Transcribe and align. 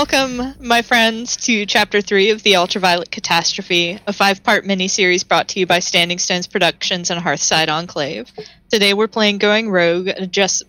Welcome, 0.00 0.54
my 0.60 0.80
friends, 0.80 1.36
to 1.44 1.66
Chapter 1.66 2.00
3 2.00 2.30
of 2.30 2.42
The 2.42 2.56
Ultraviolet 2.56 3.10
Catastrophe, 3.10 3.98
a 4.06 4.14
five 4.14 4.42
part 4.42 4.64
miniseries 4.64 5.28
brought 5.28 5.48
to 5.48 5.60
you 5.60 5.66
by 5.66 5.80
Standing 5.80 6.16
Stones 6.16 6.46
Productions 6.46 7.10
and 7.10 7.22
Hearthside 7.22 7.68
Enclave. 7.68 8.32
Today 8.70 8.94
we're 8.94 9.08
playing 9.08 9.36
Going 9.36 9.68
Rogue, 9.68 10.08
just. 10.30 10.62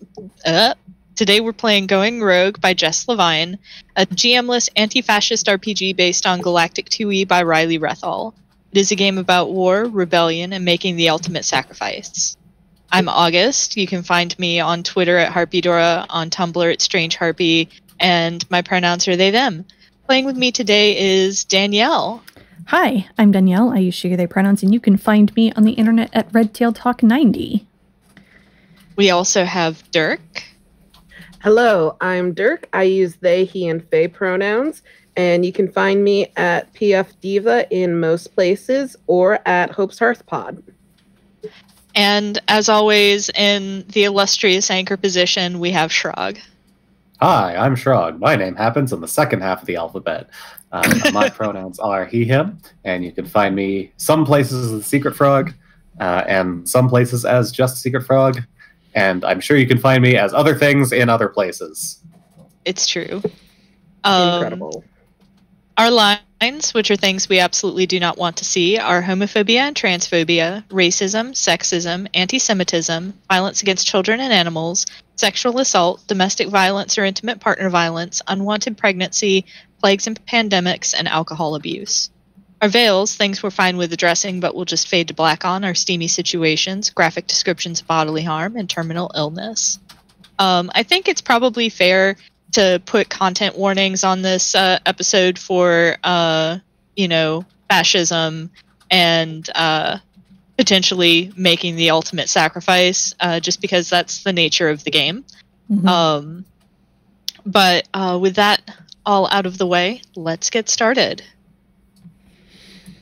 Uh, 0.45 0.73
today 1.15 1.39
we're 1.39 1.53
playing 1.53 1.87
Going 1.87 2.21
Rogue 2.21 2.59
by 2.59 2.73
Jess 2.73 3.07
Levine, 3.07 3.57
a 3.95 4.05
GM-less 4.05 4.69
anti-fascist 4.75 5.45
RPG 5.47 5.95
based 5.95 6.25
on 6.25 6.41
Galactic 6.41 6.89
2E 6.89 7.25
by 7.25 7.41
Riley 7.43 7.79
Rethal. 7.79 8.33
It 8.73 8.79
is 8.79 8.91
a 8.91 8.95
game 8.95 9.17
about 9.17 9.51
war, 9.51 9.85
rebellion, 9.85 10.51
and 10.51 10.65
making 10.65 10.97
the 10.97 11.07
ultimate 11.07 11.45
sacrifice. 11.45 12.35
I'm 12.93 13.07
August. 13.07 13.77
You 13.77 13.87
can 13.87 14.03
find 14.03 14.37
me 14.37 14.59
on 14.59 14.83
Twitter 14.83 15.17
at 15.17 15.31
Harpydora, 15.31 16.05
on 16.09 16.29
Tumblr 16.29 16.73
at 16.73 16.81
Strange 16.81 17.15
Harpy, 17.15 17.69
and 18.01 18.49
my 18.49 18.61
pronouns 18.61 19.07
are 19.07 19.15
they, 19.15 19.31
them. 19.31 19.65
Playing 20.07 20.25
with 20.25 20.35
me 20.35 20.51
today 20.51 20.97
is 21.23 21.45
Danielle. 21.45 22.21
Hi, 22.67 23.07
I'm 23.17 23.31
Danielle. 23.31 23.69
I 23.69 23.77
use 23.77 23.95
she, 23.95 24.13
they 24.15 24.27
pronouns, 24.27 24.63
and 24.63 24.73
you 24.73 24.79
can 24.79 24.97
find 24.97 25.33
me 25.35 25.53
on 25.53 25.63
the 25.63 25.73
internet 25.73 26.09
at 26.11 26.33
Redtail 26.33 26.73
Talk 26.73 27.03
90. 27.03 27.65
We 28.97 29.09
also 29.09 29.45
have 29.45 29.89
Dirk. 29.91 30.43
Hello, 31.41 31.95
I'm 32.01 32.33
Dirk. 32.33 32.67
I 32.73 32.83
use 32.83 33.15
they, 33.17 33.45
he, 33.45 33.67
and 33.67 33.85
they 33.89 34.07
pronouns, 34.07 34.81
and 35.15 35.45
you 35.45 35.53
can 35.53 35.71
find 35.71 36.03
me 36.03 36.31
at 36.35 36.73
PF 36.73 37.13
Diva 37.21 37.71
in 37.73 37.99
most 37.99 38.35
places 38.35 38.95
or 39.07 39.39
at 39.47 39.71
Hope's 39.71 39.99
Hearth 39.99 40.25
Pod. 40.25 40.61
And 41.95 42.39
as 42.47 42.69
always, 42.69 43.29
in 43.29 43.85
the 43.89 44.05
illustrious 44.05 44.71
anchor 44.71 44.97
position, 44.97 45.59
we 45.59 45.71
have 45.71 45.91
Shrog. 45.91 46.39
Hi, 47.23 47.55
I'm 47.55 47.75
Shrog. 47.75 48.17
My 48.17 48.35
name 48.35 48.55
happens 48.55 48.91
in 48.91 48.99
the 48.99 49.07
second 49.07 49.41
half 49.41 49.61
of 49.61 49.67
the 49.67 49.75
alphabet. 49.75 50.27
Uh, 50.71 50.91
my 51.13 51.29
pronouns 51.29 51.77
are 51.77 52.03
he, 52.03 52.25
him, 52.25 52.57
and 52.83 53.05
you 53.05 53.11
can 53.11 53.27
find 53.27 53.55
me 53.55 53.91
some 53.97 54.25
places 54.25 54.71
as 54.71 54.87
Secret 54.87 55.15
Frog, 55.15 55.53
uh, 55.99 56.23
and 56.27 56.67
some 56.67 56.89
places 56.89 57.23
as 57.23 57.51
just 57.51 57.79
Secret 57.79 58.07
Frog, 58.07 58.41
and 58.95 59.23
I'm 59.23 59.39
sure 59.39 59.55
you 59.55 59.67
can 59.67 59.77
find 59.77 60.01
me 60.01 60.17
as 60.17 60.33
other 60.33 60.55
things 60.55 60.91
in 60.91 61.09
other 61.09 61.29
places. 61.29 62.01
It's 62.65 62.87
true. 62.87 63.21
Um, 64.03 64.33
Incredible. 64.33 64.83
Our 65.77 65.91
lines, 66.41 66.73
which 66.73 66.89
are 66.89 66.95
things 66.95 67.29
we 67.29 67.39
absolutely 67.39 67.85
do 67.85 67.99
not 67.99 68.17
want 68.17 68.37
to 68.37 68.45
see, 68.45 68.77
are 68.77 69.01
homophobia 69.01 69.59
and 69.59 69.75
transphobia, 69.75 70.63
racism, 70.69 71.31
sexism, 71.31 72.07
anti 72.13 72.39
Semitism, 72.39 73.13
violence 73.29 73.61
against 73.61 73.87
children 73.87 74.19
and 74.19 74.33
animals, 74.33 74.87
sexual 75.15 75.59
assault, 75.59 76.05
domestic 76.07 76.47
violence 76.47 76.97
or 76.97 77.05
intimate 77.05 77.39
partner 77.39 77.69
violence, 77.69 78.21
unwanted 78.27 78.75
pregnancy, 78.75 79.45
plagues 79.79 80.07
and 80.07 80.25
pandemics, 80.25 80.95
and 80.97 81.07
alcohol 81.07 81.53
abuse. 81.53 82.09
Our 82.61 82.69
veils, 82.69 83.15
things 83.15 83.41
we're 83.41 83.51
fine 83.51 83.77
with 83.77 83.93
addressing 83.93 84.39
but 84.39 84.55
will 84.55 84.65
just 84.65 84.87
fade 84.87 85.09
to 85.09 85.13
black 85.13 85.45
on, 85.45 85.63
are 85.63 85.75
steamy 85.75 86.07
situations, 86.07 86.89
graphic 86.89 87.27
descriptions 87.27 87.81
of 87.81 87.87
bodily 87.87 88.23
harm, 88.23 88.55
and 88.55 88.69
terminal 88.69 89.11
illness. 89.15 89.79
Um, 90.39 90.71
I 90.73 90.81
think 90.81 91.07
it's 91.07 91.21
probably 91.21 91.69
fair 91.69 92.15
to 92.53 92.81
put 92.85 93.09
content 93.09 93.57
warnings 93.57 94.03
on 94.03 94.21
this 94.21 94.55
uh, 94.55 94.79
episode 94.85 95.39
for, 95.39 95.97
uh, 96.03 96.57
you 96.95 97.07
know, 97.07 97.45
fascism 97.69 98.51
and 98.89 99.49
uh, 99.55 99.97
potentially 100.57 101.31
making 101.35 101.75
the 101.75 101.89
ultimate 101.89 102.29
sacrifice, 102.29 103.15
uh, 103.19 103.39
just 103.39 103.61
because 103.61 103.89
that's 103.89 104.23
the 104.23 104.33
nature 104.33 104.69
of 104.69 104.83
the 104.83 104.91
game. 104.91 105.23
Mm-hmm. 105.71 105.87
Um, 105.87 106.45
but 107.45 107.87
uh, 107.93 108.19
with 108.21 108.35
that 108.35 108.61
all 109.05 109.27
out 109.31 109.45
of 109.45 109.57
the 109.57 109.65
way, 109.65 110.01
let's 110.15 110.49
get 110.49 110.69
started. 110.69 111.23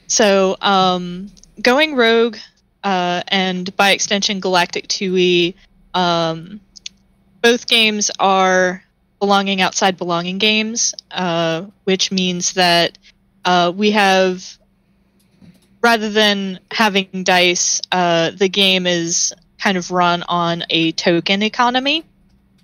So, 0.07 0.57
um, 0.61 1.29
going 1.61 1.95
rogue, 1.95 2.37
uh, 2.83 3.21
and 3.27 3.75
by 3.75 3.91
extension, 3.91 4.39
Galactic 4.39 4.87
2E, 4.87 5.53
um, 5.93 6.59
both 7.41 7.67
games 7.67 8.09
are 8.19 8.83
belonging 9.19 9.61
outside 9.61 9.97
belonging 9.97 10.37
games, 10.37 10.95
uh, 11.11 11.63
which 11.83 12.11
means 12.11 12.53
that 12.53 12.97
uh, 13.45 13.71
we 13.75 13.91
have 13.91 14.57
rather 15.81 16.09
than 16.09 16.59
having 16.71 17.23
dice, 17.23 17.81
uh, 17.91 18.31
the 18.31 18.49
game 18.49 18.85
is 18.85 19.33
kind 19.59 19.77
of 19.77 19.91
run 19.91 20.23
on 20.27 20.63
a 20.69 20.91
token 20.93 21.43
economy. 21.43 22.03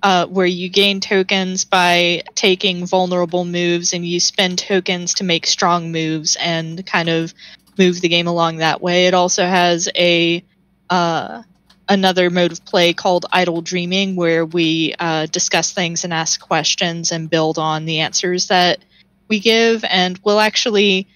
Uh, 0.04 0.28
where 0.28 0.46
you 0.46 0.70
gain 0.70 1.00
tokens 1.00 1.66
by 1.66 2.22
taking 2.36 2.86
vulnerable 2.86 3.44
moves 3.44 3.92
and 3.92 4.06
you 4.06 4.20
spend 4.20 4.60
tokens 4.60 5.16
to 5.16 5.24
make 5.24 5.48
strong 5.48 5.92
moves 5.92 6.38
and 6.40 6.86
kind 6.86 7.10
of 7.10 7.34
move 7.80 8.02
the 8.02 8.08
game 8.08 8.28
along 8.28 8.58
that 8.58 8.82
way. 8.82 9.08
It 9.08 9.16
also 9.16 9.44
has 9.46 9.90
a 9.96 10.44
uh, 10.92 11.42
another 11.88 12.30
mode 12.30 12.52
of 12.52 12.66
play 12.66 12.94
called 12.94 13.26
idle 13.32 13.62
dreaming, 13.62 14.16
where 14.16 14.46
we 14.46 14.96
uh, 15.00 15.28
discuss 15.28 15.72
things 15.72 16.04
and 16.04 16.14
ask 16.14 16.40
questions 16.40 17.12
and 17.12 17.30
build 17.30 17.58
on 17.58 17.86
the 17.86 18.00
answers 18.00 18.48
that 18.48 18.80
we 19.28 19.40
give, 19.40 19.84
and 19.90 20.20
we'll 20.24 20.40
actually 20.40 21.08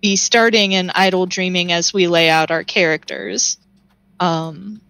be 0.00 0.16
starting 0.16 0.72
in 0.72 0.90
idle 0.90 1.26
dreaming 1.26 1.72
as 1.72 1.92
we 1.92 2.06
lay 2.06 2.30
out 2.30 2.50
our 2.50 2.64
characters. 2.64 3.58
Um, 4.18 4.80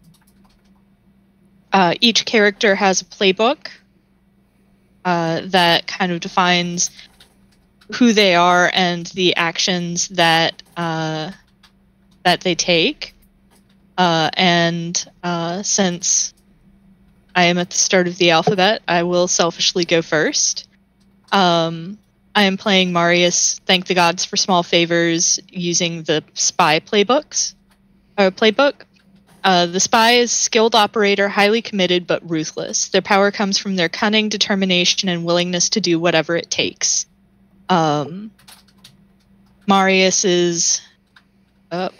uh, 1.72 1.94
each 2.00 2.24
character 2.24 2.74
has 2.74 3.00
a 3.00 3.04
playbook 3.04 3.68
uh, 5.04 5.42
that 5.46 5.86
kind 5.86 6.12
of 6.12 6.20
defines 6.20 6.90
who 7.94 8.12
they 8.12 8.34
are 8.34 8.70
and 8.72 9.06
the 9.06 9.36
actions 9.36 10.08
that 10.08 10.62
uh, 10.76 11.30
that 12.24 12.40
they 12.42 12.54
take. 12.54 13.14
Uh, 13.96 14.30
and 14.34 15.10
uh, 15.22 15.62
since 15.62 16.32
I 17.34 17.44
am 17.44 17.58
at 17.58 17.70
the 17.70 17.76
start 17.76 18.08
of 18.08 18.16
the 18.16 18.30
alphabet, 18.30 18.82
I 18.88 19.02
will 19.02 19.28
selfishly 19.28 19.84
go 19.84 20.02
first. 20.02 20.68
Um, 21.32 21.98
I 22.34 22.44
am 22.44 22.56
playing 22.56 22.92
Marius. 22.92 23.60
Thank 23.66 23.86
the 23.86 23.94
gods 23.94 24.24
for 24.24 24.36
small 24.36 24.62
favors 24.62 25.38
using 25.48 26.02
the 26.04 26.24
spy 26.34 26.80
playbooks 26.80 27.54
or 28.18 28.30
playbook. 28.30 28.74
Uh, 29.42 29.66
the 29.66 29.80
spy 29.80 30.12
is 30.12 30.30
a 30.32 30.34
skilled 30.34 30.74
operator, 30.74 31.28
highly 31.28 31.62
committed 31.62 32.06
but 32.06 32.28
ruthless. 32.28 32.88
Their 32.88 33.02
power 33.02 33.30
comes 33.30 33.58
from 33.58 33.76
their 33.76 33.88
cunning, 33.88 34.28
determination, 34.28 35.08
and 35.08 35.24
willingness 35.24 35.70
to 35.70 35.80
do 35.80 35.98
whatever 35.98 36.36
it 36.36 36.50
takes. 36.50 37.06
Um, 37.68 38.30
Marius 39.66 40.24
is 40.24 40.82
oh, 41.72 41.90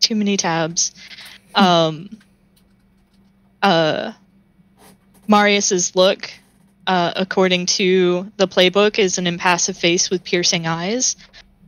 too 0.00 0.16
many 0.16 0.36
tabs. 0.36 0.92
Um, 1.52 2.16
uh, 3.60 4.12
Marius's 5.26 5.96
look 5.96 6.30
uh, 6.90 7.12
according 7.14 7.66
to 7.66 8.30
the 8.36 8.48
playbook, 8.48 8.98
is 8.98 9.16
an 9.16 9.28
impassive 9.28 9.76
face 9.76 10.10
with 10.10 10.24
piercing 10.24 10.66
eyes. 10.66 11.14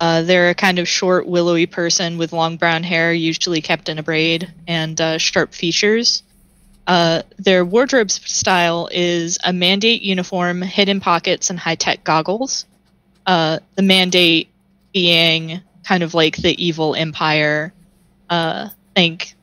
Uh, 0.00 0.23
they're 0.23 0.50
a 0.50 0.55
kind 0.55 0.81
of 0.81 0.88
short, 0.88 1.29
willowy 1.29 1.67
person 1.67 2.19
with 2.19 2.32
long 2.32 2.56
brown 2.56 2.82
hair, 2.82 3.12
usually 3.12 3.61
kept 3.61 3.88
in 3.88 4.00
a 4.00 4.02
braid, 4.02 4.52
and 4.67 5.00
uh, 5.00 5.19
sharp 5.19 5.55
features. 5.55 6.25
Uh, 6.88 7.23
their 7.38 7.64
wardrobe 7.64 8.11
style 8.11 8.88
is 8.90 9.38
a 9.44 9.52
mandate 9.52 10.02
uniform, 10.02 10.61
hidden 10.61 10.99
pockets, 10.99 11.50
and 11.50 11.58
high 11.61 11.76
tech 11.76 12.02
goggles. 12.02 12.67
Uh, 13.25 13.61
the 13.76 13.82
mandate 13.82 14.49
being 14.93 15.61
kind 15.84 16.02
of 16.02 16.14
like 16.14 16.37
the 16.37 16.61
evil 16.64 16.96
empire. 16.96 17.73
Uh, 18.32 18.70
think 18.94 19.34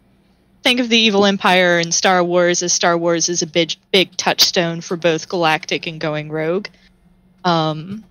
think 0.64 0.80
of 0.80 0.90
the 0.90 0.98
evil 0.98 1.24
empire 1.24 1.78
and 1.78 1.94
Star 1.94 2.24
Wars 2.24 2.64
as 2.64 2.74
Star 2.74 2.98
Wars 2.98 3.30
is 3.30 3.44
a 3.44 3.48
big 3.48 3.76
big 3.92 4.18
touchstone 4.18 4.82
for 4.82 4.98
both 4.98 5.30
Galactic 5.30 5.86
and 5.86 6.02
Going 6.02 6.32
Rogue. 6.32 6.70
Um, 7.44 8.04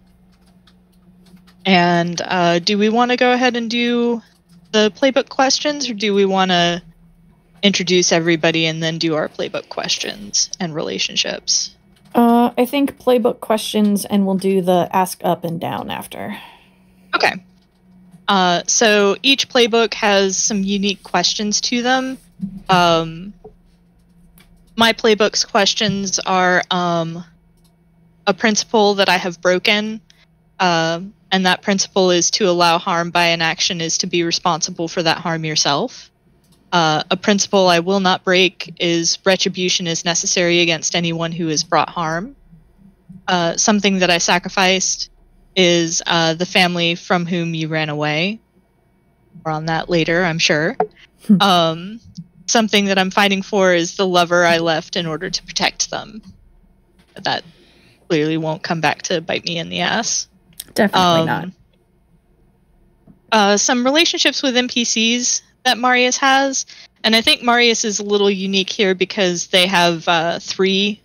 and 1.66 2.22
uh, 2.24 2.60
do 2.60 2.78
we 2.78 2.90
want 2.90 3.10
to 3.10 3.16
go 3.16 3.32
ahead 3.32 3.56
and 3.56 3.68
do 3.68 4.22
the 4.70 4.92
playbook 4.96 5.28
questions, 5.28 5.90
or 5.90 5.94
do 5.94 6.14
we 6.14 6.24
want 6.24 6.52
to 6.52 6.80
introduce 7.60 8.12
everybody 8.12 8.66
and 8.66 8.80
then 8.80 8.98
do 8.98 9.16
our 9.16 9.28
playbook 9.28 9.68
questions 9.68 10.48
and 10.60 10.76
relationships? 10.76 11.74
Uh, 12.14 12.52
I 12.56 12.66
think 12.66 13.00
playbook 13.00 13.40
questions, 13.40 14.04
and 14.04 14.26
we'll 14.26 14.36
do 14.36 14.62
the 14.62 14.88
ask 14.92 15.20
up 15.24 15.42
and 15.42 15.60
down 15.60 15.90
after. 15.90 16.38
Okay. 17.16 17.32
Uh, 18.28 18.62
so 18.66 19.16
each 19.22 19.48
playbook 19.48 19.94
has 19.94 20.36
some 20.36 20.62
unique 20.62 21.02
questions 21.02 21.60
to 21.62 21.82
them 21.82 22.18
um, 22.68 23.32
my 24.76 24.92
playbook's 24.92 25.44
questions 25.44 26.18
are 26.20 26.62
um, 26.70 27.24
a 28.26 28.34
principle 28.34 28.94
that 28.94 29.08
I 29.08 29.16
have 29.16 29.40
broken, 29.40 30.00
uh, 30.60 31.00
and 31.32 31.46
that 31.46 31.62
principle 31.62 32.10
is 32.10 32.30
to 32.32 32.48
allow 32.48 32.78
harm 32.78 33.10
by 33.10 33.26
an 33.26 33.42
action 33.42 33.80
is 33.80 33.98
to 33.98 34.06
be 34.06 34.22
responsible 34.22 34.88
for 34.88 35.02
that 35.02 35.18
harm 35.18 35.44
yourself. 35.44 36.10
Uh, 36.70 37.02
a 37.10 37.16
principle 37.16 37.66
I 37.68 37.80
will 37.80 38.00
not 38.00 38.24
break 38.24 38.74
is 38.78 39.18
retribution 39.24 39.86
is 39.86 40.04
necessary 40.04 40.60
against 40.60 40.94
anyone 40.94 41.32
who 41.32 41.48
has 41.48 41.64
brought 41.64 41.88
harm. 41.88 42.36
uh, 43.26 43.56
something 43.56 43.98
that 43.98 44.10
I 44.10 44.18
sacrificed 44.18 45.10
is 45.58 46.02
uh, 46.06 46.34
the 46.34 46.46
family 46.46 46.94
from 46.94 47.26
whom 47.26 47.52
you 47.52 47.66
ran 47.66 47.88
away. 47.88 48.38
More 49.44 49.52
on 49.52 49.66
that 49.66 49.90
later, 49.90 50.22
I'm 50.24 50.38
sure. 50.38 50.76
Hmm. 51.26 51.42
um, 51.42 52.00
something 52.46 52.86
that 52.86 52.96
I'm 52.96 53.10
fighting 53.10 53.42
for 53.42 53.74
is 53.74 53.96
the 53.96 54.06
lover 54.06 54.44
I 54.46 54.58
left 54.58 54.94
in 54.96 55.04
order 55.04 55.28
to 55.28 55.42
protect 55.42 55.90
them. 55.90 56.22
That 57.14 57.42
clearly 58.08 58.36
won't 58.38 58.62
come 58.62 58.80
back 58.80 59.02
to 59.02 59.20
bite 59.20 59.44
me 59.44 59.58
in 59.58 59.68
the 59.68 59.80
ass. 59.80 60.28
Definitely 60.74 61.20
Um, 61.20 61.26
not. 61.26 61.48
uh, 63.32 63.56
some 63.56 63.84
relationships 63.84 64.42
with 64.42 64.54
NPCs 64.54 65.42
that 65.64 65.76
Marius 65.76 66.16
has, 66.18 66.64
and 67.02 67.16
I 67.16 67.20
think 67.20 67.42
Marius 67.42 67.84
is 67.84 67.98
a 67.98 68.04
little 68.04 68.30
unique 68.30 68.70
here 68.70 68.94
because 68.94 69.48
they 69.48 69.66
have 69.66 70.06
uh, 70.06 70.38
three 70.38 71.02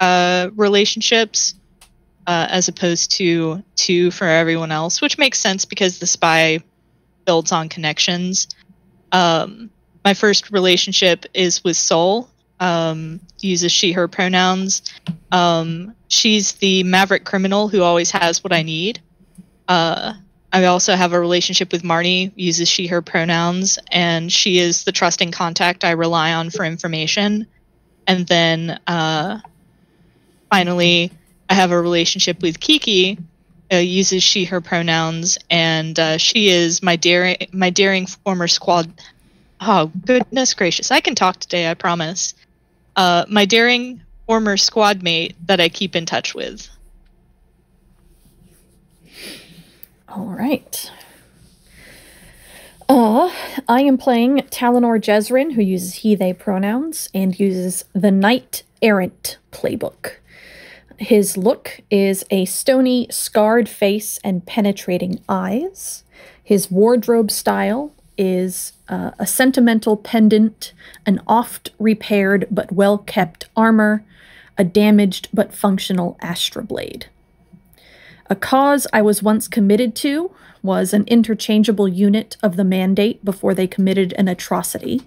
uh, 0.00 0.50
relationships 0.54 1.54
uh, 2.28 2.46
as 2.50 2.68
opposed 2.68 3.10
to 3.10 3.62
two 3.74 4.10
for 4.10 4.26
everyone 4.26 4.70
else, 4.70 5.00
which 5.00 5.16
makes 5.16 5.40
sense 5.40 5.64
because 5.64 5.98
the 5.98 6.06
spy 6.06 6.60
builds 7.24 7.52
on 7.52 7.70
connections. 7.70 8.48
Um, 9.12 9.70
my 10.04 10.12
first 10.12 10.50
relationship 10.52 11.24
is 11.32 11.64
with 11.64 11.76
Soul. 11.76 12.28
Um, 12.60 13.20
uses 13.40 13.72
she/her 13.72 14.08
pronouns. 14.08 14.82
Um, 15.32 15.94
she's 16.08 16.52
the 16.52 16.82
maverick 16.82 17.24
criminal 17.24 17.68
who 17.68 17.82
always 17.82 18.10
has 18.10 18.44
what 18.44 18.52
I 18.52 18.62
need. 18.62 19.00
Uh, 19.66 20.12
I 20.52 20.64
also 20.64 20.96
have 20.96 21.12
a 21.12 21.20
relationship 21.20 21.72
with 21.72 21.82
Marnie, 21.82 22.32
uses 22.34 22.68
she, 22.68 22.88
her 22.88 23.00
pronouns, 23.00 23.78
and 23.90 24.30
she 24.30 24.58
is 24.58 24.84
the 24.84 24.92
trusting 24.92 25.30
contact 25.30 25.84
I 25.84 25.92
rely 25.92 26.32
on 26.32 26.50
for 26.50 26.64
information. 26.64 27.46
And 28.06 28.26
then 28.26 28.80
uh, 28.86 29.40
finally, 30.50 31.12
I 31.48 31.54
have 31.54 31.70
a 31.70 31.80
relationship 31.80 32.42
with 32.42 32.60
Kiki, 32.60 33.18
uh, 33.72 33.76
uses 33.76 34.22
she, 34.22 34.44
her 34.44 34.60
pronouns, 34.60 35.38
and 35.50 35.98
uh, 35.98 36.18
she 36.18 36.48
is 36.48 36.82
my 36.82 36.96
daring, 36.96 37.36
my 37.52 37.70
daring 37.70 38.06
former 38.06 38.48
squad. 38.48 38.92
Oh, 39.60 39.90
goodness 40.06 40.54
gracious. 40.54 40.90
I 40.90 41.00
can 41.00 41.14
talk 41.14 41.40
today, 41.40 41.70
I 41.70 41.74
promise. 41.74 42.34
Uh, 42.96 43.24
my 43.28 43.44
daring 43.44 44.00
former 44.26 44.56
squad 44.56 45.02
mate 45.02 45.34
that 45.46 45.60
I 45.60 45.68
keep 45.68 45.96
in 45.96 46.06
touch 46.06 46.34
with. 46.34 46.68
All 50.08 50.26
right. 50.26 50.90
Uh, 52.88 53.30
I 53.68 53.82
am 53.82 53.98
playing 53.98 54.38
Talinor 54.50 54.98
Jezrin, 54.98 55.52
who 55.52 55.62
uses 55.62 55.96
he, 55.96 56.14
they 56.14 56.32
pronouns 56.32 57.10
and 57.12 57.38
uses 57.38 57.84
the 57.92 58.10
Knight 58.10 58.62
Errant 58.80 59.36
playbook. 59.52 60.16
His 60.98 61.36
look 61.36 61.80
is 61.90 62.24
a 62.30 62.44
stony, 62.44 63.06
scarred 63.10 63.68
face 63.68 64.18
and 64.24 64.44
penetrating 64.44 65.20
eyes. 65.28 66.02
His 66.42 66.70
wardrobe 66.70 67.30
style 67.30 67.92
is 68.16 68.72
uh, 68.88 69.12
a 69.18 69.26
sentimental 69.26 69.96
pendant, 69.96 70.72
an 71.06 71.22
oft 71.28 71.70
repaired 71.78 72.48
but 72.50 72.72
well 72.72 72.98
kept 72.98 73.48
armor, 73.56 74.04
a 74.58 74.64
damaged 74.64 75.28
but 75.32 75.54
functional 75.54 76.18
astroblade. 76.20 77.04
A 78.28 78.34
cause 78.34 78.88
I 78.92 79.00
was 79.00 79.22
once 79.22 79.46
committed 79.46 79.94
to 79.96 80.32
was 80.64 80.92
an 80.92 81.04
interchangeable 81.06 81.86
unit 81.86 82.36
of 82.42 82.56
the 82.56 82.64
mandate 82.64 83.24
before 83.24 83.54
they 83.54 83.68
committed 83.68 84.12
an 84.14 84.26
atrocity. 84.26 85.02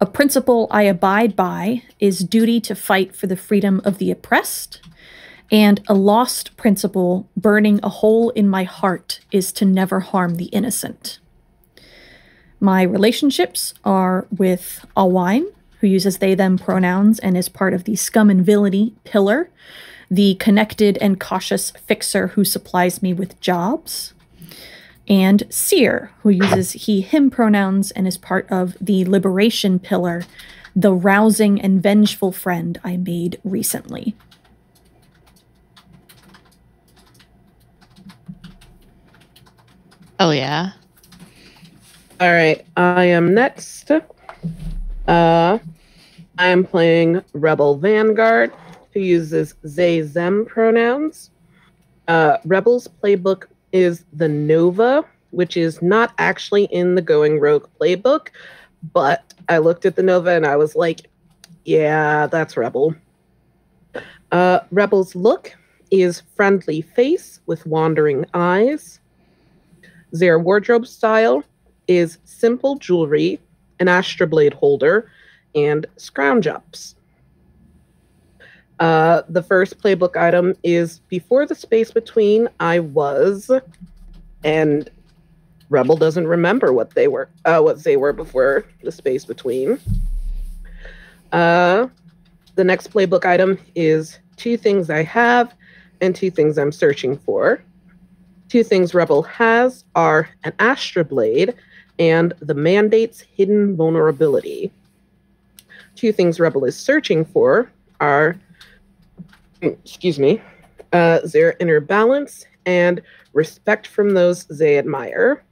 A 0.00 0.06
principle 0.06 0.66
I 0.70 0.82
abide 0.82 1.36
by 1.36 1.82
is 2.00 2.20
duty 2.20 2.60
to 2.62 2.74
fight 2.74 3.14
for 3.14 3.26
the 3.26 3.36
freedom 3.36 3.80
of 3.84 3.98
the 3.98 4.10
oppressed, 4.10 4.80
and 5.50 5.80
a 5.86 5.94
lost 5.94 6.56
principle 6.56 7.28
burning 7.36 7.78
a 7.82 7.88
hole 7.88 8.30
in 8.30 8.48
my 8.48 8.64
heart 8.64 9.20
is 9.30 9.52
to 9.52 9.64
never 9.64 10.00
harm 10.00 10.36
the 10.36 10.46
innocent. 10.46 11.18
My 12.58 12.82
relationships 12.82 13.74
are 13.84 14.26
with 14.36 14.84
Alwine, 14.96 15.46
who 15.80 15.88
uses 15.88 16.18
they 16.18 16.34
them 16.34 16.58
pronouns 16.58 17.18
and 17.18 17.36
is 17.36 17.48
part 17.48 17.74
of 17.74 17.84
the 17.84 17.96
scum 17.96 18.30
and 18.30 18.46
villainy 18.46 18.94
pillar, 19.04 19.50
the 20.10 20.36
connected 20.36 20.96
and 20.98 21.18
cautious 21.18 21.72
fixer 21.72 22.28
who 22.28 22.44
supplies 22.44 23.02
me 23.02 23.12
with 23.12 23.40
jobs, 23.40 24.14
and 25.08 25.44
Seer, 25.50 26.12
who 26.22 26.30
uses 26.30 26.72
he 26.72 27.00
him 27.00 27.30
pronouns 27.30 27.90
and 27.90 28.06
is 28.06 28.16
part 28.16 28.50
of 28.50 28.76
the 28.80 29.04
liberation 29.04 29.78
pillar, 29.78 30.24
the 30.74 30.92
rousing 30.92 31.60
and 31.60 31.82
vengeful 31.82 32.32
friend 32.32 32.80
I 32.84 32.96
made 32.96 33.40
recently. 33.44 34.14
Oh, 40.20 40.30
yeah. 40.30 40.72
All 42.20 42.32
right, 42.32 42.64
I 42.76 43.04
am 43.06 43.34
next. 43.34 43.90
Uh, 45.08 45.58
I 46.38 46.46
am 46.46 46.64
playing 46.64 47.22
Rebel 47.32 47.76
Vanguard, 47.76 48.52
who 48.94 49.00
uses 49.00 49.56
they 49.64 50.00
them 50.00 50.46
pronouns. 50.46 51.30
Uh, 52.06 52.36
Rebel's 52.44 52.86
playbook 52.86 53.46
is 53.72 54.04
the 54.12 54.28
Nova, 54.28 55.04
which 55.30 55.56
is 55.56 55.82
not 55.82 56.12
actually 56.18 56.64
in 56.64 56.94
the 56.94 57.02
Going 57.02 57.40
Rogue 57.40 57.66
playbook, 57.80 58.28
but 58.92 59.32
I 59.48 59.58
looked 59.58 59.84
at 59.86 59.96
the 59.96 60.02
Nova 60.02 60.30
and 60.30 60.46
I 60.46 60.56
was 60.56 60.76
like, 60.76 61.08
yeah, 61.64 62.26
that's 62.26 62.56
Rebel. 62.56 62.94
Uh, 64.30 64.60
Rebel's 64.70 65.14
look 65.14 65.54
is 65.90 66.22
friendly 66.34 66.80
face 66.80 67.40
with 67.46 67.66
wandering 67.66 68.24
eyes. 68.34 68.98
Their 70.10 70.38
wardrobe 70.38 70.86
style 70.86 71.44
is 71.86 72.18
simple 72.24 72.76
jewelry, 72.76 73.38
an 73.78 73.86
astroblade 73.86 74.54
holder, 74.54 75.10
and 75.54 75.86
scrounge 75.96 76.46
ups. 76.46 76.94
Uh, 78.82 79.22
the 79.28 79.44
first 79.44 79.78
playbook 79.78 80.16
item 80.16 80.56
is 80.64 80.98
before 81.08 81.46
the 81.46 81.54
space 81.54 81.92
between 81.92 82.48
I 82.58 82.80
was, 82.80 83.48
and 84.42 84.90
Rebel 85.68 85.96
doesn't 85.96 86.26
remember 86.26 86.72
what 86.72 86.90
they 86.90 87.06
were, 87.06 87.30
uh, 87.44 87.60
what 87.60 87.84
they 87.84 87.96
were 87.96 88.12
before 88.12 88.64
the 88.82 88.90
space 88.90 89.24
between. 89.24 89.78
Uh, 91.30 91.86
the 92.56 92.64
next 92.64 92.90
playbook 92.90 93.24
item 93.24 93.56
is 93.76 94.18
two 94.34 94.56
things 94.56 94.90
I 94.90 95.04
have 95.04 95.54
and 96.00 96.12
two 96.12 96.32
things 96.32 96.58
I'm 96.58 96.72
searching 96.72 97.16
for. 97.16 97.62
Two 98.48 98.64
things 98.64 98.94
Rebel 98.94 99.22
has 99.22 99.84
are 99.94 100.28
an 100.42 100.54
Astroblade 100.58 101.54
and 102.00 102.32
the 102.40 102.54
Mandate's 102.54 103.20
hidden 103.20 103.76
vulnerability. 103.76 104.72
Two 105.94 106.10
things 106.10 106.40
Rebel 106.40 106.64
is 106.64 106.76
searching 106.76 107.24
for 107.24 107.70
are, 108.00 108.36
excuse 109.62 110.18
me, 110.18 110.40
uh, 110.92 111.20
their 111.24 111.56
inner 111.60 111.80
balance 111.80 112.44
and 112.66 113.00
respect 113.32 113.86
from 113.86 114.10
those 114.10 114.44
they 114.46 114.78
admire. 114.78 115.42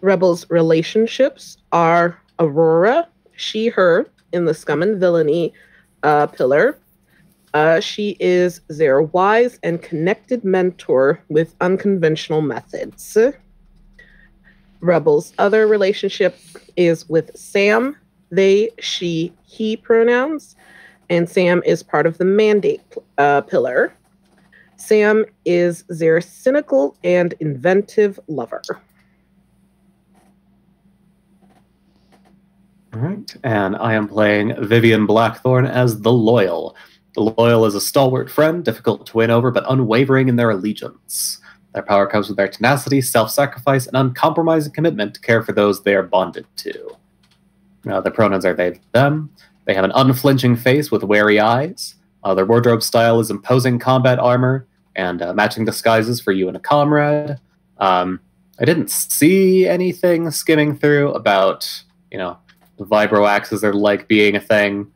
Rebel's 0.00 0.48
relationships 0.50 1.56
are 1.72 2.20
Aurora, 2.38 3.08
she, 3.36 3.68
her, 3.68 4.06
in 4.32 4.44
the 4.44 4.54
scum 4.54 4.82
and 4.82 5.00
villainy 5.00 5.52
uh, 6.02 6.26
pillar. 6.26 6.78
Uh, 7.54 7.80
she 7.80 8.16
is 8.18 8.60
their 8.68 9.00
wise 9.00 9.58
and 9.62 9.80
connected 9.80 10.44
mentor 10.44 11.22
with 11.28 11.54
unconventional 11.60 12.42
methods. 12.42 13.16
Rebel's 14.80 15.32
other 15.38 15.66
relationship 15.66 16.36
is 16.76 17.08
with 17.08 17.34
Sam, 17.38 17.96
they, 18.30 18.70
she, 18.80 19.32
he 19.44 19.76
pronouns, 19.76 20.56
and 21.10 21.28
Sam 21.28 21.62
is 21.64 21.82
part 21.82 22.06
of 22.06 22.18
the 22.18 22.24
mandate 22.24 22.82
uh, 23.18 23.42
pillar. 23.42 23.94
Sam 24.76 25.24
is 25.44 25.84
their 25.88 26.20
cynical 26.20 26.96
and 27.04 27.34
inventive 27.40 28.18
lover. 28.28 28.62
All 32.92 33.00
right. 33.00 33.36
And 33.42 33.76
I 33.76 33.94
am 33.94 34.06
playing 34.06 34.54
Vivian 34.66 35.06
Blackthorn 35.06 35.66
as 35.66 36.00
the 36.02 36.12
Loyal. 36.12 36.76
The 37.14 37.22
Loyal 37.22 37.66
is 37.66 37.74
a 37.74 37.80
stalwart 37.80 38.30
friend, 38.30 38.64
difficult 38.64 39.06
to 39.06 39.16
win 39.16 39.30
over, 39.30 39.50
but 39.50 39.64
unwavering 39.68 40.28
in 40.28 40.36
their 40.36 40.50
allegiance. 40.50 41.40
Their 41.72 41.82
power 41.82 42.06
comes 42.06 42.28
with 42.28 42.36
their 42.36 42.48
tenacity, 42.48 43.00
self 43.00 43.30
sacrifice, 43.30 43.86
and 43.88 43.96
uncompromising 43.96 44.72
commitment 44.72 45.14
to 45.14 45.20
care 45.20 45.42
for 45.42 45.52
those 45.52 45.82
they 45.82 45.94
are 45.94 46.04
bonded 46.04 46.46
to. 46.58 46.96
Now, 47.84 48.00
their 48.00 48.12
pronouns 48.12 48.46
are 48.46 48.54
they, 48.54 48.80
them. 48.92 49.30
They 49.64 49.74
have 49.74 49.84
an 49.84 49.92
unflinching 49.94 50.56
face 50.56 50.90
with 50.90 51.02
wary 51.02 51.40
eyes. 51.40 51.94
Uh, 52.22 52.34
their 52.34 52.46
wardrobe 52.46 52.82
style 52.82 53.20
is 53.20 53.30
imposing 53.30 53.78
combat 53.78 54.18
armor 54.18 54.66
and 54.96 55.22
uh, 55.22 55.32
matching 55.34 55.64
disguises 55.64 56.20
for 56.20 56.32
you 56.32 56.48
and 56.48 56.56
a 56.56 56.60
comrade. 56.60 57.38
Um, 57.78 58.20
I 58.60 58.64
didn't 58.64 58.90
see 58.90 59.66
anything 59.66 60.30
skimming 60.30 60.76
through 60.76 61.12
about, 61.12 61.82
you 62.10 62.18
know, 62.18 62.38
vibro 62.78 63.28
axes 63.28 63.64
are 63.64 63.72
like 63.72 64.08
being 64.08 64.36
a 64.36 64.40
thing. 64.40 64.90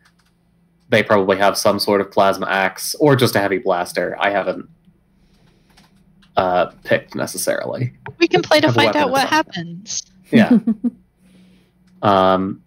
they 0.91 1.03
probably 1.03 1.37
have 1.37 1.59
some 1.59 1.79
sort 1.79 2.01
of 2.01 2.11
plasma 2.11 2.47
axe 2.47 2.95
or 2.95 3.15
just 3.15 3.37
a 3.37 3.41
heavy 3.41 3.59
blaster. 3.59 4.17
I 4.19 4.31
haven't 4.31 4.69
uh, 6.37 6.67
picked 6.85 7.15
necessarily. 7.15 7.93
We 8.19 8.29
can 8.29 8.41
play 8.43 8.61
to 8.61 8.73
find 8.73 8.97
out 8.97 9.11
what 9.11 9.29
happens. 9.29 10.03
Yeah. 10.31 10.59
um, 12.03 12.63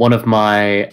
one 0.00 0.14
of 0.14 0.24
my 0.24 0.90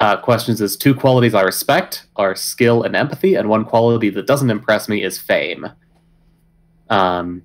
uh, 0.00 0.16
questions 0.16 0.60
is 0.60 0.76
two 0.76 0.92
qualities 0.92 1.34
I 1.34 1.42
respect 1.42 2.08
are 2.16 2.34
skill 2.34 2.82
and 2.82 2.96
empathy, 2.96 3.36
and 3.36 3.48
one 3.48 3.64
quality 3.64 4.10
that 4.10 4.26
doesn't 4.26 4.50
impress 4.50 4.88
me 4.88 5.04
is 5.04 5.16
fame. 5.16 5.68
Um, 6.90 7.44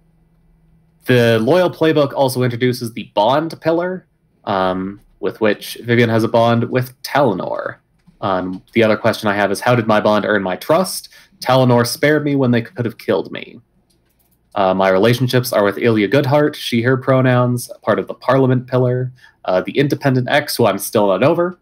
the 1.06 1.38
loyal 1.38 1.70
playbook 1.70 2.14
also 2.14 2.42
introduces 2.42 2.92
the 2.92 3.04
bond 3.14 3.62
pillar, 3.62 4.08
um, 4.46 5.00
with 5.20 5.40
which 5.40 5.78
Vivian 5.84 6.10
has 6.10 6.24
a 6.24 6.28
bond 6.28 6.72
with 6.72 7.00
Talinor. 7.04 7.76
Um, 8.22 8.64
the 8.74 8.82
other 8.82 8.98
question 8.98 9.30
I 9.30 9.36
have 9.36 9.52
is 9.52 9.60
how 9.60 9.76
did 9.76 9.86
my 9.86 10.02
bond 10.02 10.26
earn 10.26 10.42
my 10.42 10.56
trust? 10.56 11.10
Talinor 11.40 11.86
spared 11.86 12.26
me 12.26 12.36
when 12.36 12.50
they 12.50 12.64
could 12.64 12.86
have 12.86 12.98
killed 12.98 13.32
me. 13.32 13.62
Uh, 14.56 14.74
my 14.74 14.90
relationships 14.90 15.54
are 15.54 15.64
with 15.64 15.78
Ilya 15.78 16.10
Goodhart, 16.10 16.56
she, 16.56 16.82
her 16.82 16.98
pronouns, 16.98 17.70
part 17.84 18.00
of 18.00 18.08
the 18.08 18.16
Parliament 18.16 18.66
pillar, 18.66 19.12
uh, 19.50 19.62
the 19.62 19.76
Independent 19.78 20.30
X, 20.30 20.56
who 20.56 20.68
I'm 20.68 20.78
still 20.78 21.08
not 21.08 21.24
over, 21.24 21.58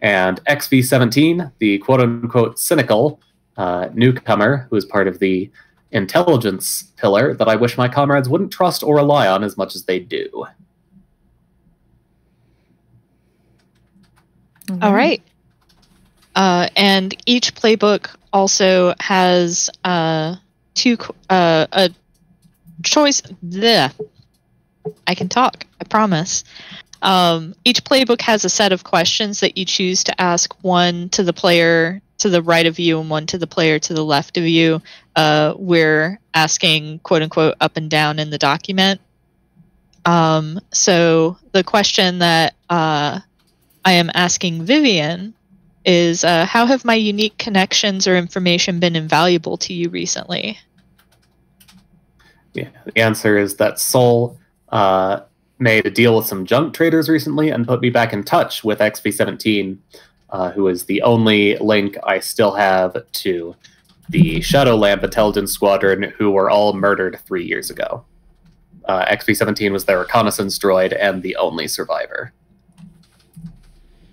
and 0.00 0.42
XP17, 0.44 1.50
the 1.58 1.78
quote 1.78 2.00
unquote 2.00 2.56
cynical 2.56 3.20
uh, 3.56 3.88
newcomer, 3.92 4.68
who 4.70 4.76
is 4.76 4.84
part 4.84 5.08
of 5.08 5.18
the 5.18 5.50
Intelligence 5.90 6.92
pillar 6.96 7.34
that 7.34 7.48
I 7.48 7.56
wish 7.56 7.76
my 7.76 7.88
comrades 7.88 8.28
wouldn't 8.28 8.52
trust 8.52 8.82
or 8.82 8.96
rely 8.96 9.26
on 9.28 9.42
as 9.42 9.56
much 9.56 9.74
as 9.74 9.84
they 9.84 9.98
do. 9.98 10.46
All 14.82 14.92
right. 14.92 15.22
Uh, 16.34 16.68
and 16.76 17.16
each 17.24 17.54
playbook 17.54 18.14
also 18.32 18.94
has 19.00 19.70
uh, 19.84 20.36
two 20.74 20.96
uh, 21.30 21.66
a 21.72 21.90
choice. 22.82 23.22
Bleh. 23.44 23.92
I 25.06 25.14
can 25.14 25.28
talk. 25.28 25.64
I 25.80 25.84
promise. 25.84 26.44
Um, 27.02 27.54
each 27.64 27.84
playbook 27.84 28.20
has 28.22 28.44
a 28.44 28.48
set 28.48 28.72
of 28.72 28.84
questions 28.84 29.40
that 29.40 29.56
you 29.58 29.64
choose 29.64 30.04
to 30.04 30.20
ask 30.20 30.54
one 30.62 31.08
to 31.10 31.22
the 31.22 31.32
player 31.32 32.00
to 32.18 32.30
the 32.30 32.42
right 32.42 32.66
of 32.66 32.78
you 32.78 32.98
and 32.98 33.10
one 33.10 33.26
to 33.26 33.38
the 33.38 33.46
player 33.46 33.78
to 33.78 33.94
the 33.94 34.04
left 34.04 34.36
of 34.38 34.44
you. 34.44 34.80
Uh, 35.14 35.54
we're 35.56 36.18
asking 36.34 36.98
quote 37.00 37.22
unquote 37.22 37.54
up 37.60 37.76
and 37.76 37.90
down 37.90 38.18
in 38.18 38.30
the 38.30 38.38
document. 38.38 39.00
Um, 40.04 40.60
so 40.72 41.36
the 41.52 41.64
question 41.64 42.20
that 42.20 42.54
uh, 42.70 43.20
I 43.84 43.92
am 43.92 44.10
asking 44.14 44.64
Vivian 44.64 45.34
is 45.84 46.24
uh, 46.24 46.46
how 46.46 46.66
have 46.66 46.84
my 46.84 46.94
unique 46.94 47.38
connections 47.38 48.06
or 48.06 48.16
information 48.16 48.80
been 48.80 48.96
invaluable 48.96 49.56
to 49.58 49.72
you 49.72 49.88
recently? 49.88 50.58
Yeah, 52.54 52.68
the 52.84 52.98
answer 52.98 53.36
is 53.36 53.56
that 53.56 53.78
Soul 53.78 54.38
uh, 54.70 55.20
made 55.58 55.86
a 55.86 55.90
deal 55.90 56.16
with 56.16 56.26
some 56.26 56.44
junk 56.44 56.74
traders 56.74 57.08
recently 57.08 57.50
and 57.50 57.66
put 57.66 57.80
me 57.80 57.90
back 57.90 58.12
in 58.12 58.22
touch 58.24 58.62
with 58.62 58.78
XP17, 58.78 59.78
uh, 60.30 60.50
who 60.50 60.68
is 60.68 60.84
the 60.84 61.02
only 61.02 61.56
link 61.58 61.96
I 62.04 62.20
still 62.20 62.54
have 62.54 62.96
to 63.12 63.56
the 64.08 64.36
Shadowlamp 64.36 65.02
Intelligence 65.02 65.52
Squadron, 65.52 66.14
who 66.16 66.30
were 66.30 66.48
all 66.48 66.72
murdered 66.72 67.18
three 67.26 67.44
years 67.44 67.70
ago. 67.70 68.04
Uh, 68.84 69.04
XP17 69.06 69.72
was 69.72 69.84
their 69.84 69.98
reconnaissance 69.98 70.58
droid 70.58 70.96
and 70.98 71.22
the 71.22 71.34
only 71.36 71.66
survivor. 71.66 72.32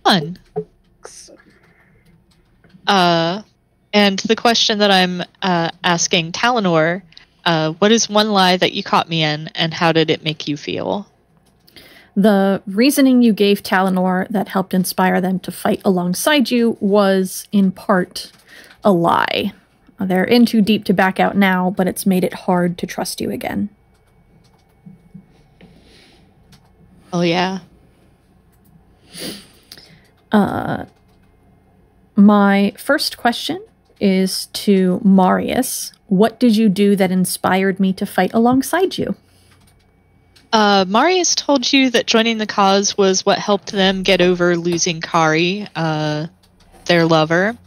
Fun. 0.04 0.40
Uh, 2.88 3.44
and 3.94 4.20
the 4.20 4.36
question 4.36 4.80
that 4.80 4.90
I'm 4.90 5.22
uh, 5.44 5.70
asking 5.84 6.32
Talinor, 6.32 7.04
uh, 7.46 7.74
what 7.74 7.92
is 7.92 8.10
one 8.10 8.32
lie 8.32 8.58
that 8.58 8.74
you 8.74 8.84
caught 8.84 9.08
me 9.08 9.24
in, 9.24 9.48
and 9.50 9.74
how 9.74 9.92
did 9.92 10.10
it 10.10 10.24
make 10.24 10.48
you 10.48 10.58
feel? 10.58 11.08
The 12.16 12.62
reasoning 12.68 13.24
you 13.24 13.34
gave 13.34 13.64
Talinor 13.64 14.28
that 14.30 14.50
helped 14.50 14.74
inspire 14.74 15.20
them 15.20 15.40
to 15.40 15.52
fight 15.52 15.82
alongside 15.84 16.52
you 16.52 16.78
was, 16.80 17.48
in 17.52 17.72
part, 17.72 18.32
a 18.84 18.92
lie. 18.92 19.54
They're 20.00 20.24
in 20.24 20.46
too 20.46 20.62
deep 20.62 20.84
to 20.86 20.94
back 20.94 21.20
out 21.20 21.36
now, 21.36 21.72
but 21.72 21.88
it's 21.88 22.06
made 22.06 22.24
it 22.24 22.34
hard 22.34 22.78
to 22.80 22.88
trust 22.88 23.22
you 23.22 23.32
again. 23.32 23.70
Oh 27.12 27.22
yeah. 27.22 27.60
Uh, 30.32 30.86
my 32.16 32.74
first 32.78 33.18
question 33.18 33.64
is 34.00 34.48
to 34.48 35.00
Marius. 35.04 35.94
What 36.08 36.40
did 36.40 36.58
you 36.58 36.70
do 36.70 36.96
that 36.96 37.12
inspired 37.12 37.80
me 37.80 37.94
to 37.94 38.06
fight 38.06 38.34
alongside 38.34 38.98
you? 38.98 39.16
Uh, 40.54 40.86
Marius 40.88 41.34
told 41.34 41.74
you 41.74 41.90
that 41.90 42.06
joining 42.06 42.38
the 42.38 42.46
cause 42.46 42.96
was 42.96 43.26
what 43.26 43.40
helped 43.40 43.72
them 43.72 44.04
get 44.04 44.22
over 44.22 44.56
losing 44.56 45.02
Kari, 45.02 45.68
uh, 45.76 46.28
their 46.86 47.08
lover, 47.08 47.58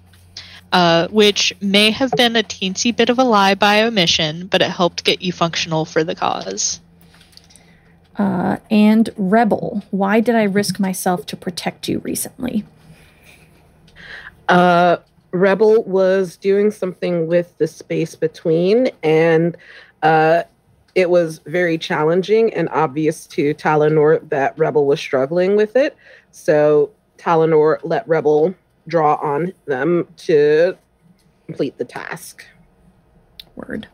uh, 0.71 1.09
which 1.09 1.52
may 1.61 1.90
have 1.90 2.12
been 2.12 2.37
a 2.37 2.45
teensy 2.45 2.97
bit 2.97 3.11
of 3.11 3.19
a 3.19 3.25
lie 3.25 3.57
by 3.57 3.83
omission, 3.83 4.47
but 4.47 4.62
it 4.62 4.71
helped 4.71 5.02
get 5.02 5.21
you 5.21 5.33
functional 5.33 5.85
for 5.85 6.05
the 6.05 6.14
cause. 6.14 6.81
Uh, 8.19 8.59
and 8.71 9.11
Rebel, 9.16 9.83
why 9.90 10.21
did 10.21 10.37
I 10.37 10.45
risk 10.45 10.78
myself 10.78 11.26
to 11.26 11.37
protect 11.37 11.88
you 11.88 11.99
recently? 11.99 12.64
Uh, 14.49 14.99
Rebel 15.33 15.83
was 15.83 16.37
doing 16.37 16.71
something 16.71 17.26
with 17.26 17.59
the 17.59 17.66
space 17.66 18.14
between, 18.14 18.90
and 19.02 19.57
uh, 20.05 20.45
it 20.96 21.10
was 21.10 21.40
very 21.44 21.76
challenging 21.76 22.52
and 22.54 22.70
obvious 22.70 23.26
to 23.26 23.52
Talinor 23.54 24.26
that 24.30 24.58
Rebel 24.58 24.86
was 24.86 24.98
struggling 24.98 25.54
with 25.54 25.76
it. 25.76 25.94
So 26.30 26.90
Talinor 27.18 27.78
let 27.84 28.08
Rebel 28.08 28.54
draw 28.88 29.16
on 29.16 29.52
them 29.66 30.08
to 30.16 30.76
complete 31.44 31.76
the 31.76 31.84
task. 31.84 32.46
Word. 33.56 33.86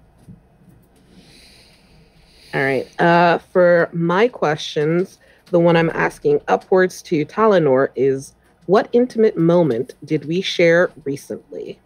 All 2.55 2.63
right. 2.63 3.01
Uh, 3.01 3.39
for 3.39 3.91
my 3.93 4.29
questions, 4.29 5.19
the 5.47 5.59
one 5.59 5.77
I'm 5.77 5.91
asking 5.91 6.41
upwards 6.47 7.03
to 7.03 7.25
Talinor 7.25 7.89
is 7.97 8.35
what 8.67 8.89
intimate 8.93 9.37
moment 9.37 9.95
did 10.05 10.27
we 10.27 10.41
share 10.41 10.93
recently? 11.05 11.81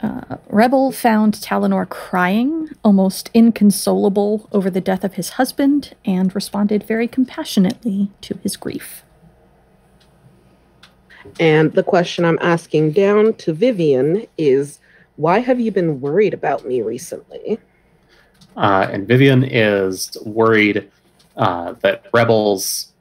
Uh, 0.00 0.36
Rebel 0.48 0.90
found 0.90 1.34
Talinor 1.34 1.88
crying, 1.88 2.61
almost 2.84 3.30
inconsolable 3.32 4.48
over 4.52 4.68
the 4.70 4.80
death 4.80 5.04
of 5.04 5.14
his 5.14 5.30
husband, 5.30 5.94
and 6.04 6.34
responded 6.34 6.82
very 6.82 7.06
compassionately 7.06 8.10
to 8.20 8.38
his 8.42 8.56
grief. 8.56 9.04
And 11.38 11.72
the 11.72 11.84
question 11.84 12.24
I'm 12.24 12.38
asking 12.40 12.92
down 12.92 13.34
to 13.34 13.52
Vivian 13.52 14.26
is 14.36 14.80
why 15.16 15.38
have 15.40 15.60
you 15.60 15.70
been 15.70 16.00
worried 16.00 16.34
about 16.34 16.66
me 16.66 16.82
recently? 16.82 17.58
Uh, 18.56 18.88
and 18.90 19.06
Vivian 19.06 19.44
is 19.44 20.16
worried 20.24 20.90
uh, 21.36 21.74
that 21.80 22.06
Rebels' 22.12 22.92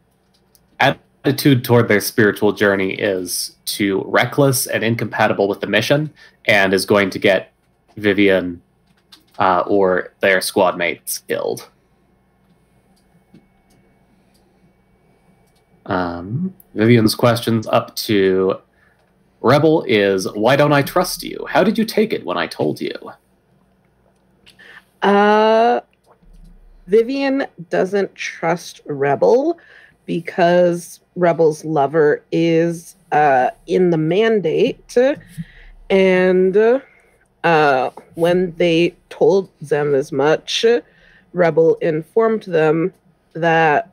attitude 0.79 1.63
toward 1.63 1.87
their 1.87 1.99
spiritual 1.99 2.53
journey 2.53 2.93
is 2.93 3.55
too 3.65 4.03
reckless 4.05 4.67
and 4.67 4.83
incompatible 4.83 5.47
with 5.47 5.61
the 5.61 5.67
mission, 5.67 6.13
and 6.45 6.73
is 6.73 6.85
going 6.85 7.09
to 7.09 7.19
get 7.19 7.51
Vivian 7.97 8.61
uh, 9.41 9.63
or 9.65 10.13
their 10.19 10.39
squad 10.39 10.77
mates 10.77 11.17
killed. 11.27 11.67
Um, 15.87 16.53
Vivian's 16.75 17.15
questions 17.15 17.65
up 17.65 17.95
to 17.95 18.61
Rebel 19.41 19.83
is 19.87 20.31
Why 20.33 20.55
don't 20.55 20.73
I 20.73 20.83
trust 20.83 21.23
you? 21.23 21.43
How 21.49 21.63
did 21.63 21.75
you 21.75 21.85
take 21.85 22.13
it 22.13 22.23
when 22.23 22.37
I 22.37 22.45
told 22.45 22.79
you? 22.79 22.93
Uh, 25.01 25.81
Vivian 26.85 27.47
doesn't 27.71 28.13
trust 28.13 28.81
Rebel 28.85 29.57
because 30.05 30.99
Rebel's 31.15 31.65
lover 31.65 32.23
is 32.31 32.95
uh, 33.11 33.49
in 33.65 33.89
the 33.89 33.97
mandate. 33.97 34.95
And 35.89 36.83
uh, 37.43 37.89
when 38.15 38.53
they 38.57 38.95
told 39.09 39.49
them 39.59 39.95
as 39.95 40.11
much, 40.11 40.65
Rebel 41.33 41.75
informed 41.75 42.43
them 42.43 42.93
that 43.33 43.89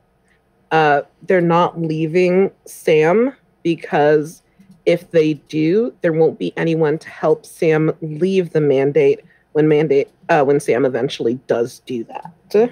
uh, 0.71 1.01
they're 1.23 1.41
not 1.41 1.81
leaving 1.81 2.51
Sam 2.65 3.33
because 3.63 4.41
if 4.85 5.11
they 5.11 5.33
do, 5.33 5.93
there 6.01 6.13
won't 6.13 6.39
be 6.39 6.53
anyone 6.57 6.97
to 6.99 7.09
help 7.09 7.45
Sam 7.45 7.91
leave 8.01 8.51
the 8.51 8.61
mandate 8.61 9.19
when 9.53 9.67
mandate 9.67 10.09
uh, 10.29 10.43
when 10.43 10.59
Sam 10.59 10.85
eventually 10.85 11.35
does 11.47 11.79
do 11.85 12.03
that. 12.05 12.71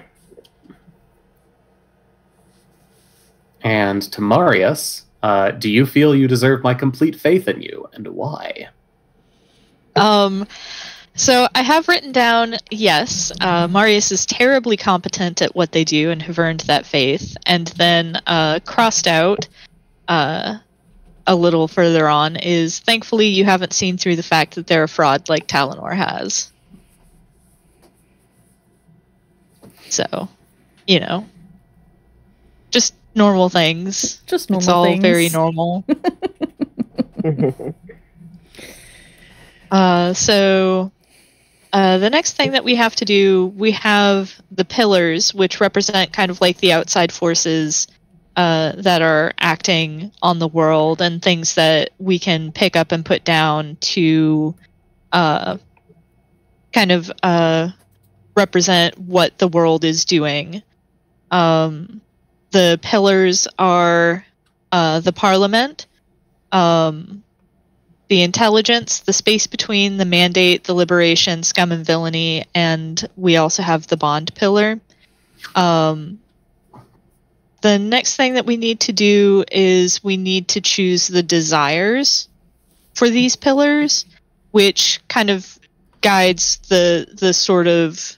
And 3.62 4.02
to 4.12 4.20
Marius, 4.20 5.04
Uh, 5.20 5.50
do 5.50 5.68
you 5.68 5.84
feel 5.84 6.14
you 6.14 6.28
deserve 6.28 6.62
my 6.62 6.74
complete 6.74 7.16
faith 7.16 7.48
in 7.48 7.60
you, 7.60 7.88
and 7.92 8.06
why? 8.06 8.68
Um, 9.98 10.46
so 11.14 11.48
I 11.52 11.62
have 11.62 11.88
written 11.88 12.12
down 12.12 12.56
yes, 12.70 13.32
uh, 13.40 13.66
Marius 13.66 14.12
is 14.12 14.24
terribly 14.24 14.76
competent 14.76 15.42
at 15.42 15.54
what 15.56 15.72
they 15.72 15.82
do 15.82 16.10
and 16.10 16.22
have 16.22 16.38
earned 16.38 16.60
that 16.60 16.86
faith, 16.86 17.36
and 17.44 17.66
then 17.68 18.20
uh, 18.26 18.60
crossed 18.64 19.08
out 19.08 19.48
uh, 20.06 20.58
a 21.26 21.34
little 21.34 21.66
further 21.66 22.08
on 22.08 22.36
is 22.36 22.78
thankfully 22.78 23.26
you 23.26 23.44
haven't 23.44 23.72
seen 23.72 23.98
through 23.98 24.14
the 24.14 24.22
fact 24.22 24.54
that 24.54 24.68
they're 24.68 24.84
a 24.84 24.88
fraud 24.88 25.28
like 25.28 25.48
Talinor 25.48 25.94
has. 25.94 26.52
So, 29.88 30.28
you 30.86 31.00
know, 31.00 31.26
just 32.70 32.94
normal 33.14 33.48
things. 33.48 34.22
Just 34.26 34.50
normal 34.50 34.62
it's 34.62 34.68
all 34.68 34.84
things. 34.84 35.02
very 35.02 35.28
normal. 35.30 35.84
Uh, 39.70 40.12
so 40.14 40.90
uh, 41.72 41.98
the 41.98 42.10
next 42.10 42.36
thing 42.36 42.52
that 42.52 42.64
we 42.64 42.74
have 42.76 42.96
to 42.96 43.04
do, 43.04 43.46
we 43.56 43.72
have 43.72 44.34
the 44.50 44.64
pillars, 44.64 45.34
which 45.34 45.60
represent 45.60 46.12
kind 46.12 46.30
of 46.30 46.40
like 46.40 46.58
the 46.58 46.72
outside 46.72 47.12
forces 47.12 47.86
uh, 48.36 48.72
that 48.76 49.02
are 49.02 49.32
acting 49.38 50.12
on 50.22 50.38
the 50.38 50.48
world 50.48 51.02
and 51.02 51.20
things 51.20 51.56
that 51.56 51.90
we 51.98 52.18
can 52.18 52.52
pick 52.52 52.76
up 52.76 52.92
and 52.92 53.04
put 53.04 53.24
down 53.24 53.76
to 53.80 54.54
uh, 55.12 55.58
kind 56.72 56.92
of 56.92 57.10
uh, 57.22 57.68
represent 58.36 58.96
what 58.98 59.36
the 59.38 59.48
world 59.48 59.84
is 59.84 60.04
doing. 60.04 60.62
Um, 61.30 62.00
the 62.52 62.78
pillars 62.80 63.48
are 63.58 64.24
uh, 64.72 65.00
the 65.00 65.12
parliament. 65.12 65.86
Um, 66.52 67.24
the 68.08 68.22
intelligence, 68.22 69.00
the 69.00 69.12
space 69.12 69.46
between 69.46 69.98
the 69.98 70.04
mandate, 70.04 70.64
the 70.64 70.74
liberation, 70.74 71.42
scum 71.42 71.72
and 71.72 71.84
villainy, 71.84 72.46
and 72.54 73.06
we 73.16 73.36
also 73.36 73.62
have 73.62 73.86
the 73.86 73.96
bond 73.96 74.34
pillar. 74.34 74.80
Um, 75.54 76.18
the 77.60 77.78
next 77.78 78.16
thing 78.16 78.34
that 78.34 78.46
we 78.46 78.56
need 78.56 78.80
to 78.80 78.92
do 78.92 79.44
is 79.50 80.02
we 80.02 80.16
need 80.16 80.48
to 80.48 80.60
choose 80.60 81.08
the 81.08 81.22
desires 81.22 82.28
for 82.94 83.10
these 83.10 83.36
pillars, 83.36 84.06
which 84.52 85.00
kind 85.08 85.30
of 85.30 85.58
guides 86.00 86.58
the 86.68 87.08
the 87.18 87.32
sort 87.32 87.66
of 87.66 88.16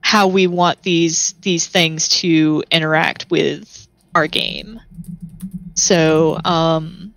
how 0.00 0.28
we 0.28 0.46
want 0.46 0.82
these 0.82 1.34
these 1.42 1.66
things 1.66 2.08
to 2.08 2.62
interact 2.70 3.30
with 3.30 3.88
our 4.14 4.26
game. 4.26 4.80
So, 5.74 6.40
um, 6.44 7.07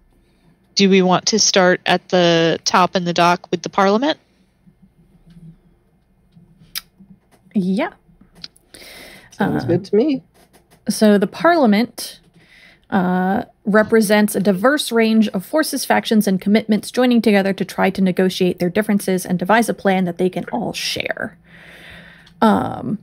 do 0.75 0.89
we 0.89 1.01
want 1.01 1.25
to 1.27 1.39
start 1.39 1.81
at 1.85 2.09
the 2.09 2.59
top 2.65 2.95
in 2.95 3.05
the 3.05 3.13
dock 3.13 3.49
with 3.51 3.61
the 3.61 3.69
parliament? 3.69 4.17
Yeah. 7.53 7.91
Sounds 9.31 9.63
Uh, 9.63 9.67
good 9.67 9.85
to 9.85 9.95
me. 9.95 10.23
So 10.89 11.17
the 11.17 11.27
Parliament 11.27 12.19
uh, 12.89 13.43
represents 13.65 14.35
a 14.35 14.39
diverse 14.39 14.91
range 14.91 15.27
of 15.29 15.45
forces, 15.45 15.85
factions, 15.85 16.27
and 16.27 16.41
commitments 16.41 16.91
joining 16.91 17.21
together 17.21 17.53
to 17.53 17.63
try 17.63 17.89
to 17.89 18.01
negotiate 18.01 18.59
their 18.59 18.69
differences 18.69 19.25
and 19.25 19.37
devise 19.37 19.69
a 19.69 19.73
plan 19.73 20.05
that 20.05 20.17
they 20.17 20.29
can 20.29 20.45
all 20.51 20.73
share. 20.73 21.37
Um, 22.41 22.97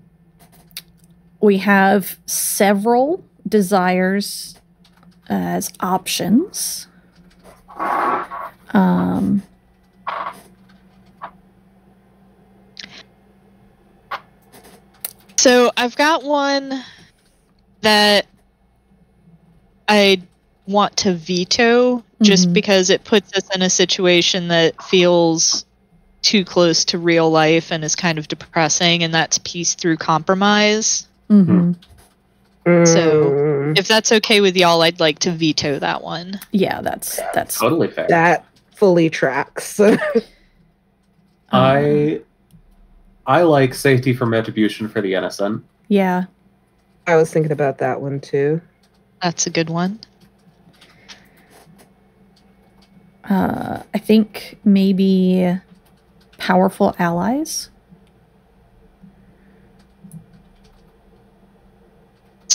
we 1.40 1.58
have 1.58 2.18
several 2.26 3.24
desires 3.46 4.56
as 5.28 5.72
options. 5.80 6.87
Um, 8.74 9.42
So 15.36 15.70
I've 15.76 15.94
got 15.96 16.24
one 16.24 16.82
that 17.82 18.26
I 19.88 20.20
want 20.66 20.96
to 20.98 21.14
veto 21.14 22.02
just 22.20 22.48
Mhm. 22.48 22.52
because 22.52 22.90
it 22.90 23.04
puts 23.04 23.32
us 23.34 23.44
in 23.54 23.62
a 23.62 23.70
situation 23.70 24.48
that 24.48 24.82
feels 24.82 25.64
too 26.22 26.44
close 26.44 26.84
to 26.86 26.98
real 26.98 27.30
life 27.30 27.70
and 27.70 27.84
is 27.84 27.94
kind 27.94 28.18
of 28.18 28.26
depressing, 28.26 29.04
and 29.04 29.14
that's 29.14 29.38
peace 29.38 29.74
through 29.74 29.96
compromise. 29.98 31.06
So- 32.86 33.34
Mm, 33.68 33.78
If 33.78 33.86
that's 33.88 34.10
okay 34.12 34.40
with 34.40 34.56
y'all, 34.56 34.80
I'd 34.82 34.98
like 35.00 35.18
to 35.20 35.30
veto 35.30 35.78
that 35.78 36.02
one. 36.02 36.40
Yeah, 36.52 36.80
that's 36.80 37.20
that's. 37.34 37.58
Totally 37.58 37.88
fair. 37.90 38.06
that 38.08 38.46
fully 38.74 39.10
tracks. 39.10 39.78
uh, 39.78 39.96
I 41.52 42.22
I 43.26 43.42
like 43.42 43.74
safety 43.74 44.14
from 44.14 44.32
retribution 44.32 44.88
for 44.88 45.00
the 45.02 45.14
innocent. 45.14 45.64
yeah. 45.88 46.24
I 47.06 47.16
was 47.16 47.30
thinking 47.32 47.52
about 47.52 47.78
that 47.78 48.00
one 48.02 48.20
too. 48.20 48.60
That's 49.22 49.46
a 49.46 49.50
good 49.50 49.70
one. 49.70 49.98
Uh, 53.28 53.82
I 53.94 53.98
think 53.98 54.58
maybe 54.64 55.58
powerful 56.38 56.94
allies. 56.98 57.70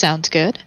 Sounds 0.04 0.28
good. 0.28 0.60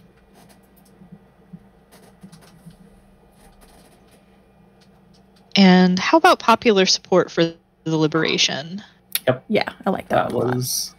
And 5.54 5.98
how 5.98 6.16
about 6.16 6.38
popular 6.38 6.86
support 6.86 7.30
for 7.30 7.44
the 7.84 7.96
liberation? 7.98 8.82
Yep. 9.28 9.44
Yeah, 9.48 9.68
I 9.84 9.90
like 9.90 10.08
that, 10.08 10.30
That 10.30 10.34
one 10.34 10.44
a 10.44 10.46
lot. 10.48 10.56
was 10.56 10.94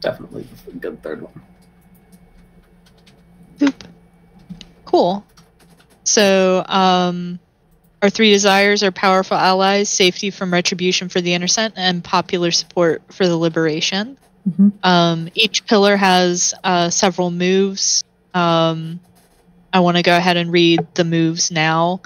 definitely 0.00 0.46
a 0.68 0.76
good 0.76 1.02
third 1.02 1.20
one. 1.20 1.42
Boop. 3.58 3.74
Cool. 4.86 5.22
So, 6.04 6.64
um, 6.66 7.38
our 8.00 8.08
three 8.08 8.30
desires 8.30 8.82
are 8.82 8.90
powerful 8.90 9.36
allies, 9.36 9.90
safety 9.90 10.30
from 10.30 10.50
retribution 10.50 11.10
for 11.10 11.20
the 11.20 11.34
innocent, 11.34 11.74
and 11.76 12.02
popular 12.02 12.52
support 12.52 13.02
for 13.12 13.28
the 13.28 13.36
liberation. 13.36 14.16
Mhm. 14.48 14.72
Um, 14.82 15.28
each 15.34 15.66
pillar 15.66 15.96
has 15.96 16.54
uh, 16.64 16.90
several 16.90 17.30
moves. 17.30 18.04
Um, 18.34 19.00
I 19.72 19.80
want 19.80 19.96
to 19.96 20.02
go 20.02 20.16
ahead 20.16 20.36
and 20.36 20.50
read 20.50 20.86
the 20.94 21.04
moves 21.04 21.50
now. 21.50 22.00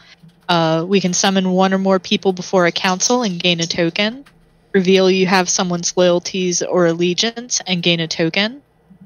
Uh, 0.49 0.85
we 0.87 1.01
can 1.01 1.15
summon 1.15 1.51
one 1.51 1.73
or 1.73 1.79
more 1.79 1.99
people 1.99 2.33
before 2.33 2.67
a 2.67 2.73
council 2.73 3.23
and 3.23 3.41
gain 3.41 3.61
a 3.61 3.67
token. 3.67 4.25
Reveal 4.73 5.11
you 5.11 5.27
have 5.27 5.49
someone's 5.49 5.97
loyalties 5.97 6.63
or 6.63 6.87
allegiance 6.87 7.61
and 7.67 7.83
gain 7.83 8.01
a 8.01 8.09
token. 8.09 8.61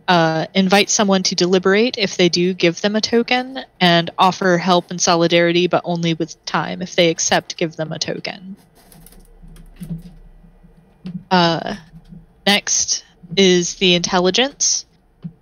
Uh, 0.08 0.46
invite 0.54 0.88
someone 0.88 1.22
to 1.22 1.34
deliberate. 1.34 1.98
If 1.98 2.16
they 2.16 2.30
do, 2.30 2.54
give 2.54 2.80
them 2.80 2.96
a 2.96 3.00
token. 3.00 3.60
And 3.78 4.10
offer 4.18 4.56
help 4.56 4.90
and 4.90 5.00
solidarity, 5.00 5.66
but 5.66 5.82
only 5.84 6.14
with 6.14 6.42
time. 6.46 6.80
If 6.80 6.96
they 6.96 7.10
accept, 7.10 7.56
give 7.58 7.76
them 7.76 7.92
a 7.92 7.98
token. 7.98 8.56
Uh, 11.30 11.76
next 12.46 13.04
is 13.36 13.76
the 13.76 13.94
intelligence. 13.94 14.86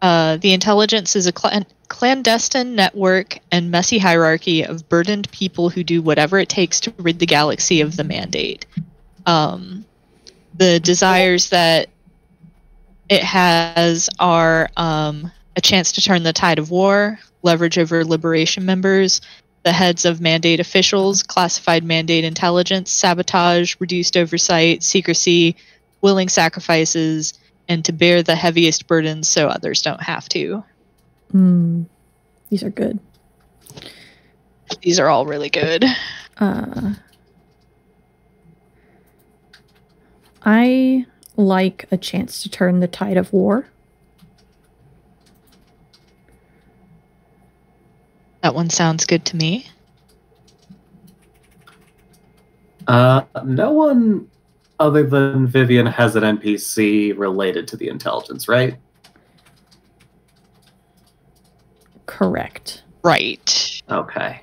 Uh, 0.03 0.37
the 0.38 0.53
intelligence 0.53 1.16
is 1.16 1.27
a 1.27 1.33
clan- 1.33 1.66
clandestine 1.88 2.75
network 2.75 3.38
and 3.51 3.70
messy 3.70 3.99
hierarchy 3.99 4.64
of 4.64 4.88
burdened 4.88 5.31
people 5.31 5.70
who 5.70 5.85
do 5.85 6.03
whatever 6.03 6.38
it 6.38 6.49
takes 6.49 6.81
to 6.81 6.92
rid 6.99 7.18
the 7.18 7.27
galaxy 7.27 7.81
of 7.81 7.96
the 7.96 8.05
mandate. 8.05 8.66
Um, 9.25 9.85
the 10.55 10.81
desires 10.81 11.51
that 11.51 11.88
it 13.09 13.22
has 13.22 14.09
are 14.18 14.68
um, 14.77 15.31
a 15.55 15.61
chance 15.61 15.92
to 15.92 16.03
turn 16.03 16.22
the 16.22 16.33
tide 16.33 16.59
of 16.59 16.70
war, 16.70 17.18
leverage 17.42 17.79
over 17.79 18.05
liberation 18.05 18.64
members, 18.64 19.20
the 19.62 19.72
heads 19.72 20.05
of 20.05 20.20
mandate 20.20 20.61
officials, 20.61 21.22
classified 21.22 21.85
mandate 21.85 22.25
intelligence, 22.25 22.90
sabotage, 22.90 23.75
reduced 23.81 24.16
oversight, 24.16 24.83
secrecy, 24.83 25.57
willing 26.01 26.29
sacrifices, 26.29 27.35
and 27.68 27.85
to 27.85 27.92
bear 27.92 28.22
the 28.22 28.37
heaviest 28.37 28.87
burdens 28.87 29.29
so 29.29 29.48
others 29.48 29.83
don't 29.83 30.02
have 30.02 30.29
to. 30.31 30.64
Hmm. 31.31 31.85
These 32.48 32.62
are 32.62 32.70
good. 32.70 32.98
These 34.83 34.98
are 34.98 35.09
all 35.09 35.26
really 35.26 35.50
good. 35.50 35.85
Uh, 36.38 36.94
I 40.42 41.07
like 41.37 41.87
a 41.90 41.96
chance 41.96 42.42
to 42.42 42.48
turn 42.48 42.81
the 42.81 42.87
tide 42.87 43.16
of 43.16 43.33
war. 43.33 43.66
That 48.42 48.55
one 48.55 48.70
sounds 48.70 49.07
good 49.07 49.24
to 49.26 49.37
me. 49.37 49.66
Uh, 52.87 53.22
no 53.44 53.72
one 53.72 54.31
other 54.79 55.05
than 55.05 55.47
Vivian 55.47 55.87
has 55.87 56.17
an 56.17 56.23
NPC 56.23 57.17
related 57.17 57.67
to 57.69 57.77
the 57.77 57.89
intelligence, 57.89 58.49
right? 58.49 58.77
Correct. 62.07 62.83
Right. 63.03 63.83
Okay. 63.91 64.43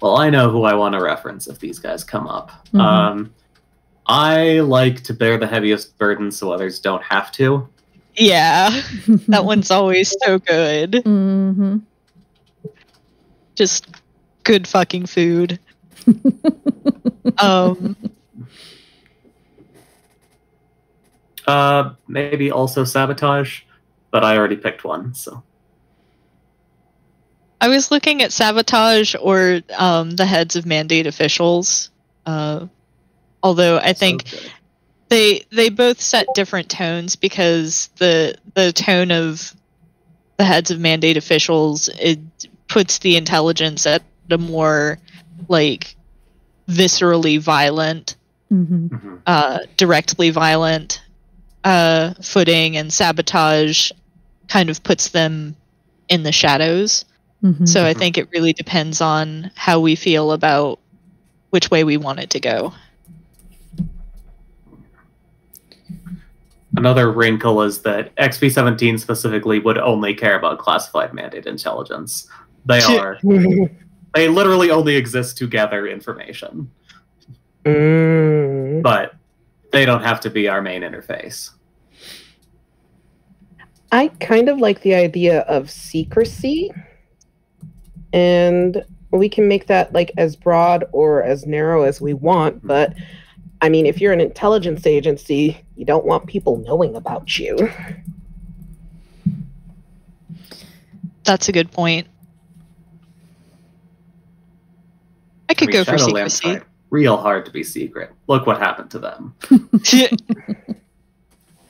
Well, 0.00 0.16
I 0.16 0.30
know 0.30 0.50
who 0.50 0.64
I 0.64 0.74
want 0.74 0.94
to 0.94 1.02
reference 1.02 1.46
if 1.46 1.58
these 1.58 1.78
guys 1.78 2.04
come 2.04 2.26
up. 2.26 2.52
Mhm. 2.72 2.80
Um, 2.80 3.34
I 4.06 4.60
like 4.60 5.02
to 5.04 5.14
bear 5.14 5.38
the 5.38 5.46
heaviest 5.46 5.96
burden 5.98 6.30
so 6.30 6.52
others 6.52 6.78
don't 6.78 7.02
have 7.02 7.32
to. 7.32 7.68
Yeah, 8.16 8.70
that 9.28 9.44
one's 9.44 9.70
always 9.70 10.14
so 10.24 10.38
good. 10.38 10.92
Mm-hmm. 10.92 11.78
Just 13.54 13.88
good 14.44 14.66
fucking 14.66 15.06
food. 15.06 15.58
um, 17.38 17.96
Uh, 21.46 21.92
maybe 22.08 22.50
also 22.50 22.84
sabotage, 22.84 23.60
but 24.10 24.24
I 24.24 24.36
already 24.38 24.56
picked 24.56 24.84
one, 24.84 25.12
so 25.14 25.42
I 27.60 27.68
was 27.68 27.90
looking 27.90 28.22
at 28.22 28.32
sabotage 28.32 29.14
or 29.20 29.60
um, 29.76 30.10
the 30.12 30.26
heads 30.26 30.56
of 30.56 30.66
mandate 30.66 31.06
officials. 31.06 31.90
Uh, 32.26 32.66
although 33.42 33.78
I 33.78 33.92
think 33.92 34.26
so 34.28 34.38
good. 34.38 34.52
they 35.08 35.42
they 35.50 35.68
both 35.70 36.00
set 36.00 36.26
different 36.34 36.70
tones 36.70 37.16
because 37.16 37.88
the 37.96 38.36
the 38.54 38.72
tone 38.72 39.10
of 39.10 39.54
the 40.36 40.44
heads 40.44 40.70
of 40.70 40.80
mandate 40.80 41.16
officials 41.16 41.88
it 42.00 42.18
puts 42.68 42.98
the 42.98 43.16
intelligence 43.16 43.86
at 43.86 44.02
a 44.30 44.38
more 44.38 44.98
like 45.48 45.94
viscerally 46.68 47.38
violent 47.38 48.16
hmm 48.48 48.86
Mhm. 48.88 49.20
uh, 49.26 49.58
directly 49.76 50.30
violent 50.30 51.02
uh, 51.64 52.14
footing 52.22 52.76
and 52.76 52.92
sabotage 52.92 53.90
kind 54.48 54.68
of 54.70 54.82
puts 54.82 55.08
them 55.08 55.56
in 56.08 56.22
the 56.22 56.32
shadows 56.32 57.04
hmm 57.40 57.64
so 57.64 57.84
i 57.84 57.92
Mhm. 57.94 57.98
think 57.98 58.18
it 58.18 58.28
really 58.32 58.52
depends 58.52 59.00
on 59.00 59.50
how 59.54 59.80
we 59.80 59.94
feel 59.96 60.32
about 60.32 60.78
which 61.50 61.70
way 61.70 61.82
we 61.84 61.96
want 61.96 62.18
it 62.20 62.30
to 62.30 62.40
go 62.40 62.72
Another 66.76 67.10
wrinkle 67.12 67.62
is 67.62 67.82
that 67.82 68.14
XP17 68.16 68.98
specifically 68.98 69.60
would 69.60 69.78
only 69.78 70.12
care 70.12 70.36
about 70.36 70.58
classified 70.58 71.14
mandate 71.14 71.46
intelligence. 71.46 72.28
They 72.66 72.80
are 72.82 73.18
they 74.14 74.26
literally 74.28 74.70
only 74.72 74.96
exist 74.96 75.38
to 75.38 75.46
gather 75.46 75.86
information, 75.86 76.68
Mm. 77.64 78.82
but 78.82 79.14
they 79.72 79.86
don't 79.86 80.02
have 80.02 80.20
to 80.20 80.30
be 80.30 80.48
our 80.48 80.60
main 80.60 80.82
interface. 80.82 81.50
I 83.92 84.08
kind 84.20 84.48
of 84.48 84.58
like 84.58 84.82
the 84.82 84.94
idea 84.94 85.40
of 85.40 85.70
secrecy, 85.70 86.72
and 88.12 88.84
we 89.10 89.28
can 89.28 89.46
make 89.46 89.66
that 89.68 89.92
like 89.92 90.12
as 90.16 90.34
broad 90.36 90.84
or 90.92 91.22
as 91.22 91.46
narrow 91.46 91.82
as 91.82 92.00
we 92.00 92.12
want. 92.12 92.66
But 92.66 92.94
I 93.60 93.68
mean, 93.68 93.86
if 93.86 94.00
you're 94.00 94.12
an 94.12 94.20
intelligence 94.20 94.86
agency, 94.86 95.64
you 95.76 95.84
don't 95.84 96.04
want 96.04 96.26
people 96.26 96.56
knowing 96.58 96.96
about 96.96 97.38
you. 97.38 97.56
that's 101.24 101.48
a 101.48 101.52
good 101.52 101.72
point 101.72 102.06
i 105.48 105.54
could 105.54 105.70
I 105.70 105.72
mean, 105.72 105.84
go 105.84 105.90
for 105.90 105.96
secrecy 105.96 106.60
real 106.94 107.16
hard 107.16 107.44
to 107.44 107.50
be 107.50 107.64
secret. 107.64 108.12
Look 108.28 108.46
what 108.46 108.58
happened 108.58 108.88
to 108.92 109.00
them. 109.00 109.34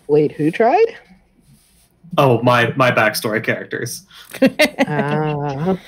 Wait, 0.07 0.33
who 0.33 0.51
tried? 0.51 0.99
Oh, 2.17 2.43
my 2.43 2.73
my 2.77 2.91
backstory 2.91 3.43
characters. 3.43 4.07
Ah, 4.87 5.69
all 5.69 5.79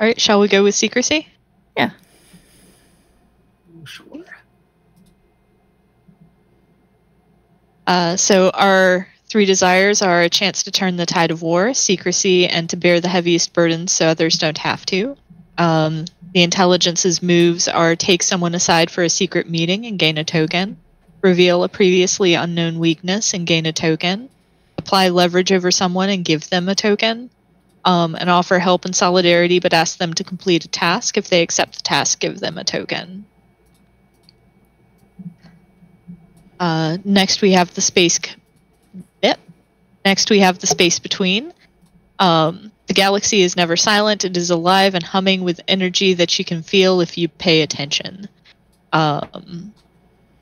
right 0.00 0.20
shall 0.20 0.40
we 0.40 0.48
go 0.48 0.62
with 0.62 0.74
secrecy 0.74 1.28
Yeah. 1.76 1.90
Sure. 3.84 4.24
Uh, 7.86 8.16
so 8.16 8.50
our 8.50 9.08
three 9.28 9.44
desires 9.44 10.02
are 10.02 10.22
a 10.22 10.28
chance 10.28 10.62
to 10.62 10.70
turn 10.70 10.96
the 10.96 11.06
tide 11.06 11.30
of 11.30 11.42
war, 11.42 11.74
secrecy, 11.74 12.46
and 12.46 12.68
to 12.70 12.76
bear 12.76 13.00
the 13.00 13.08
heaviest 13.08 13.52
burdens 13.52 13.92
so 13.92 14.06
others 14.06 14.38
don't 14.38 14.58
have 14.58 14.84
to. 14.86 15.16
Um, 15.58 16.04
the 16.32 16.42
intelligence's 16.42 17.22
moves 17.22 17.68
are 17.68 17.96
take 17.96 18.22
someone 18.22 18.54
aside 18.54 18.90
for 18.90 19.02
a 19.02 19.08
secret 19.10 19.48
meeting 19.48 19.86
and 19.86 19.98
gain 19.98 20.16
a 20.18 20.24
token, 20.24 20.76
reveal 21.22 21.64
a 21.64 21.68
previously 21.68 22.34
unknown 22.34 22.78
weakness 22.78 23.32
and 23.32 23.46
gain 23.46 23.64
a 23.66 23.72
token, 23.72 24.28
apply 24.76 25.08
leverage 25.08 25.52
over 25.52 25.70
someone 25.70 26.10
and 26.10 26.24
give 26.24 26.50
them 26.50 26.68
a 26.68 26.74
token, 26.74 27.30
um, 27.84 28.14
and 28.14 28.28
offer 28.28 28.58
help 28.58 28.84
and 28.84 28.94
solidarity 28.94 29.60
but 29.60 29.72
ask 29.72 29.98
them 29.98 30.12
to 30.14 30.24
complete 30.24 30.64
a 30.64 30.68
task. 30.68 31.16
If 31.16 31.28
they 31.28 31.42
accept 31.42 31.76
the 31.76 31.82
task, 31.82 32.20
give 32.20 32.40
them 32.40 32.58
a 32.58 32.64
token. 32.64 33.24
Uh, 36.60 36.98
next, 37.04 37.42
we 37.42 37.52
have 37.52 37.74
the 37.74 37.80
space. 37.80 38.20
Yep. 39.22 39.40
Next, 40.04 40.30
we 40.30 40.40
have 40.40 40.58
the 40.60 40.66
space 40.66 40.98
between. 41.00 41.52
Um, 42.18 42.70
the 42.86 42.94
galaxy 42.94 43.42
is 43.42 43.56
never 43.56 43.76
silent. 43.76 44.24
It 44.24 44.36
is 44.36 44.50
alive 44.50 44.94
and 44.94 45.02
humming 45.02 45.42
with 45.42 45.60
energy 45.66 46.14
that 46.14 46.38
you 46.38 46.44
can 46.44 46.62
feel 46.62 47.00
if 47.00 47.18
you 47.18 47.28
pay 47.28 47.62
attention. 47.62 48.28
Um, 48.92 49.72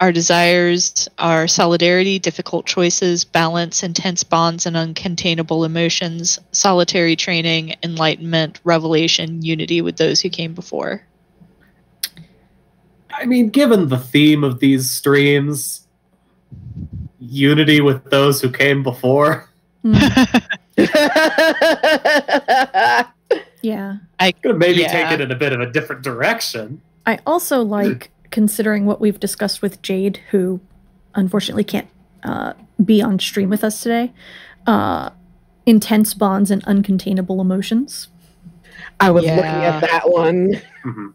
our 0.00 0.12
desires 0.12 1.08
are 1.18 1.46
solidarity, 1.46 2.18
difficult 2.18 2.64
choices, 2.64 3.22
balance, 3.22 3.82
intense 3.82 4.24
bonds, 4.24 4.64
and 4.64 4.74
uncontainable 4.74 5.66
emotions, 5.66 6.38
solitary 6.52 7.16
training, 7.16 7.74
enlightenment, 7.82 8.60
revelation, 8.64 9.42
unity 9.42 9.82
with 9.82 9.98
those 9.98 10.22
who 10.22 10.30
came 10.30 10.54
before. 10.54 11.02
I 13.12 13.26
mean, 13.26 13.50
given 13.50 13.88
the 13.88 13.98
theme 13.98 14.42
of 14.42 14.60
these 14.60 14.90
streams, 14.90 15.86
unity 17.18 17.82
with 17.82 18.02
those 18.04 18.40
who 18.40 18.50
came 18.50 18.82
before. 18.82 19.50
Mm, 19.84 20.42
yeah. 23.62 23.96
Could 24.42 24.58
maybe 24.58 24.80
Yeah. 24.80 24.92
take 24.92 25.12
it 25.12 25.20
in 25.20 25.30
a 25.30 25.34
bit 25.34 25.52
of 25.52 25.60
a 25.60 25.70
different 25.70 26.00
direction. 26.00 26.80
I 27.04 27.18
also 27.26 27.62
like 27.62 28.10
considering 28.30 28.86
what 28.86 29.00
we've 29.00 29.18
discussed 29.20 29.62
with 29.62 29.82
Jade, 29.82 30.20
who 30.30 30.60
unfortunately 31.14 31.64
can't 31.64 31.88
uh, 32.22 32.52
be 32.84 33.02
on 33.02 33.18
stream 33.18 33.50
with 33.50 33.64
us 33.64 33.82
today. 33.82 34.12
Uh, 34.66 35.10
intense 35.66 36.14
bonds 36.14 36.50
and 36.50 36.64
uncontainable 36.64 37.40
emotions. 37.40 38.08
I 38.98 39.10
was 39.10 39.24
looking 39.24 39.38
at 39.44 39.80
that 39.80 40.08
one. 40.10 40.52
Mhm. 40.84 41.12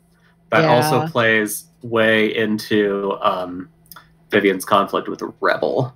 That 0.52 0.64
Yeah. 0.64 0.76
also 0.76 1.08
plays 1.08 1.66
way 1.82 2.36
into 2.36 3.18
um, 3.22 3.70
Vivian's 4.32 4.66
conflict 4.66 5.08
with 5.08 5.22
Rebel. 5.40 5.96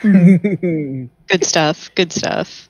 Mm. 0.00 1.08
Good 1.28 1.44
stuff. 1.44 1.90
Good 1.94 2.12
stuff. 2.12 2.68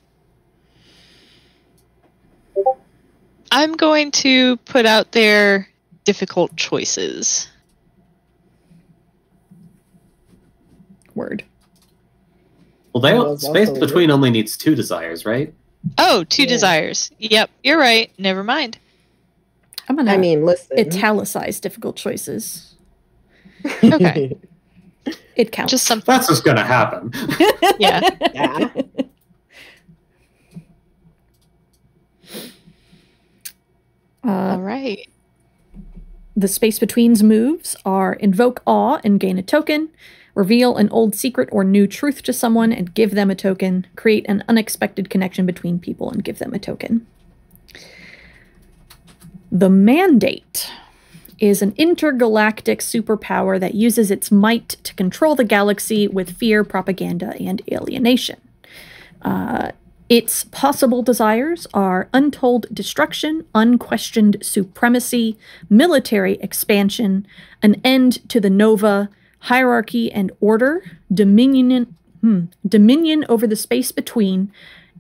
I'm 3.50 3.72
going 3.74 4.11
to 4.12 4.57
put 4.59 4.87
out 4.87 5.12
there 5.12 5.68
difficult 6.05 6.57
choices. 6.57 7.48
Word. 11.16 11.44
Well, 12.94 13.01
they 13.01 13.12
That 13.12 13.40
space 13.40 13.68
also 13.68 13.81
between 13.81 14.11
only 14.11 14.31
needs 14.31 14.57
two 14.57 14.75
desires, 14.75 15.25
right? 15.25 15.53
Oh, 15.98 16.25
two 16.25 16.42
Yeah. 16.42 16.48
desires. 16.48 17.11
Yep, 17.18 17.51
you're 17.62 17.79
right. 17.79 18.11
Never 18.18 18.44
mind. 18.44 18.79
I'm 19.88 19.96
gonna 19.96 20.12
I 20.12 20.16
mean, 20.16 20.44
listen. 20.44 20.79
italicize 20.79 21.59
difficult 21.61 21.96
choices. 21.96 22.75
Okay. 23.83 24.37
It 25.35 25.51
counts. 25.51 25.70
Just 25.70 25.87
something. 25.87 26.12
That's 26.14 26.29
just 26.29 26.44
gonna 26.44 26.62
happen. 26.64 27.11
Yeah. 27.79 28.01
yeah. 28.35 28.68
Uh, 34.25 34.29
All 34.53 34.61
right. 34.61 35.09
The 36.37 36.48
space 36.48 36.79
between's 36.79 37.22
moves 37.22 37.77
are 37.85 38.14
invoke 38.14 38.62
awe 38.66 39.01
and 39.05 39.18
gain 39.20 39.38
a 39.38 39.42
token, 39.42 39.90
reveal 40.35 40.77
an 40.77 40.88
old 40.88 41.14
secret 41.14 41.49
or 41.53 41.64
new 41.64 41.87
truth 41.87 42.23
to 42.23 42.33
someone 42.33 42.73
and 42.73 42.95
give 42.95 43.12
them 43.12 43.31
a 43.31 43.35
token, 43.35 43.87
create 43.97 44.25
an 44.29 44.42
unexpected 44.49 45.11
connection 45.11 45.47
between 45.47 45.79
people 45.79 46.11
and 46.11 46.25
give 46.25 46.38
them 46.38 46.55
a 46.55 46.59
token. 46.59 47.07
The 49.51 49.68
mandate 49.68 50.71
is 51.38 51.61
an 51.61 51.75
intergalactic 51.77 52.79
superpower 52.79 53.59
that 53.61 53.75
uses 53.75 54.11
its 54.11 54.31
might 54.31 54.68
to 54.85 54.95
control 54.95 55.35
the 55.35 55.45
galaxy 55.45 56.09
with 56.09 56.37
fear, 56.37 56.64
propaganda, 56.64 57.35
and 57.40 57.61
alienation. 57.71 58.40
Uh, 59.21 59.73
its 60.09 60.45
possible 60.45 61.03
desires 61.03 61.66
are 61.75 62.09
untold 62.12 62.66
destruction, 62.73 63.45
unquestioned 63.55 64.37
supremacy, 64.40 65.37
military 65.68 66.35
expansion, 66.35 67.27
an 67.62 67.81
end 67.85 68.29
to 68.29 68.40
the 68.40 68.51
Nova, 68.51 69.09
hierarchy 69.42 70.11
and 70.12 70.31
order, 70.40 70.85
dominion, 71.12 71.96
hmm, 72.20 72.44
dominion 72.66 73.26
over 73.28 73.44
the 73.44 73.57
space 73.57 73.90
between, 73.90 74.52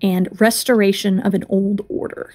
and 0.02 0.28
restoration 0.40 1.20
of 1.20 1.32
an 1.32 1.44
old 1.48 1.86
order. 1.88 2.34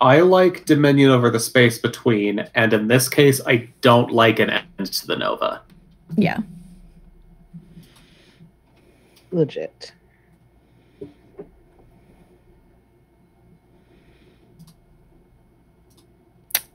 I 0.00 0.20
like 0.20 0.64
dominion 0.64 1.10
over 1.10 1.30
the 1.30 1.38
space 1.38 1.78
between, 1.78 2.40
and 2.56 2.72
in 2.72 2.88
this 2.88 3.08
case, 3.08 3.40
I 3.46 3.68
don't 3.80 4.10
like 4.10 4.40
an 4.40 4.50
end 4.50 4.92
to 4.92 5.06
the 5.06 5.16
Nova. 5.16 5.62
Yeah. 6.16 6.38
Legit. 9.30 9.92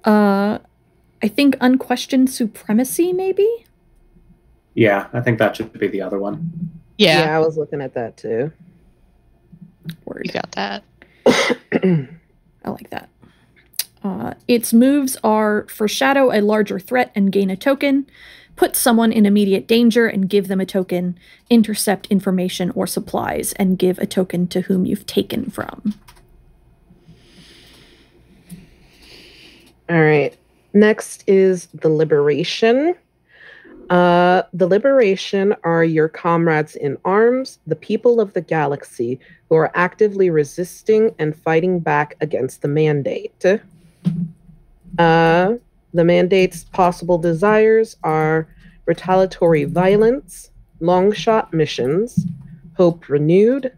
Uh, 0.06 0.58
I 1.24 1.28
think 1.28 1.56
unquestioned 1.62 2.30
supremacy, 2.30 3.14
maybe? 3.14 3.66
Yeah, 4.74 5.08
I 5.14 5.22
think 5.22 5.40
that 5.40 5.56
should 5.56 5.74
be 5.74 5.88
the 5.88 6.02
other 6.02 6.20
one. 6.20 6.72
Yeah, 6.98 7.36
I 7.36 7.40
was 7.40 7.58
looking 7.58 7.82
at 7.82 7.94
that 7.94 8.18
too. 8.18 8.52
Word. 10.06 10.26
you 10.26 10.34
got 10.34 10.52
that. 10.52 10.84
I 11.26 12.70
like 12.70 12.90
that. 12.92 13.10
Uh, 14.04 14.34
its 14.48 14.74
moves 14.74 15.18
are 15.24 15.68
foreshadow 15.68 16.32
a 16.32 16.42
larger 16.42 16.80
threat 16.80 17.12
and 17.16 17.32
gain 17.32 17.50
a 17.50 17.56
token, 17.56 18.08
put 18.56 18.76
someone 18.76 19.12
in 19.12 19.26
immediate 19.26 19.68
danger 19.68 20.08
and 20.08 20.30
give 20.30 20.48
them 20.48 20.60
a 20.60 20.66
token, 20.66 21.18
intercept 21.50 22.08
information 22.08 22.72
or 22.72 22.88
supplies 22.88 23.54
and 23.54 23.78
give 23.78 24.00
a 24.00 24.06
token 24.06 24.48
to 24.48 24.62
whom 24.62 24.86
you've 24.86 25.06
taken 25.06 25.50
from. 25.50 25.94
All 29.90 30.02
right. 30.02 30.36
Next 30.74 31.24
is 31.28 31.68
the 31.74 31.90
liberation. 31.90 32.96
Uh, 33.90 34.44
the 34.54 34.68
liberation 34.68 35.54
are 35.64 35.84
your 35.84 36.08
comrades 36.08 36.76
in 36.76 36.98
arms, 37.04 37.60
the 37.68 37.76
people 37.76 38.22
of 38.22 38.34
the 38.34 38.42
galaxy 38.42 39.20
who 39.50 39.56
are 39.56 39.72
actively 39.76 40.30
resisting 40.30 41.14
and 41.20 41.36
fighting 41.36 41.80
back 41.80 42.16
against 42.22 42.62
the 42.62 42.70
mandate. 42.70 43.44
Uh, 44.98 45.54
the 45.94 46.06
mandate's 46.06 46.64
possible 46.66 47.18
desires 47.18 47.98
are 48.04 48.48
retaliatory 48.86 49.66
violence, 49.66 50.52
long 50.80 51.12
shot 51.12 51.54
missions, 51.54 52.26
hope 52.76 53.10
renewed, 53.10 53.74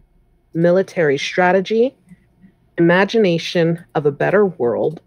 military 0.54 1.18
strategy, 1.18 1.96
imagination 2.78 3.84
of 3.96 4.06
a 4.06 4.12
better 4.12 4.46
world, 4.46 5.02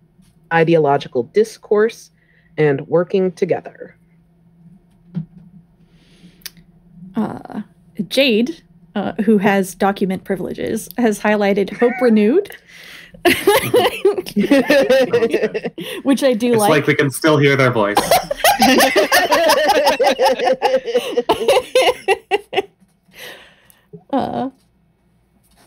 ideological 0.53 1.25
discourse, 1.25 2.11
and 2.57 2.87
working 2.89 3.33
together. 3.33 3.97
Uh, 7.15 7.63
Jade, 8.09 8.63
uh, 8.95 9.13
who 9.23 9.39
has 9.39 9.75
document 9.75 10.25
privileges, 10.25 10.89
has 10.99 11.19
highlighted 11.19 11.73
Hope 11.79 11.95
Renewed, 12.01 12.55
which 16.05 16.23
I 16.23 16.35
do 16.35 16.53
It's 16.53 16.61
like. 16.61 16.71
like. 16.71 16.87
we 16.87 16.95
can 16.95 17.11
still 17.11 17.39
hear 17.39 17.57
their 17.57 17.71
voice. 17.71 17.97
uh, 24.11 24.51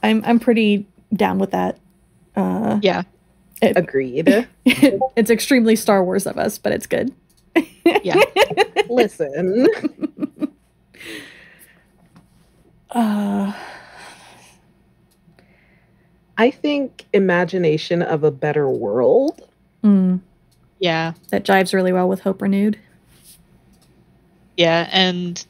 I'm 0.04 0.24
I'm 0.26 0.40
pretty 0.40 0.88
down 1.14 1.40
with 1.40 1.52
that. 1.52 1.80
Uh, 2.36 2.80
Yeah, 2.82 3.04
Agreed. 3.62 4.48
it's 4.66 5.30
extremely 5.30 5.76
Star 5.76 6.04
Wars 6.04 6.26
of 6.26 6.38
us, 6.38 6.58
but 6.58 6.72
it's 6.72 6.88
good. 6.88 7.14
yeah. 8.04 8.22
Listen. 8.90 9.68
Uh, 12.92 13.54
I 16.38 16.52
think 16.52 17.06
imagination 17.14 18.02
of 18.02 18.24
a 18.24 18.32
better 18.32 18.70
world. 18.70 19.48
mm, 19.84 20.20
Yeah, 20.80 21.14
that 21.30 21.44
jives 21.44 21.74
really 21.74 21.92
well 21.92 22.08
with 22.08 22.22
Hope 22.22 22.42
Renewed. 22.42 22.80
yeah, 24.58 24.90
and 24.92 25.46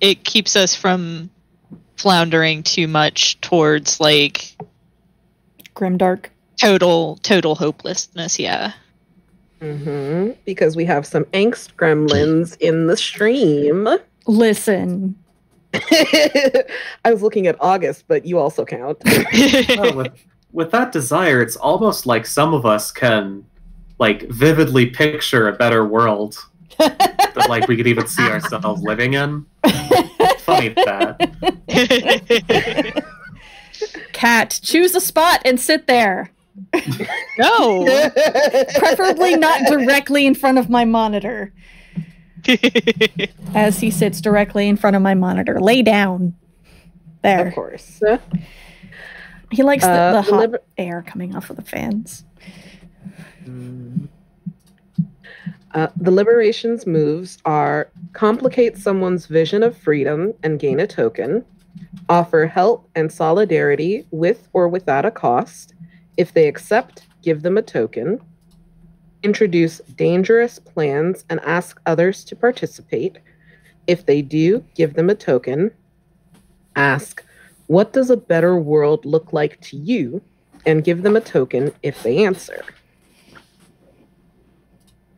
it 0.00 0.24
keeps 0.24 0.56
us 0.56 0.74
from 0.74 1.30
floundering 1.96 2.62
too 2.64 2.88
much 2.88 3.40
towards 3.40 4.00
like 4.00 4.56
Grimdark. 5.74 6.26
Total 6.62 7.16
total 7.22 7.54
hopelessness. 7.54 8.38
Yeah. 8.38 8.72
hmm 9.60 10.30
Because 10.44 10.76
we 10.76 10.84
have 10.84 11.06
some 11.06 11.24
angst 11.26 11.74
gremlins 11.74 12.56
in 12.60 12.86
the 12.86 12.96
stream. 12.96 13.88
Listen, 14.26 15.16
I 15.74 16.64
was 17.06 17.22
looking 17.22 17.46
at 17.48 17.56
August, 17.60 18.04
but 18.06 18.24
you 18.24 18.38
also 18.38 18.64
count. 18.64 18.98
Oh, 19.78 19.96
with, 19.96 20.12
with 20.52 20.70
that 20.70 20.92
desire, 20.92 21.40
it's 21.40 21.56
almost 21.56 22.06
like 22.06 22.26
some 22.26 22.54
of 22.54 22.64
us 22.64 22.92
can 22.92 23.44
like 23.98 24.28
vividly 24.28 24.86
picture 24.86 25.48
a 25.48 25.52
better 25.52 25.84
world 25.84 26.36
that 26.78 27.46
like 27.48 27.66
we 27.68 27.76
could 27.76 27.86
even 27.86 28.06
see 28.06 28.22
ourselves 28.22 28.82
living 28.82 29.14
in. 29.14 29.46
Funny 30.38 30.68
that. 30.70 31.18
cat, 34.12 34.60
choose 34.62 34.94
a 34.94 35.00
spot 35.00 35.40
and 35.44 35.58
sit 35.58 35.86
there. 35.86 36.30
No. 37.38 37.84
Preferably 38.78 39.36
not 39.36 39.66
directly 39.66 40.26
in 40.26 40.34
front 40.34 40.58
of 40.58 40.68
my 40.70 40.84
monitor. 40.84 41.52
As 43.54 43.78
he 43.80 43.90
sits 43.90 44.20
directly 44.20 44.68
in 44.68 44.76
front 44.76 44.96
of 44.96 45.02
my 45.02 45.14
monitor. 45.14 45.60
Lay 45.60 45.82
down. 45.82 46.34
There. 47.22 47.46
Of 47.48 47.54
course. 47.54 48.00
He 49.50 49.62
likes 49.62 49.84
the, 49.84 49.90
Uh, 49.90 50.12
the 50.12 50.22
the 50.22 50.30
hot 50.30 50.40
liber- 50.40 50.62
air 50.78 51.04
coming 51.06 51.36
off 51.36 51.50
of 51.50 51.56
the 51.56 51.62
fans. 51.62 52.24
Uh, 55.74 55.86
the 55.96 56.10
liberations 56.10 56.86
moves 56.86 57.38
are 57.44 57.90
complicate 58.12 58.76
someone's 58.76 59.26
vision 59.26 59.62
of 59.62 59.76
freedom 59.76 60.34
and 60.42 60.58
gain 60.58 60.78
a 60.80 60.86
token, 60.86 61.44
offer 62.08 62.46
help 62.46 62.88
and 62.94 63.10
solidarity 63.10 64.06
with 64.10 64.48
or 64.52 64.68
without 64.68 65.06
a 65.06 65.10
cost. 65.10 65.74
If 66.16 66.34
they 66.34 66.48
accept, 66.48 67.06
give 67.22 67.42
them 67.42 67.56
a 67.56 67.62
token, 67.62 68.20
introduce 69.22 69.78
dangerous 69.96 70.58
plans 70.58 71.24
and 71.30 71.40
ask 71.40 71.80
others 71.86 72.24
to 72.24 72.36
participate. 72.36 73.18
If 73.86 74.06
they 74.06 74.22
do, 74.22 74.64
give 74.74 74.94
them 74.94 75.10
a 75.10 75.14
token, 75.14 75.70
ask, 76.76 77.24
What 77.66 77.92
does 77.92 78.10
a 78.10 78.16
better 78.16 78.56
world 78.58 79.04
look 79.04 79.32
like 79.32 79.60
to 79.62 79.76
you? 79.76 80.22
and 80.64 80.84
give 80.84 81.02
them 81.02 81.16
a 81.16 81.20
token 81.20 81.72
if 81.82 82.02
they 82.02 82.24
answer. 82.24 82.64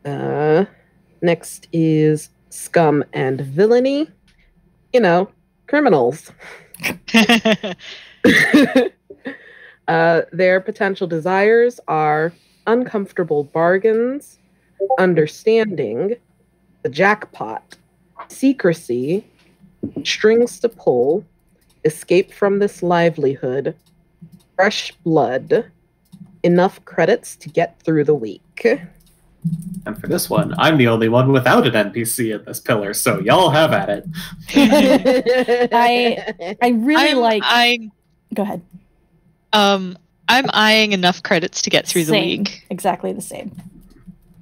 Uh, 0.03 0.65
next 1.21 1.67
is 1.71 2.29
scum 2.49 3.03
and 3.13 3.41
villainy. 3.41 4.09
You 4.93 5.01
know, 5.01 5.29
criminals. 5.67 6.31
uh, 9.87 10.21
their 10.31 10.59
potential 10.59 11.07
desires 11.07 11.79
are 11.87 12.33
uncomfortable 12.67 13.43
bargains, 13.43 14.39
understanding, 14.99 16.15
the 16.83 16.89
jackpot, 16.89 17.75
secrecy, 18.27 19.25
strings 20.03 20.59
to 20.59 20.69
pull, 20.69 21.23
escape 21.83 22.33
from 22.33 22.59
this 22.59 22.81
livelihood, 22.81 23.75
fresh 24.55 24.91
blood, 25.03 25.71
enough 26.43 26.83
credits 26.85 27.35
to 27.35 27.49
get 27.49 27.79
through 27.81 28.03
the 28.03 28.15
week. 28.15 28.65
And 29.85 29.99
for 29.99 30.07
this 30.07 30.27
one, 30.27 30.55
I'm 30.57 30.77
the 30.77 30.87
only 30.87 31.07
one 31.09 31.31
without 31.31 31.67
an 31.67 31.91
NPC 31.91 32.33
in 32.33 32.43
this 32.45 32.59
pillar, 32.59 32.95
so 32.95 33.19
y'all 33.19 33.51
have 33.51 33.73
at 33.73 33.89
it. 33.89 34.05
I- 35.71 36.55
I 36.61 36.69
really 36.69 37.11
I'm 37.11 37.17
like. 37.17 37.43
I 37.45 37.91
Go 38.33 38.41
ahead. 38.41 38.61
Um 39.55 39.97
I'm 40.27 40.45
eyeing 40.53 40.91
enough 40.91 41.23
credits 41.23 41.61
to 41.63 41.69
get 41.69 41.87
through 41.87 42.05
the 42.05 42.11
Same. 42.11 42.43
week. 42.43 42.65
Exactly 42.69 43.13
the 43.13 43.21
same. 43.21 43.51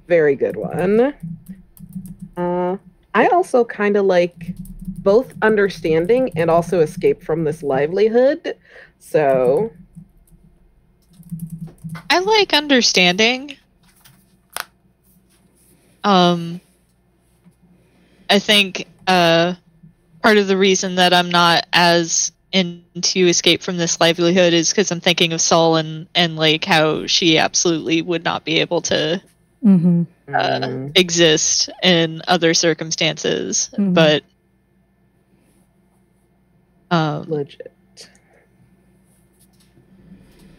Very 0.08 0.34
good 0.34 0.56
one. 0.56 1.14
Uh, 2.36 2.76
I 3.14 3.26
also 3.28 3.64
kind 3.64 3.96
of 3.96 4.06
like 4.06 4.54
both 4.98 5.32
understanding 5.42 6.30
and 6.36 6.50
also 6.50 6.80
escape 6.80 7.22
from 7.22 7.44
this 7.44 7.62
livelihood. 7.62 8.56
So, 8.98 9.70
I 12.10 12.18
like 12.20 12.54
understanding. 12.54 13.56
Um, 16.02 16.60
I 18.30 18.38
think 18.38 18.86
uh, 19.06 19.54
part 20.22 20.38
of 20.38 20.46
the 20.46 20.56
reason 20.56 20.94
that 20.96 21.12
I'm 21.12 21.30
not 21.30 21.66
as 21.72 22.32
into 22.54 23.26
escape 23.26 23.62
from 23.62 23.76
this 23.76 24.00
livelihood 24.00 24.52
is 24.52 24.70
because 24.70 24.90
I'm 24.90 25.00
thinking 25.00 25.32
of 25.32 25.40
Saul 25.40 25.76
and 25.76 26.06
and 26.14 26.36
like 26.36 26.64
how 26.64 27.06
she 27.06 27.36
absolutely 27.38 28.00
would 28.02 28.24
not 28.24 28.44
be 28.44 28.60
able 28.60 28.80
to 28.82 29.20
Mm-hmm. 29.64 30.02
uh, 30.32 30.60
mm, 30.60 30.92
exist 30.96 31.70
in 31.82 32.22
other 32.28 32.54
circumstances, 32.54 33.70
Mhm. 33.76 33.94
but 33.94 34.22
Um, 36.90 37.24
Legit. 37.28 37.72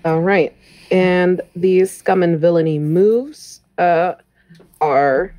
All 0.04 0.22
right. 0.22 0.54
And 0.92 1.42
these 1.56 1.92
scum 1.92 2.24
and 2.24 2.40
villainy 2.40 2.80
moves 2.80 3.62
uh, 3.78 4.14
are 4.82 5.34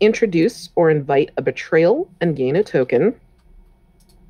introduce 0.00 0.70
or 0.76 0.90
invite 0.90 1.30
a 1.36 1.42
betrayal 1.42 2.08
and 2.20 2.36
gain 2.36 2.56
a 2.56 2.62
token, 2.62 3.14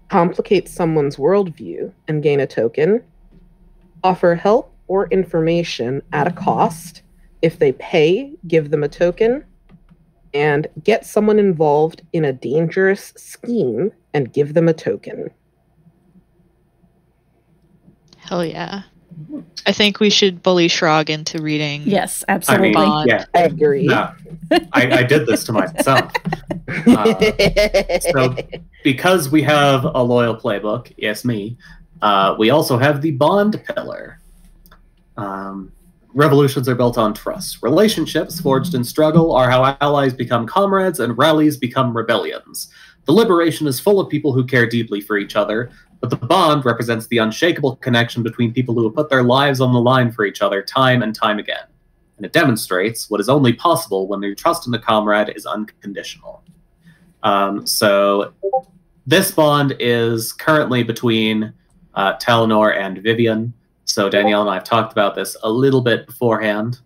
complicate 0.09 0.69
someone's 0.69 1.17
worldview 1.17 1.93
and 2.07 2.23
gain 2.23 2.41
a 2.41 2.47
token, 2.47 3.03
offer 4.03 4.35
help 4.35 4.75
or 4.87 5.09
information 5.09 6.03
at 6.13 6.27
a 6.27 6.33
cost. 6.33 7.03
If 7.43 7.59
they 7.59 7.73
pay, 7.73 8.35
give 8.47 8.71
them 8.71 8.83
a 8.83 8.89
token, 8.89 9.45
and 10.35 10.67
get 10.83 11.07
someone 11.07 11.39
involved 11.39 12.03
in 12.13 12.25
a 12.25 12.33
dangerous 12.33 13.13
scheme 13.17 13.93
and 14.15 14.33
give 14.33 14.55
them 14.55 14.69
a 14.69 14.75
token. 14.75 15.31
hell 18.29 18.45
yeah. 18.45 18.83
I 19.67 19.73
think 19.73 20.01
we 20.01 20.11
should 20.11 20.43
bully 20.43 20.69
Shrog 20.69 21.11
into 21.11 21.43
reading. 21.43 21.83
Yes, 21.85 22.25
absolutely. 22.29 22.75
I 22.75 22.81
absolutely. 22.81 22.99
mean, 23.01 23.09
yeah, 23.09 23.25
I 23.35 23.43
agree. 23.45 23.87
no, 23.87 24.13
I, 24.73 24.99
I 24.99 25.03
did 25.03 25.27
this 25.27 25.45
to 25.45 25.53
myself. 25.53 26.13
Uh, 26.87 27.99
so 28.13 28.37
because 28.85 29.31
we 29.31 29.41
have 29.43 29.85
a 29.85 30.03
loyal 30.03 30.37
playbook, 30.37 30.93
yes, 30.99 31.25
me, 31.25 31.57
uh, 32.03 32.35
we 32.39 32.51
also 32.51 32.77
have 32.77 33.01
the 33.01 33.11
bond 33.13 33.63
pillar. 33.65 34.21
Um, 35.17 35.73
revolutions 36.15 36.69
are 36.69 36.75
built 36.75 36.99
on 36.99 37.15
trust. 37.15 37.63
Relationships 37.63 38.41
forged 38.41 38.75
in 38.75 38.85
struggle 38.85 39.33
are 39.33 39.51
how 39.51 39.77
allies 39.81 40.13
become 40.13 40.47
comrades 40.47 41.01
and 41.01 41.17
rallies 41.17 41.57
become 41.57 41.97
rebellions. 41.97 42.69
The 43.09 43.15
liberation 43.15 43.67
is 43.67 43.81
full 43.81 44.01
of 44.01 44.11
people 44.11 44.35
who 44.35 44.45
care 44.45 44.67
deeply 44.67 45.01
for 45.01 45.17
each 45.17 45.35
other, 45.35 45.71
but 46.01 46.11
the 46.11 46.17
bond 46.17 46.67
represents 46.67 47.07
the 47.07 47.17
unshakable 47.17 47.77
connection 47.77 48.23
between 48.23 48.53
people 48.53 48.75
who 48.75 48.85
have 48.85 48.95
put 48.95 49.09
their 49.09 49.23
lives 49.23 49.63
on 49.63 49.73
the 49.73 49.81
line 49.81 50.13
for 50.13 50.27
each 50.27 50.43
other 50.43 50.61
time 50.61 51.03
and 51.03 51.15
time 51.15 51.39
again. 51.39 51.65
And 52.19 52.27
it 52.27 52.35
demonstrates 52.35 53.09
what 53.09 53.19
is 53.19 53.31
only 53.31 53.55
possible 53.55 54.09
when 54.09 54.21
your 54.21 54.35
trust 54.35 54.67
in 54.67 54.73
the 54.73 54.79
comrade 54.79 55.33
is 55.35 55.47
unconditional. 55.47 56.45
Um, 57.23 57.67
so 57.67 58.35
this 59.07 59.31
bond 59.31 59.75
is 59.81 60.35
currently 60.35 60.83
between 60.83 61.55
uh, 61.95 62.19
Talinor 62.19 62.77
and 62.77 62.99
Vivian. 62.99 63.55
So 63.87 64.11
Danielle 64.11 64.43
and 64.43 64.51
I 64.51 64.55
have 64.55 64.65
talked 64.65 64.93
about 64.93 65.15
this 65.15 65.35
a 65.43 65.51
little 65.51 65.81
bit 65.81 66.07
beforehand. 66.07 66.81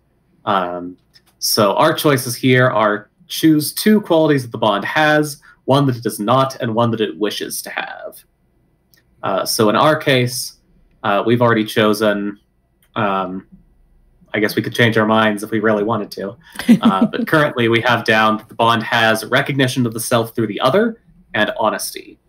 Um, 0.45 0.95
so 1.39 1.73
our 1.73 1.93
choices 1.93 2.33
here 2.33 2.69
are 2.69 3.09
choose 3.27 3.73
two 3.73 3.99
qualities 3.99 4.43
that 4.43 4.51
the 4.51 4.57
bond 4.57 4.85
has, 4.85 5.41
one 5.65 5.85
that 5.85 5.95
it 5.95 6.03
does 6.03 6.19
not, 6.19 6.59
and 6.61 6.75
one 6.75 6.91
that 6.91 7.01
it 7.01 7.17
wishes 7.17 7.61
to 7.61 7.69
have. 7.69 8.23
Uh, 9.21 9.45
so 9.45 9.69
in 9.69 9.75
our 9.75 9.95
case, 9.95 10.57
uh, 11.03 11.23
we've 11.25 11.41
already 11.41 11.65
chosen. 11.65 12.39
Um, 12.95 13.47
I 14.35 14.39
guess 14.39 14.55
we 14.55 14.61
could 14.61 14.73
change 14.73 14.97
our 14.97 15.05
minds 15.05 15.43
if 15.43 15.51
we 15.51 15.59
really 15.59 15.83
wanted 15.83 16.09
to. 16.11 16.35
Uh, 16.81 17.05
but 17.11 17.27
currently, 17.27 17.67
we 17.67 17.81
have 17.81 18.03
down 18.03 18.37
that 18.37 18.49
the 18.49 18.55
bond 18.55 18.83
has 18.83 19.23
recognition 19.25 19.85
of 19.85 19.93
the 19.93 19.99
self 19.99 20.35
through 20.35 20.47
the 20.47 20.59
other 20.59 21.01
and 21.33 21.51
honesty. 21.59 22.19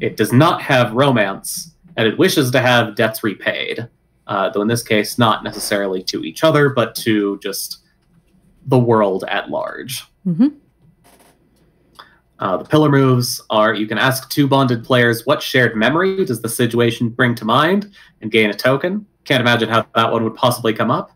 It 0.00 0.16
does 0.16 0.32
not 0.32 0.62
have 0.62 0.92
romance, 0.92 1.74
and 1.96 2.06
it 2.08 2.18
wishes 2.18 2.50
to 2.52 2.60
have 2.60 2.96
debts 2.96 3.22
repaid, 3.22 3.88
uh, 4.26 4.50
though 4.50 4.62
in 4.62 4.68
this 4.68 4.82
case, 4.82 5.18
not 5.18 5.44
necessarily 5.44 6.02
to 6.04 6.24
each 6.24 6.42
other, 6.42 6.70
but 6.70 6.94
to 6.96 7.38
just 7.38 7.78
the 8.66 8.78
world 8.78 9.24
at 9.28 9.50
large. 9.50 10.04
Mhm. 10.26 10.54
Uh, 12.38 12.56
the 12.58 12.64
pillar 12.64 12.90
moves 12.90 13.40
are 13.48 13.72
you 13.72 13.86
can 13.86 13.98
ask 13.98 14.28
two 14.28 14.46
bonded 14.46 14.84
players 14.84 15.24
what 15.24 15.42
shared 15.42 15.74
memory 15.74 16.24
does 16.24 16.42
the 16.42 16.48
situation 16.48 17.08
bring 17.08 17.34
to 17.34 17.44
mind 17.44 17.90
and 18.20 18.30
gain 18.30 18.50
a 18.50 18.54
token. 18.54 19.06
Can't 19.24 19.40
imagine 19.40 19.68
how 19.68 19.86
that 19.94 20.12
one 20.12 20.22
would 20.24 20.34
possibly 20.34 20.72
come 20.72 20.90
up. 20.90 21.10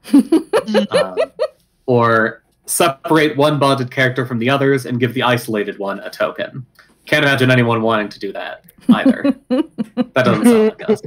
Um, 0.90 1.16
or 1.86 2.42
separate 2.66 3.36
one 3.36 3.58
bonded 3.58 3.90
character 3.90 4.24
from 4.24 4.38
the 4.38 4.48
others 4.48 4.86
and 4.86 4.98
give 4.98 5.12
the 5.14 5.22
isolated 5.22 5.78
one 5.78 6.00
a 6.00 6.10
token. 6.10 6.64
Can't 7.06 7.24
imagine 7.24 7.50
anyone 7.50 7.82
wanting 7.82 8.08
to 8.08 8.18
do 8.18 8.32
that 8.32 8.64
either. 8.88 9.22
that 9.48 10.14
doesn't 10.14 10.44
sound 10.44 10.68
like 10.68 10.90
us. 10.90 11.02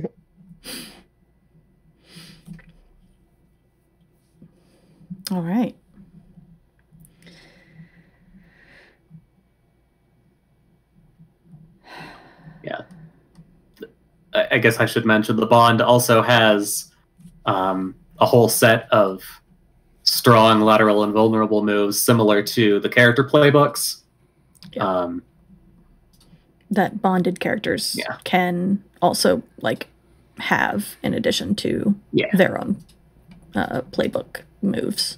All 5.32 5.42
right. 5.42 5.76
I 14.34 14.48
I 14.52 14.58
guess 14.58 14.80
I 14.80 14.86
should 14.86 15.06
mention 15.06 15.36
the 15.38 15.46
bond 15.46 15.82
also 15.82 16.22
has 16.22 16.92
um, 17.46 17.96
a 18.20 18.26
whole 18.26 18.50
set 18.50 18.88
of 18.92 19.24
strong 20.04 20.62
lateral 20.62 21.04
and 21.04 21.14
vulnerable 21.14 21.64
moves 21.64 22.00
similar 22.00 22.42
to 22.44 22.80
the 22.80 22.90
character 22.90 23.24
playbooks. 23.24 24.02
Yeah. 24.74 24.84
Um, 24.88 25.24
That 26.72 27.02
bonded 27.02 27.40
characters 27.40 27.96
Yeah. 27.98 28.18
can 28.24 28.84
also 29.02 29.44
like 29.62 29.88
have 30.40 30.96
in 31.04 31.14
addition 31.14 31.56
to 31.56 31.96
Yeah. 32.12 32.28
their 32.34 32.60
own 32.60 32.78
uh, 33.56 33.82
playbook 33.92 34.42
moves. 34.62 35.18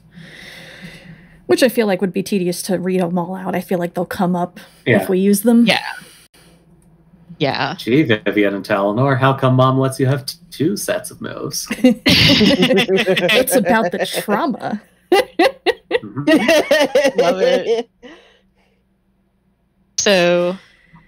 Which 1.45 1.61
I 1.63 1.69
feel 1.69 1.85
like 1.87 2.01
would 2.01 2.11
be 2.13 2.23
tedious 2.23 2.61
to 2.63 2.77
read 2.79 3.01
them 3.01 3.17
all 3.19 3.35
out. 3.35 3.55
I 3.55 3.61
feel 3.61 3.77
like 3.79 3.93
they'll 3.93 4.05
come 4.05 4.35
up 4.35 4.59
yeah. 4.85 5.01
if 5.01 5.09
we 5.09 5.19
use 5.19 5.41
them. 5.41 5.65
Yeah. 5.67 5.83
Yeah. 7.37 7.75
Gee, 7.77 8.03
Vivian 8.03 8.53
and 8.53 8.65
Talinor, 8.65 9.17
how 9.19 9.33
come 9.33 9.55
mom 9.55 9.77
lets 9.77 9.99
you 9.99 10.05
have 10.05 10.25
t- 10.25 10.37
two 10.51 10.77
sets 10.77 11.11
of 11.11 11.19
moves? 11.21 11.67
it's 11.79 13.55
about 13.55 13.91
the 13.91 14.05
trauma. 14.05 14.81
Mhm. 15.91 17.17
Love 17.17 17.41
it. 17.41 17.89
So 19.97 20.55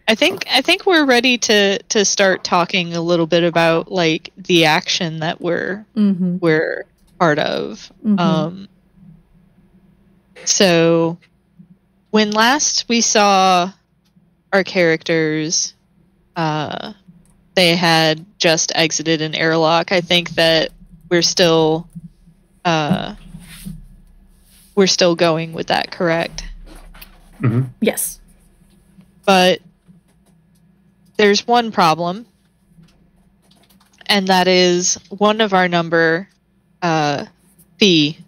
I 0.07 0.15
think 0.15 0.45
I 0.49 0.61
think 0.61 0.85
we're 0.85 1.05
ready 1.05 1.37
to 1.39 1.77
to 1.79 2.05
start 2.05 2.43
talking 2.43 2.93
a 2.93 3.01
little 3.01 3.27
bit 3.27 3.43
about 3.43 3.91
like 3.91 4.31
the 4.37 4.65
action 4.65 5.19
that 5.19 5.41
we're 5.41 5.85
Mm-hmm. 5.95 6.37
we're 6.39 6.85
part 7.19 7.39
of. 7.39 7.91
Mhm. 8.05 8.19
Um, 8.19 8.67
so 10.45 11.17
when 12.11 12.31
last 12.31 12.85
we 12.87 13.01
saw 13.01 13.71
our 14.53 14.63
characters, 14.63 15.73
uh, 16.37 16.93
they 17.55 17.75
had 17.75 18.23
just 18.37 18.71
exited 18.75 19.21
an 19.21 19.33
airlock. 19.35 19.91
I 19.91 19.99
think 19.99 20.29
that 20.31 20.69
we're 21.09 21.23
still, 21.23 21.89
uh, 22.63 23.15
we're 24.75 24.87
still 24.87 25.15
going 25.15 25.51
with 25.53 25.67
that, 25.67 25.91
correct? 25.91 26.43
Mhm. 27.41 27.69
yes. 27.81 28.19
But 29.25 29.61
there's 31.17 31.45
one 31.47 31.71
problem, 31.71 32.25
and 34.05 34.27
that 34.27 34.47
is 34.47 34.95
one 35.09 35.41
of 35.41 35.53
our 35.53 35.67
number, 35.67 36.29
uh, 36.81 37.25
fee, 37.79 38.19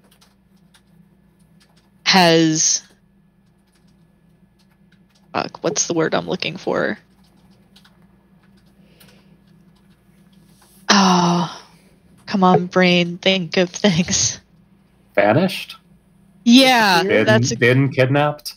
has. 2.04 2.82
Fuck, 5.34 5.64
what's 5.64 5.86
the 5.86 5.94
word 5.94 6.16
I'm 6.16 6.28
looking 6.28 6.58
for? 6.58 6.98
Oh, 10.90 11.62
come 12.26 12.44
on, 12.44 12.68
brain, 12.68 13.18
think 13.18 13.58
of 13.58 13.70
things. 13.70 14.40
Vanished? 15.16 15.76
Yeah, 16.46 17.04
Been, 17.04 17.26
that's 17.26 17.54
been 17.56 17.92
kidnapped? 17.92 18.56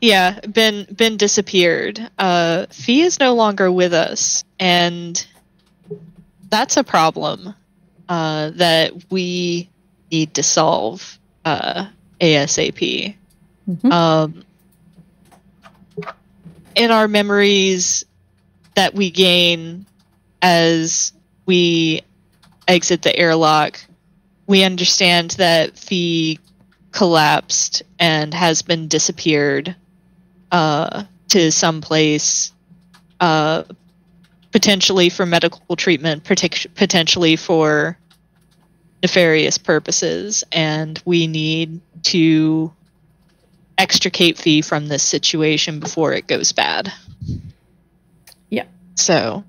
Yeah, 0.00 0.40
been 0.40 0.86
been 0.96 1.16
disappeared. 1.16 2.10
Uh, 2.18 2.66
Fee 2.70 3.02
is 3.02 3.20
no 3.20 3.34
longer 3.34 3.70
with 3.70 3.92
us, 3.92 4.42
and 4.58 5.24
that's 6.48 6.76
a 6.76 6.84
problem 6.84 7.54
uh, 8.08 8.50
that 8.50 8.92
we 9.10 9.68
need 10.10 10.34
to 10.34 10.42
solve 10.42 11.18
uh, 11.44 11.86
ASAP. 12.20 13.14
Mhm. 13.68 13.92
Um, 13.92 14.44
in 16.74 16.90
our 16.90 17.08
memories 17.08 18.04
that 18.74 18.94
we 18.94 19.10
gain 19.10 19.86
as 20.42 21.12
we 21.46 22.02
exit 22.66 23.02
the 23.02 23.16
airlock, 23.16 23.80
we 24.46 24.64
understand 24.64 25.32
that 25.32 25.78
Fee 25.78 26.38
collapsed 26.92 27.82
and 27.98 28.32
has 28.32 28.62
been 28.62 28.88
disappeared 28.88 29.74
uh, 30.52 31.04
to 31.28 31.50
some 31.50 31.80
place, 31.80 32.52
uh, 33.20 33.64
potentially 34.52 35.08
for 35.08 35.26
medical 35.26 35.76
treatment, 35.76 36.24
partic- 36.24 36.72
potentially 36.74 37.36
for 37.36 37.98
nefarious 39.02 39.58
purposes, 39.58 40.44
and 40.52 41.02
we 41.04 41.26
need 41.26 41.80
to 42.02 42.72
extricate 43.76 44.38
Fee 44.38 44.62
from 44.62 44.86
this 44.86 45.02
situation 45.02 45.80
before 45.80 46.12
it 46.12 46.26
goes 46.26 46.52
bad. 46.52 46.92
Yeah. 48.48 48.66
So, 48.94 49.42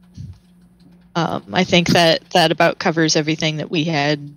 Um, 1.16 1.43
I 1.53 1.63
think 1.63 1.89
that 1.89 2.30
that 2.32 2.51
about 2.51 2.80
covers 2.80 3.16
everything 3.16 3.57
that 3.57 3.72
we 3.72 3.86
had 3.86 4.34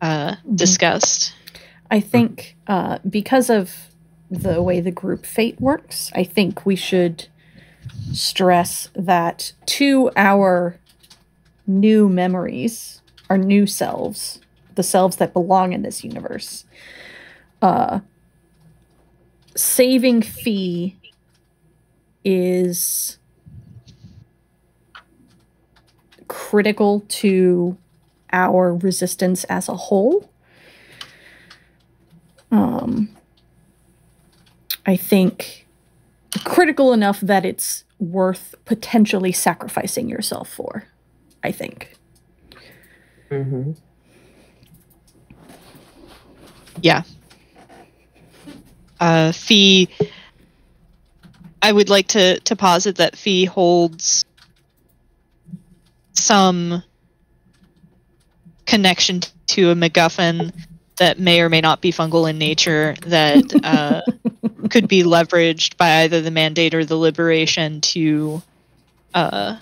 uh, 0.00 0.36
Mhm. 0.36 0.56
discussed. 0.56 1.34
I 1.90 2.00
think 2.00 2.56
uh, 2.66 2.98
because 3.08 3.50
of 3.50 3.88
the 4.30 4.62
way 4.62 4.80
the 4.80 4.90
group 4.90 5.26
fate 5.26 5.60
works, 5.60 6.10
I 6.14 6.24
think 6.24 6.64
we 6.66 6.76
should 6.76 7.26
stress 8.12 8.88
that 8.94 9.52
to 9.66 10.10
our 10.16 10.76
new 11.66 12.08
memories, 12.08 13.02
our 13.28 13.38
new 13.38 13.66
selves, 13.66 14.40
the 14.74 14.82
selves 14.82 15.16
that 15.16 15.32
belong 15.32 15.72
in 15.72 15.82
this 15.82 16.04
universe, 16.04 16.64
uh, 17.62 18.00
saving 19.56 20.22
Fee 20.22 20.96
is 22.24 23.17
critical 26.28 27.00
to 27.08 27.76
our 28.32 28.74
resistance 28.74 29.44
as 29.44 29.68
a 29.68 29.74
whole. 29.74 30.30
Um, 32.50 33.10
I 34.86 34.96
think 34.96 35.66
critical 36.44 36.92
enough 36.92 37.20
that 37.20 37.44
it's 37.44 37.84
worth 37.98 38.54
potentially 38.64 39.32
sacrificing 39.32 40.08
yourself 40.08 40.48
for. 40.48 40.84
I 41.42 41.52
think. 41.52 41.94
Mm-hmm. 43.30 43.72
Yeah. 46.82 47.02
Uh, 49.00 49.32
Fee. 49.32 49.88
I 51.60 51.72
would 51.72 51.88
like 51.88 52.08
to 52.08 52.40
to 52.40 52.56
posit 52.56 52.96
that 52.96 53.16
Fee 53.16 53.44
holds 53.44 54.24
some 56.18 56.82
connection 58.66 59.20
to 59.46 59.70
a 59.70 59.74
MacGuffin 59.74 60.52
that 60.98 61.18
may 61.18 61.40
or 61.40 61.48
may 61.48 61.60
not 61.60 61.80
be 61.80 61.92
fungal 61.92 62.28
in 62.28 62.38
nature 62.38 62.94
that 63.02 63.44
uh, 63.64 64.02
could 64.68 64.88
be 64.88 65.02
leveraged 65.02 65.76
by 65.76 66.02
either 66.02 66.20
the 66.20 66.30
mandate 66.30 66.74
or 66.74 66.84
the 66.84 66.96
liberation 66.96 67.80
to 67.80 68.42
uh, 69.14 69.56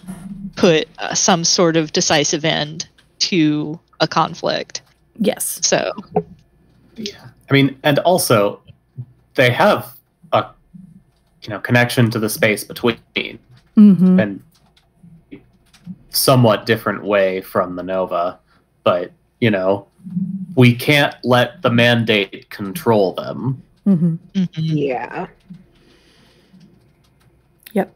put 0.56 0.88
uh, 0.98 1.14
some 1.14 1.44
sort 1.44 1.76
of 1.76 1.92
decisive 1.92 2.44
end 2.44 2.88
to 3.18 3.78
a 4.00 4.08
conflict. 4.08 4.82
Yes. 5.18 5.60
So 5.62 5.92
Yeah. 6.96 7.28
I 7.48 7.52
mean, 7.52 7.78
and 7.82 7.98
also 8.00 8.60
they 9.34 9.50
have 9.50 9.94
a 10.32 10.46
you 11.42 11.50
know 11.50 11.60
connection 11.60 12.10
to 12.10 12.18
the 12.18 12.28
space 12.28 12.64
between 12.64 12.98
Mm-hmm. 13.76 14.18
and 14.18 14.42
somewhat 16.16 16.66
different 16.66 17.04
way 17.04 17.40
from 17.40 17.76
the 17.76 17.82
Nova, 17.82 18.38
but 18.84 19.12
you 19.40 19.50
know, 19.50 19.86
we 20.54 20.74
can't 20.74 21.14
let 21.22 21.62
the 21.62 21.70
mandate 21.70 22.48
control 22.50 23.12
them. 23.12 23.62
Mm-hmm. 23.86 24.14
mhm. 24.34 24.48
Yeah. 24.54 25.26
Yep. 27.72 27.94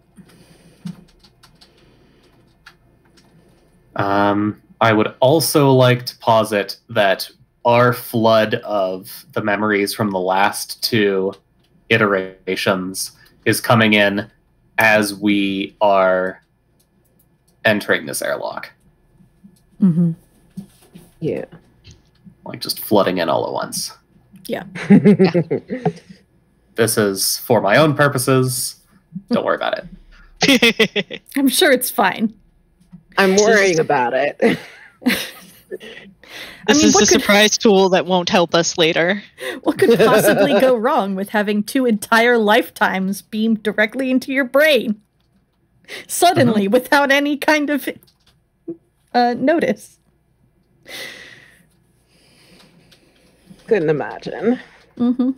Um, 3.97 4.61
I 4.81 4.93
would 4.93 5.15
also 5.21 5.73
like 5.73 6.07
to 6.07 6.19
posit 6.19 6.77
that 6.91 7.31
our 7.65 7.93
flood 7.93 8.55
of 8.57 9.27
the 9.33 9.43
memories 9.43 9.95
from 9.95 10.11
the 10.11 10.19
last 10.19 10.83
two 10.83 11.33
iterations 11.89 13.13
is 13.45 13.61
coming 13.61 13.95
in 13.95 14.31
as 14.79 15.15
we 15.15 15.77
are 15.81 16.41
entering 17.65 18.07
this 18.07 18.23
airlock, 18.23 18.71
Mm-hmm. 19.81 20.13
Yeah. 21.21 21.45
like 22.45 22.61
just 22.61 22.81
flooding 22.81 23.19
in 23.19 23.29
all 23.29 23.47
at 23.47 23.53
once. 23.53 23.93
yeah. 24.47 24.65
This 26.77 26.97
is 26.97 27.37
for 27.39 27.61
my 27.61 27.77
own 27.77 27.95
purposes. 27.95 28.77
Don't 29.31 29.45
worry 29.45 29.57
about 29.57 29.85
it. 30.43 31.21
I'm 31.37 31.49
sure 31.49 31.71
it's 31.73 31.91
fine. 31.91 32.33
I'm 33.19 33.37
worrying 33.37 33.79
about 33.81 34.15
it. 34.15 34.41
This 36.67 36.79
I 36.79 36.81
mean, 36.81 36.87
is 36.89 36.95
what 36.95 37.01
the 37.01 37.07
could- 37.15 37.21
surprise 37.21 37.59
tool 37.59 37.89
that 37.91 38.07
won't 38.07 38.29
help 38.29 38.55
us 38.55 38.77
later. 38.79 39.23
What 39.63 39.79
could 39.79 39.99
possibly 39.99 40.59
go 40.61 40.75
wrong 40.77 41.15
with 41.15 41.29
having 41.31 41.63
two 41.63 41.87
entire 41.87 42.39
lifetimes 42.39 43.23
beamed 43.23 43.63
directly 43.63 44.11
into 44.11 44.33
your 44.33 44.45
brain? 44.45 45.01
Suddenly, 46.07 46.69
without 46.69 47.11
any 47.11 47.37
kind 47.37 47.71
of 47.71 47.89
uh, 49.15 49.35
notice. 49.37 49.99
Couldn't 53.67 53.91
imagine. 53.91 54.61
Mm-hmm. 54.99 55.31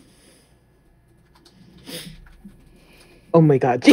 Oh 3.34 3.40
my 3.40 3.59
god. 3.59 3.82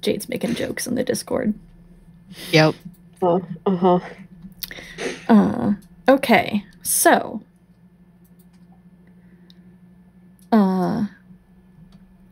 Jade's 0.00 0.28
making 0.28 0.54
jokes 0.54 0.86
in 0.86 0.94
the 0.94 1.04
Discord. 1.04 1.52
Yep. 2.52 2.74
uh 3.22 3.40
huh. 3.66 4.00
Uh, 5.28 5.74
okay, 6.08 6.64
so, 6.82 7.42
uh, 10.52 11.06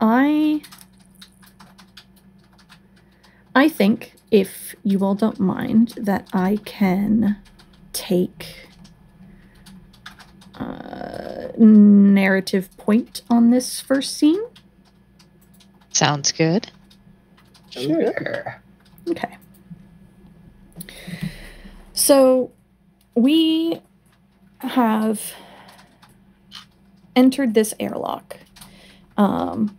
I, 0.01 0.62
I 3.55 3.69
think 3.69 4.14
if 4.31 4.75
you 4.83 5.01
all 5.01 5.14
don't 5.14 5.41
mind, 5.41 5.95
that 5.97 6.29
I 6.33 6.59
can 6.64 7.39
take 7.93 8.69
uh, 10.55 11.49
narrative 11.57 12.77
point 12.77 13.23
on 13.31 13.51
this 13.51 13.81
first 13.81 14.16
scene. 14.16 14.43
Sounds 15.93 16.33
good. 16.33 16.71
Sure. 17.71 18.62
Okay. 19.09 19.37
So 21.93 22.53
we 23.14 23.81
have 24.59 25.35
entered 27.19 27.53
this 27.55 27.75
airlock. 27.81 28.37
Um, 29.16 29.77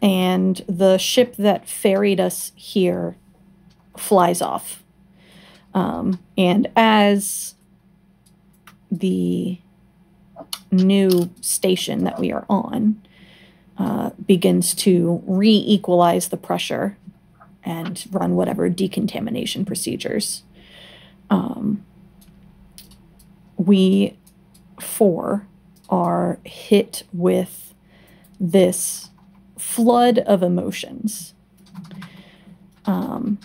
and 0.00 0.62
the 0.68 0.98
ship 0.98 1.34
that 1.36 1.68
ferried 1.68 2.20
us 2.20 2.52
here 2.54 3.16
flies 3.96 4.40
off. 4.40 4.84
Um, 5.74 6.20
and 6.38 6.68
as 6.76 7.54
the 8.90 9.58
new 10.70 11.30
station 11.40 12.04
that 12.04 12.20
we 12.20 12.30
are 12.30 12.46
on 12.48 13.02
uh, 13.76 14.10
begins 14.24 14.72
to 14.74 15.22
re 15.26 15.50
equalize 15.66 16.28
the 16.28 16.36
pressure 16.36 16.96
and 17.64 18.06
run 18.12 18.36
whatever 18.36 18.68
decontamination 18.68 19.64
procedures. 19.64 20.44
Um, 21.28 21.84
we 23.56 24.16
four 24.80 25.46
are 25.90 26.38
hit 26.44 27.02
with 27.12 27.74
this 28.38 29.10
flood 29.58 30.18
of 30.20 30.42
emotions 30.42 31.34
um, 32.86 33.38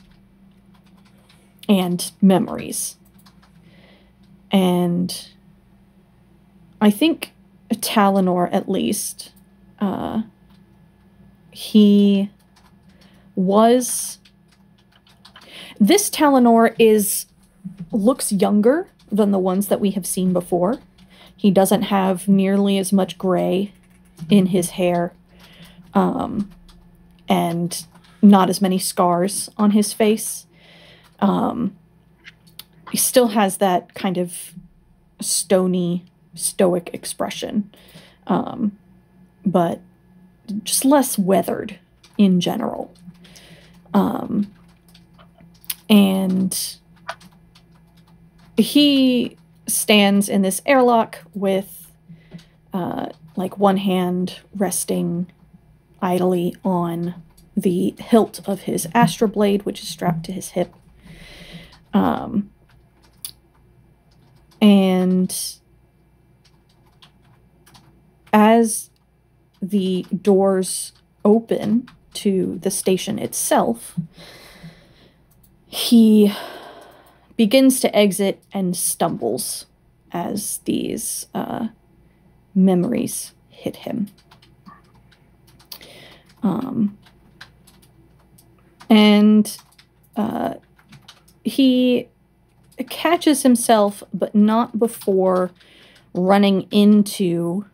and 1.68 2.12
memories. 2.22 2.96
And 4.52 5.28
I 6.80 6.90
think 6.92 7.34
Talinor, 7.70 8.48
at 8.54 8.70
least, 8.70 9.32
uh, 9.80 10.22
he 11.52 12.30
was 13.36 14.20
this 15.80 16.10
Talinor 16.10 16.74
is 16.80 17.26
looks 17.92 18.32
younger 18.32 18.88
than 19.12 19.32
the 19.32 19.40
ones 19.40 19.68
that 19.68 19.80
we 19.80 19.92
have 19.92 20.06
seen 20.06 20.34
before. 20.34 20.80
He 21.46 21.52
doesn't 21.52 21.84
have 21.84 22.28
nearly 22.28 22.80
as 22.80 22.92
much 22.92 23.20
gray 23.20 23.72
in 24.32 24.48
his 24.48 24.72
hair, 24.72 25.14
um, 25.94 26.50
and 27.30 27.86
not 28.20 28.50
as 28.50 28.64
many 28.64 28.80
scars 28.80 29.48
on 29.56 29.70
his 29.70 29.94
face. 29.94 30.48
Um, 31.20 31.78
he 32.90 32.98
still 32.98 33.28
has 33.28 33.58
that 33.58 33.94
kind 33.94 34.18
of 34.18 34.56
stony, 35.22 36.06
stoic 36.34 36.90
expression, 36.94 37.72
um, 38.26 38.76
but 39.46 39.82
just 40.64 40.84
less 40.84 41.16
weathered 41.16 41.78
in 42.18 42.42
general. 42.42 42.92
Um, 43.94 44.52
and 45.92 46.76
he 48.58 49.38
stands 49.68 50.30
in 50.30 50.42
this 50.42 50.62
airlock 50.66 51.24
with 51.34 51.92
uh, 52.74 53.08
like 53.36 53.58
one 53.58 53.78
hand 53.78 54.40
resting 54.56 55.32
idly 56.02 56.56
on 56.64 57.16
the 57.56 57.96
hilt 58.00 58.48
of 58.48 58.62
his 58.62 58.88
Astra 58.94 59.28
blade, 59.28 59.64
which 59.64 59.82
is 59.82 59.88
strapped 59.88 60.26
to 60.26 60.32
his 60.32 60.50
hip. 60.50 60.74
Um, 61.94 62.52
and 64.62 65.34
as 68.34 68.90
the 69.62 70.06
doors 70.22 70.92
open 71.24 71.88
to 72.14 72.60
the 72.62 72.72
station 72.72 73.18
itself, 73.18 73.96
he 75.68 76.34
begins 77.38 77.80
to 77.82 77.96
exit 77.96 78.44
and 78.54 78.76
stumbles 78.76 79.66
as 80.12 80.60
these 80.66 81.28
uh, 81.34 81.68
memories 82.54 83.34
hit 83.50 83.78
him. 83.78 84.08
Um, 86.42 86.98
and 88.90 89.58
uh, 90.16 90.56
he 91.44 92.08
catches 92.90 93.44
himself, 93.44 94.04
but 94.14 94.36
not 94.36 94.80
before 94.80 95.52
running 96.14 96.68
into 96.72 97.66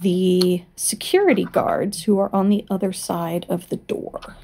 the 0.00 0.64
security 0.76 1.44
guards 1.44 2.04
who 2.04 2.18
are 2.18 2.34
on 2.34 2.48
the 2.48 2.64
other 2.70 2.92
side 2.92 3.46
of 3.48 3.68
the 3.68 3.76
door. 3.76 4.36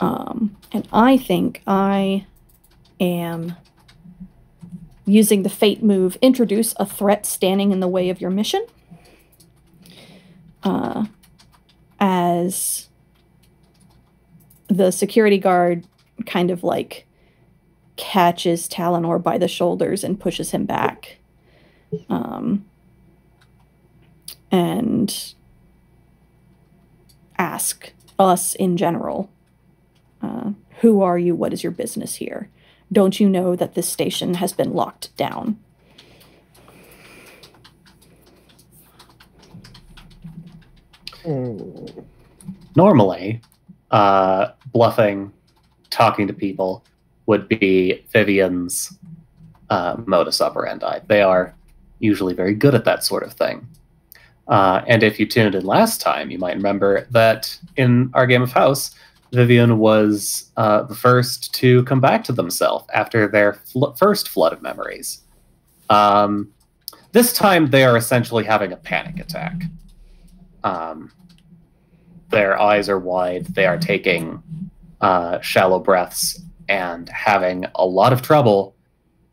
Um, 0.00 0.56
and 0.72 0.88
I 0.92 1.16
think 1.16 1.62
I 1.66 2.26
am 3.00 3.56
using 5.06 5.42
the 5.42 5.50
fate 5.50 5.82
move 5.82 6.16
introduce 6.22 6.74
a 6.78 6.86
threat 6.86 7.26
standing 7.26 7.72
in 7.72 7.80
the 7.80 7.88
way 7.88 8.08
of 8.08 8.20
your 8.20 8.30
mission 8.30 8.64
uh, 10.62 11.04
as 12.00 12.88
the 14.68 14.90
security 14.90 15.38
guard 15.38 15.86
kind 16.26 16.50
of 16.50 16.64
like 16.64 17.06
catches 17.96 18.68
Talinor 18.68 19.22
by 19.22 19.38
the 19.38 19.48
shoulders 19.48 20.02
and 20.02 20.18
pushes 20.18 20.50
him 20.50 20.64
back. 20.64 21.18
Um, 22.08 22.64
and 24.50 25.34
ask 27.38 27.92
us 28.18 28.54
in 28.54 28.76
general 28.76 29.30
uh, 30.22 30.50
who 30.80 31.02
are 31.02 31.18
you? 31.18 31.34
What 31.34 31.52
is 31.52 31.62
your 31.62 31.72
business 31.72 32.16
here? 32.16 32.48
Don't 32.94 33.18
you 33.18 33.28
know 33.28 33.56
that 33.56 33.74
this 33.74 33.88
station 33.88 34.34
has 34.34 34.52
been 34.52 34.72
locked 34.72 35.14
down? 35.16 35.58
Normally, 42.76 43.40
uh, 43.90 44.52
bluffing, 44.72 45.32
talking 45.90 46.28
to 46.28 46.32
people 46.32 46.84
would 47.26 47.48
be 47.48 48.04
Vivian's 48.12 48.96
uh, 49.70 49.96
modus 50.06 50.40
operandi. 50.40 51.00
They 51.08 51.22
are 51.22 51.52
usually 51.98 52.34
very 52.34 52.54
good 52.54 52.76
at 52.76 52.84
that 52.84 53.02
sort 53.02 53.24
of 53.24 53.32
thing. 53.32 53.66
Uh, 54.46 54.82
and 54.86 55.02
if 55.02 55.18
you 55.18 55.26
tuned 55.26 55.56
in 55.56 55.66
last 55.66 56.00
time, 56.00 56.30
you 56.30 56.38
might 56.38 56.54
remember 56.54 57.08
that 57.10 57.58
in 57.76 58.10
our 58.14 58.26
game 58.26 58.42
of 58.42 58.52
House, 58.52 58.94
Vivian 59.34 59.78
was 59.78 60.50
uh, 60.56 60.82
the 60.82 60.94
first 60.94 61.54
to 61.54 61.84
come 61.84 62.00
back 62.00 62.24
to 62.24 62.32
themselves 62.32 62.86
after 62.94 63.28
their 63.28 63.54
fl- 63.54 63.92
first 63.92 64.28
flood 64.28 64.52
of 64.52 64.62
memories. 64.62 65.22
Um, 65.90 66.52
this 67.12 67.32
time, 67.32 67.70
they 67.70 67.84
are 67.84 67.96
essentially 67.96 68.44
having 68.44 68.72
a 68.72 68.76
panic 68.76 69.20
attack. 69.20 69.64
Um, 70.64 71.12
their 72.30 72.60
eyes 72.60 72.88
are 72.88 72.98
wide, 72.98 73.46
they 73.54 73.66
are 73.66 73.78
taking 73.78 74.42
uh, 75.00 75.40
shallow 75.40 75.78
breaths 75.78 76.40
and 76.68 77.08
having 77.08 77.66
a 77.74 77.86
lot 77.86 78.12
of 78.12 78.22
trouble 78.22 78.74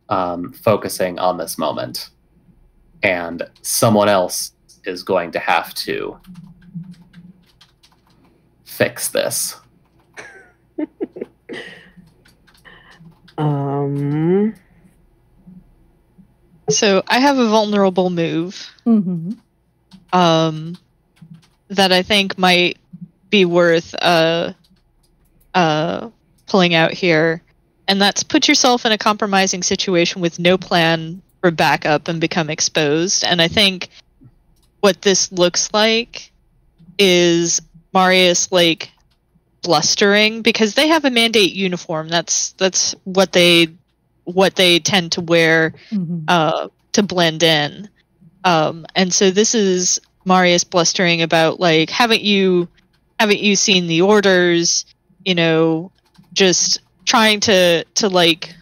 um, 0.10 0.52
focusing 0.54 1.18
on 1.18 1.38
this 1.38 1.58
moment. 1.58 2.10
And 3.02 3.49
someone 3.62 4.10
else 4.10 4.52
is 4.84 5.02
going 5.02 5.32
to 5.32 5.39
have 5.39 5.74
to 5.76 6.20
fix 8.66 9.08
this. 9.08 9.56
Um. 13.38 14.53
So 16.69 17.03
I 17.07 17.19
have 17.19 17.38
a 17.38 17.47
vulnerable 17.49 18.09
move 18.09 18.69
Mm-hmm. 18.86 19.32
um, 20.17 20.77
that 21.67 21.91
I 21.91 22.01
think 22.01 22.38
might 22.38 22.77
be 23.29 23.45
worth 23.45 23.93
uh, 23.95 24.53
uh, 25.53 26.09
pulling 26.47 26.73
out 26.73 26.93
here, 26.93 27.41
and 27.88 28.01
that's 28.01 28.23
put 28.23 28.47
yourself 28.47 28.86
in 28.86 28.91
a 28.91 28.97
compromising 28.97 29.63
situation 29.63 30.21
with 30.21 30.39
no 30.39 30.57
plan 30.57 31.21
for 31.41 31.51
backup 31.51 32.07
and 32.07 32.21
become 32.21 32.49
exposed. 32.49 33.23
And 33.23 33.41
I 33.41 33.47
think 33.47 33.89
what 34.82 35.01
this 35.01 35.32
looks 35.32 35.73
like 35.73 36.32
is 36.97 37.61
Marius 37.93 38.51
like 38.51 38.91
blustering 39.62 40.41
because 40.41 40.76
they 40.76 40.88
have 40.88 41.05
a 41.05 41.12
mandate 41.12 41.53
uniform. 41.53 42.07
That's 42.09 42.53
that's 42.53 42.95
what 43.03 43.32
they 43.34 43.68
what 44.26 44.55
they 44.55 44.80
tend 44.80 45.12
to 45.14 45.22
wear 45.22 45.74
Mm-hmm. 45.91 46.26
uh, 46.28 46.68
to 46.93 47.03
blend 47.03 47.43
in. 47.43 47.89
Um, 48.43 48.86
and 48.95 49.14
so 49.14 49.32
this 49.32 49.55
is 49.55 49.99
Marius 50.26 50.64
blustering 50.64 51.22
about 51.22 51.59
like, 51.59 51.89
haven't 51.89 52.22
you, 52.22 52.68
haven't 53.20 53.39
you 53.39 53.55
seen 53.55 53.88
the 53.88 54.01
orders? 54.01 54.86
You 55.26 55.36
know, 55.36 55.91
just 56.34 56.82
trying 57.05 57.39
to 57.41 57.84
to 57.95 58.09
like 58.09 58.53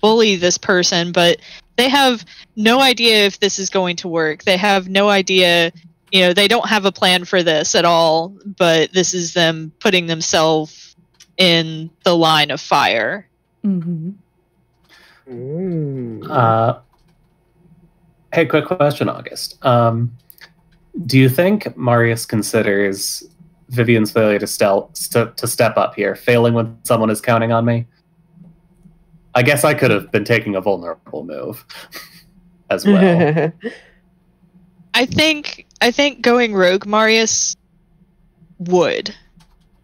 bully 0.00 0.36
this 0.36 0.58
person, 0.58 1.12
but 1.12 1.38
they 1.76 1.88
have 1.88 2.24
no 2.56 2.80
idea 2.80 3.24
if 3.26 3.38
this 3.40 3.58
is 3.58 3.70
going 3.70 3.96
to 3.96 4.08
work. 4.08 4.44
They 4.44 4.56
have 4.56 4.88
no 4.88 5.08
idea. 5.08 5.72
You 6.12 6.22
know, 6.22 6.32
they 6.32 6.48
don't 6.48 6.68
have 6.68 6.84
a 6.84 6.92
plan 6.92 7.24
for 7.24 7.42
this 7.42 7.74
at 7.74 7.84
all. 7.84 8.34
But 8.44 8.92
this 8.92 9.14
is 9.14 9.34
them 9.34 9.72
putting 9.80 10.06
themselves 10.06 10.96
in 11.36 11.90
the 12.04 12.16
line 12.16 12.50
of 12.50 12.60
fire. 12.60 13.28
Mm-hmm. 13.64 14.10
Mm. 15.30 16.30
Uh, 16.30 16.78
hey, 18.32 18.46
quick 18.46 18.66
question, 18.66 19.08
August. 19.08 19.64
Um, 19.64 20.12
do 21.06 21.18
you 21.18 21.28
think 21.28 21.76
Marius 21.76 22.26
considers 22.26 23.22
Vivian's 23.68 24.10
failure 24.10 24.38
to, 24.38 24.46
stel- 24.46 24.90
st- 24.94 25.36
to 25.36 25.46
step 25.46 25.76
up 25.76 25.94
here 25.94 26.14
failing 26.14 26.54
when 26.54 26.76
someone 26.84 27.10
is 27.10 27.20
counting 27.20 27.52
on 27.52 27.64
me? 27.64 27.86
I 29.34 29.42
guess 29.42 29.62
I 29.62 29.74
could 29.74 29.90
have 29.90 30.10
been 30.10 30.24
taking 30.24 30.56
a 30.56 30.60
vulnerable 30.60 31.24
move 31.24 31.64
as 32.70 32.84
well. 32.84 33.52
I 34.94 35.06
think 35.06 35.66
I 35.80 35.90
think 35.90 36.22
going 36.22 36.54
rogue 36.54 36.86
Marius 36.86 37.56
would. 38.58 39.14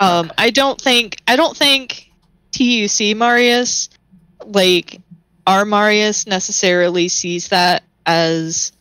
Um, 0.01 0.33
I 0.37 0.51
don't 0.51 0.81
think 0.81 1.23
I 1.29 1.37
don't 1.37 1.57
think 1.57 2.11
TUC 2.51 3.17
Marius 3.17 3.89
like 4.45 5.01
our 5.47 5.65
Marius 5.65 6.27
necessarily 6.27 7.09
sees 7.09 7.49
that 7.49 7.83
as 8.07 8.73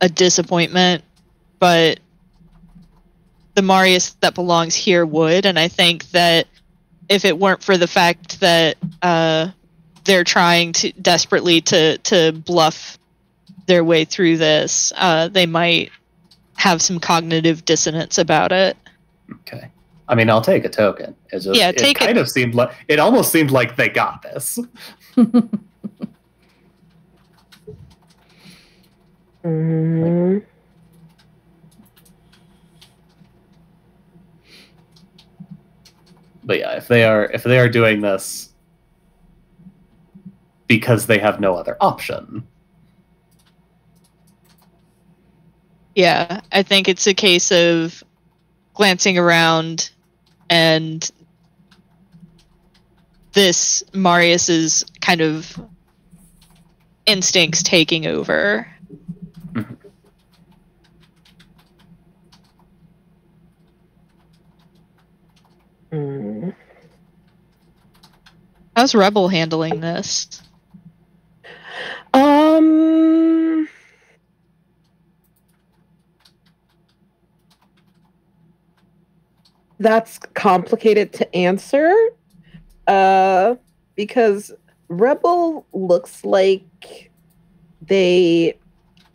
a 0.00 0.08
disappointment, 0.08 1.04
but 1.58 2.00
the 3.54 3.62
Marius 3.62 4.14
that 4.20 4.34
belongs 4.34 4.74
here 4.74 5.04
would, 5.04 5.46
and 5.46 5.58
I 5.58 5.68
think 5.68 6.10
that 6.10 6.46
if 7.08 7.24
it 7.24 7.38
weren't 7.38 7.62
for 7.62 7.76
the 7.76 7.88
fact 7.88 8.40
that 8.40 8.76
uh, 9.02 9.48
they're 10.04 10.24
trying 10.24 10.72
to 10.72 10.92
desperately 10.92 11.60
to 11.62 11.98
to 11.98 12.32
bluff 12.32 12.98
their 13.70 13.84
way 13.84 14.04
through 14.04 14.36
this, 14.36 14.92
uh, 14.96 15.28
they 15.28 15.46
might 15.46 15.92
have 16.56 16.82
some 16.82 16.98
cognitive 16.98 17.64
dissonance 17.64 18.18
about 18.18 18.50
it. 18.50 18.76
Okay. 19.32 19.70
I 20.08 20.16
mean, 20.16 20.28
I'll 20.28 20.42
take 20.42 20.64
a 20.64 20.68
token. 20.68 21.14
It 21.32 21.38
just, 21.38 21.56
Yeah, 21.58 21.70
take 21.70 21.96
it. 22.02 22.04
kind 22.04 22.18
of 22.18 22.28
seemed 22.28 22.54
like 22.56 22.72
it 22.88 22.98
almost 22.98 23.30
seemed 23.30 23.52
like 23.52 23.76
they 23.76 23.88
got 23.88 24.22
this. 24.22 24.58
But 36.44 36.58
yeah, 36.58 36.72
if 36.76 36.88
they 36.88 37.04
are 37.04 37.24
if 37.32 37.42
they 37.42 37.58
are 37.58 37.68
doing 37.68 38.00
this 38.00 38.52
because 40.66 41.06
they 41.06 41.18
have 41.18 41.40
no 41.40 41.54
other 41.56 41.76
option, 41.80 42.46
Yeah, 45.94 46.40
I 46.52 46.62
think 46.62 46.88
it's 46.88 47.06
a 47.06 47.14
case 47.14 47.50
of 47.50 48.02
glancing 48.74 49.18
around 49.18 49.90
and 50.48 51.10
this 53.32 53.82
Marius's 53.92 54.84
kind 55.00 55.20
of 55.20 55.60
instincts 57.06 57.62
taking 57.62 58.06
over. 58.06 58.66
Mm. 65.92 66.54
How's 68.76 68.94
Rebel 68.94 69.28
handling 69.28 69.80
this? 69.80 70.42
Um 72.14 73.68
That's 79.80 80.18
complicated 80.34 81.12
to 81.14 81.34
answer. 81.34 81.92
Uh, 82.86 83.56
because 83.96 84.52
Rebel 84.88 85.66
looks 85.72 86.24
like 86.24 87.10
they 87.82 88.56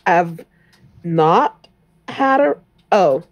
have 0.07 0.43
not 1.03 1.67
had 2.07 2.41
a. 2.41 2.57
Oh, 2.91 3.23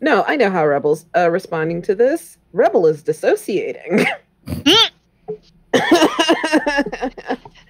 no, 0.00 0.24
I 0.26 0.36
know 0.36 0.50
how 0.50 0.66
Rebel's 0.66 1.06
uh, 1.16 1.30
responding 1.30 1.82
to 1.82 1.94
this. 1.94 2.36
Rebel 2.52 2.86
is 2.86 3.02
dissociating. 3.02 4.04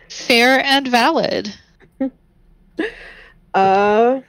Fair 0.08 0.64
and 0.64 0.88
valid. 0.88 1.54
uh, 3.54 4.20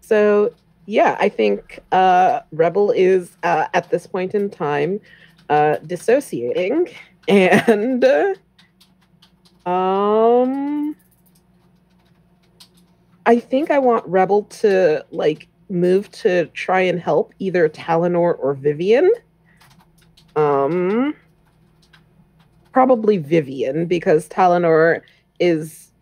so 0.00 0.54
yeah, 0.90 1.16
I 1.20 1.28
think 1.28 1.78
uh, 1.92 2.40
Rebel 2.50 2.90
is 2.90 3.36
uh, 3.44 3.68
at 3.74 3.90
this 3.90 4.08
point 4.08 4.34
in 4.34 4.50
time 4.50 5.00
uh, 5.48 5.76
dissociating, 5.86 6.88
and 7.28 8.04
uh, 8.04 8.34
um, 9.70 10.96
I 13.24 13.38
think 13.38 13.70
I 13.70 13.78
want 13.78 14.04
Rebel 14.06 14.42
to 14.44 15.04
like 15.12 15.46
move 15.68 16.10
to 16.10 16.46
try 16.46 16.80
and 16.80 16.98
help 16.98 17.34
either 17.38 17.68
Talinor 17.68 18.36
or 18.40 18.54
Vivian. 18.54 19.12
Um, 20.34 21.14
probably 22.72 23.18
Vivian 23.18 23.86
because 23.86 24.28
Talinor 24.28 25.02
is 25.38 25.92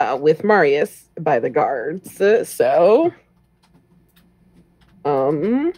uh, 0.00 0.18
with 0.18 0.44
Marius 0.44 1.10
by 1.20 1.38
the 1.38 1.50
guards. 1.50 2.16
So, 2.16 3.12
um, 5.04 5.72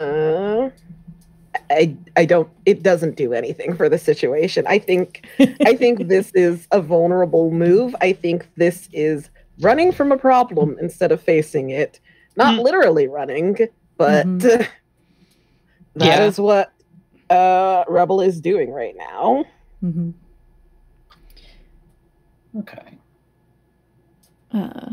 uh, 0.00 0.68
I 1.70 1.96
I 2.16 2.24
don't. 2.26 2.48
It 2.66 2.82
doesn't 2.82 3.16
do 3.16 3.32
anything 3.32 3.74
for 3.76 3.88
the 3.88 3.98
situation. 3.98 4.66
I 4.68 4.78
think 4.78 5.26
I 5.64 5.74
think 5.76 6.08
this 6.08 6.30
is 6.34 6.66
a 6.70 6.80
vulnerable 6.80 7.50
move. 7.50 7.94
I 8.00 8.12
think 8.12 8.48
this 8.56 8.88
is 8.92 9.30
running 9.60 9.90
from 9.92 10.12
a 10.12 10.18
problem 10.18 10.76
instead 10.80 11.12
of 11.12 11.20
facing 11.22 11.70
it. 11.70 12.00
Not 12.36 12.56
Mm. 12.56 12.62
literally 12.64 13.08
running, 13.08 13.56
but 13.96 14.26
Mhm. 14.26 14.40
that 15.94 16.22
is 16.22 16.38
Yeah. 16.38 16.44
what 16.44 16.72
uh, 17.30 17.84
Rebel 17.88 18.20
is 18.20 18.40
doing 18.40 18.70
right 18.70 18.94
now. 18.96 19.44
Mhm. 19.82 20.12
Okay. 22.58 22.98
Uh, 24.52 24.90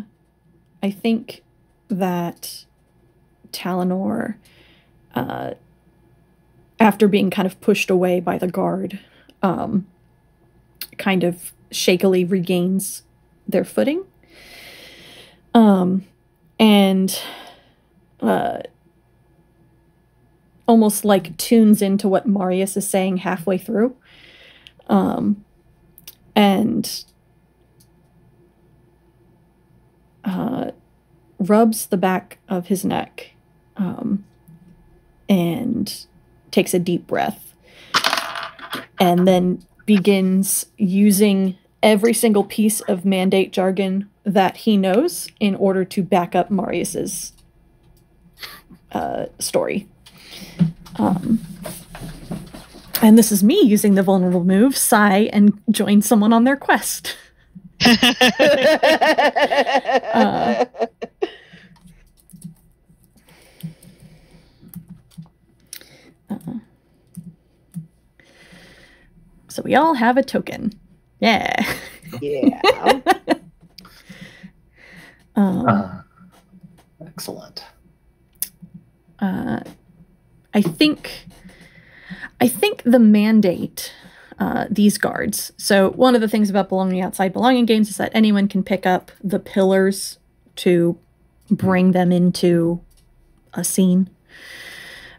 I 0.83 0.91
think 0.91 1.41
that 1.87 2.65
Talinor, 3.53 4.35
uh, 5.15 5.51
after 6.77 7.07
being 7.07 7.29
kind 7.29 7.45
of 7.45 7.59
pushed 7.61 7.89
away 7.89 8.19
by 8.19 8.37
the 8.37 8.47
guard, 8.49 8.99
um, 9.41 9.87
kind 10.97 11.23
of 11.23 11.53
shakily 11.71 12.25
regains 12.25 13.03
their 13.47 13.63
footing. 13.63 14.03
Um, 15.53 16.05
and 16.59 17.17
uh, 18.19 18.59
almost 20.67 21.05
like 21.05 21.37
tunes 21.37 21.81
into 21.81 22.09
what 22.09 22.27
Marius 22.27 22.75
is 22.75 22.89
saying 22.89 23.17
halfway 23.17 23.57
through. 23.57 23.95
Um, 24.87 25.45
and 26.35 27.05
uh, 30.23 30.71
rubs 31.39 31.87
the 31.87 31.97
back 31.97 32.39
of 32.47 32.67
his 32.67 32.85
neck 32.85 33.31
um, 33.77 34.23
and 35.27 36.05
takes 36.51 36.73
a 36.73 36.79
deep 36.79 37.07
breath 37.07 37.53
and 38.99 39.27
then 39.27 39.61
begins 39.85 40.67
using 40.77 41.57
every 41.81 42.13
single 42.13 42.43
piece 42.43 42.79
of 42.81 43.03
mandate 43.03 43.51
jargon 43.51 44.09
that 44.23 44.57
he 44.57 44.77
knows 44.77 45.27
in 45.39 45.55
order 45.55 45.83
to 45.83 46.01
back 46.01 46.33
up 46.33 46.49
Marius's 46.49 47.33
uh, 48.93 49.25
story. 49.39 49.87
Um, 50.95 51.39
and 53.01 53.17
this 53.17 53.31
is 53.31 53.43
me 53.43 53.59
using 53.61 53.95
the 53.95 54.03
vulnerable 54.03 54.45
move, 54.45 54.77
sigh, 54.77 55.29
and 55.33 55.59
join 55.69 56.01
someone 56.01 56.31
on 56.31 56.45
their 56.45 56.55
quest. 56.55 57.17
Uh. 60.13 60.65
So 69.47 69.61
we 69.61 69.75
all 69.75 69.93
have 69.93 70.17
a 70.17 70.23
token. 70.23 70.71
Yeah. 71.19 71.53
yeah. 72.21 72.61
Um, 75.35 75.67
Uh, 75.67 76.01
excellent. 77.07 77.63
uh, 79.19 79.61
I 80.53 80.61
think 80.61 81.25
I 82.39 82.47
think 82.47 82.83
the 82.83 82.99
mandate 82.99 83.91
uh, 84.39 84.65
these 84.69 84.97
guards. 84.97 85.51
So 85.57 85.91
one 85.91 86.15
of 86.15 86.21
the 86.21 86.27
things 86.27 86.49
about 86.49 86.69
belonging 86.69 87.01
outside 87.01 87.33
belonging 87.33 87.65
games 87.65 87.89
is 87.89 87.97
that 87.97 88.11
anyone 88.13 88.47
can 88.47 88.63
pick 88.63 88.85
up 88.85 89.11
the 89.23 89.39
pillars 89.39 90.17
to 90.57 90.97
bring 91.49 91.91
them 91.91 92.11
into 92.11 92.81
a 93.53 93.63
scene. 93.63 94.09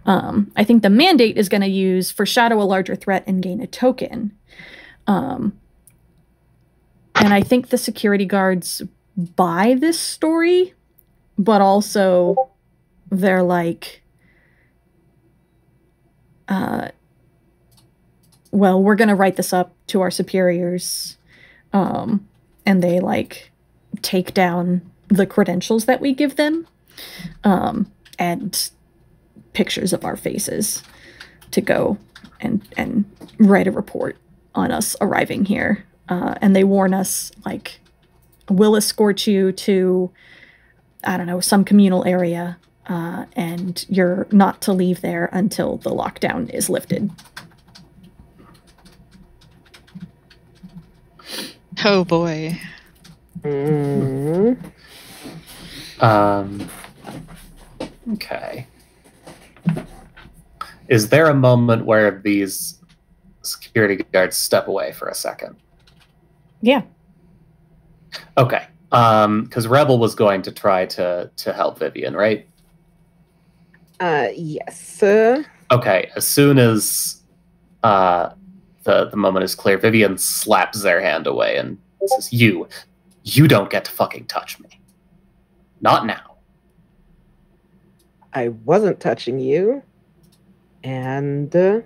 Um, 0.06 0.52
I 0.56 0.64
think 0.64 0.82
the 0.82 0.90
mandate 0.90 1.38
is 1.38 1.48
going 1.48 1.62
to 1.62 1.68
use 1.68 2.10
foreshadow 2.10 2.60
a 2.60 2.64
larger 2.64 2.94
threat 2.94 3.24
and 3.26 3.42
gain 3.42 3.60
a 3.60 3.66
token. 3.66 4.36
Um, 5.06 5.58
and 7.14 7.32
I 7.32 7.42
think 7.42 7.68
the 7.68 7.78
security 7.78 8.26
guards 8.26 8.82
buy 9.16 9.76
this 9.78 9.98
story, 9.98 10.74
but 11.38 11.60
also 11.60 12.50
they're 13.10 13.42
like, 13.42 14.02
uh, 16.48 16.88
well, 18.54 18.80
we're 18.80 18.94
going 18.94 19.08
to 19.08 19.16
write 19.16 19.34
this 19.34 19.52
up 19.52 19.74
to 19.88 20.00
our 20.00 20.12
superiors. 20.12 21.18
Um, 21.72 22.28
and 22.64 22.82
they 22.82 23.00
like 23.00 23.50
take 24.00 24.32
down 24.32 24.80
the 25.08 25.26
credentials 25.26 25.86
that 25.86 26.00
we 26.00 26.14
give 26.14 26.36
them 26.36 26.66
um, 27.42 27.90
and 28.16 28.70
pictures 29.54 29.92
of 29.92 30.04
our 30.04 30.16
faces 30.16 30.84
to 31.50 31.60
go 31.60 31.98
and, 32.40 32.62
and 32.76 33.04
write 33.38 33.66
a 33.66 33.72
report 33.72 34.16
on 34.54 34.70
us 34.70 34.94
arriving 35.00 35.46
here. 35.46 35.84
Uh, 36.08 36.36
and 36.40 36.54
they 36.54 36.62
warn 36.62 36.94
us, 36.94 37.32
like, 37.44 37.80
we'll 38.48 38.76
escort 38.76 39.26
you 39.26 39.50
to, 39.50 40.12
I 41.02 41.16
don't 41.16 41.26
know, 41.26 41.40
some 41.40 41.64
communal 41.64 42.04
area, 42.04 42.56
uh, 42.86 43.24
and 43.34 43.84
you're 43.88 44.28
not 44.30 44.60
to 44.62 44.72
leave 44.72 45.00
there 45.00 45.28
until 45.32 45.78
the 45.78 45.90
lockdown 45.90 46.50
is 46.50 46.70
lifted. 46.70 47.10
Oh 51.84 52.04
boy. 52.04 52.58
Mm. 53.42 54.58
Um, 56.00 56.68
okay. 58.14 58.66
Is 60.88 61.08
there 61.08 61.26
a 61.26 61.34
moment 61.34 61.86
where 61.86 62.20
these 62.22 62.80
security 63.42 64.04
guards 64.12 64.36
step 64.36 64.68
away 64.68 64.92
for 64.92 65.08
a 65.08 65.14
second? 65.14 65.56
Yeah. 66.60 66.82
Okay. 68.36 68.66
Um, 68.92 69.44
because 69.44 69.66
Rebel 69.66 69.98
was 69.98 70.14
going 70.14 70.42
to 70.42 70.52
try 70.52 70.86
to 70.86 71.30
to 71.36 71.52
help 71.52 71.78
Vivian, 71.78 72.14
right? 72.14 72.46
Uh, 74.00 74.28
yes. 74.34 75.02
Okay. 75.70 76.10
As 76.16 76.26
soon 76.26 76.58
as 76.58 77.22
uh 77.82 78.30
the 78.84 79.06
the 79.06 79.16
moment 79.16 79.44
is 79.44 79.54
clear, 79.54 79.76
Vivian 79.78 80.18
slaps 80.18 80.82
their 80.82 81.00
hand 81.00 81.26
away 81.26 81.56
and 81.56 81.78
says, 82.06 82.32
"You, 82.32 82.68
you 83.24 83.48
don't 83.48 83.70
get 83.70 83.84
to 83.86 83.90
fucking 83.90 84.26
touch 84.26 84.60
me. 84.60 84.80
Not 85.80 86.06
now." 86.06 86.36
I 88.32 88.48
wasn't 88.48 89.00
touching 89.00 89.38
you. 89.38 89.82
And. 90.82 91.54
Uh, 91.54 91.80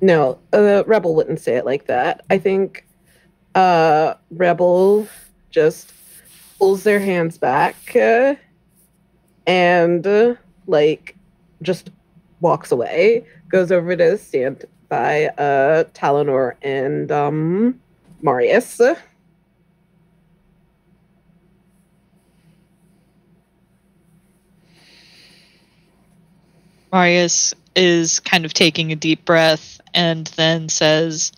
no, 0.00 0.38
uh, 0.52 0.84
Rebel 0.86 1.14
wouldn't 1.14 1.40
say 1.40 1.56
it 1.56 1.64
like 1.64 1.86
that. 1.86 2.24
I 2.28 2.38
think 2.38 2.86
uh, 3.54 4.14
Rebel 4.30 5.08
just 5.50 5.92
pulls 6.58 6.82
their 6.82 7.00
hands 7.00 7.38
back 7.38 7.74
uh, 7.96 8.34
and 9.46 10.06
uh, 10.06 10.34
like 10.66 11.16
just 11.62 11.90
walks 12.46 12.70
away, 12.70 13.26
goes 13.48 13.72
over 13.72 13.96
to 13.96 14.16
stand 14.16 14.64
by 14.88 15.26
uh 15.26 15.82
Talinor 15.94 16.54
and 16.62 17.10
um 17.10 17.80
Marius. 18.22 18.80
Marius 26.92 27.52
is 27.74 28.20
kind 28.20 28.44
of 28.44 28.54
taking 28.54 28.92
a 28.92 28.96
deep 28.96 29.24
breath 29.24 29.80
and 29.92 30.28
then 30.28 30.68
says, 30.68 31.32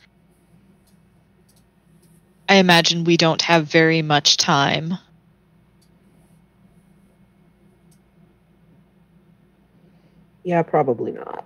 I 2.49 2.57
imagine 2.57 3.05
we 3.05 3.17
don't 3.17 3.43
have 3.43 3.65
very 3.65 4.03
much 4.03 4.37
time. 4.37 4.95
Yeah, 10.49 10.63
probably 10.63 11.13
not. 11.13 11.45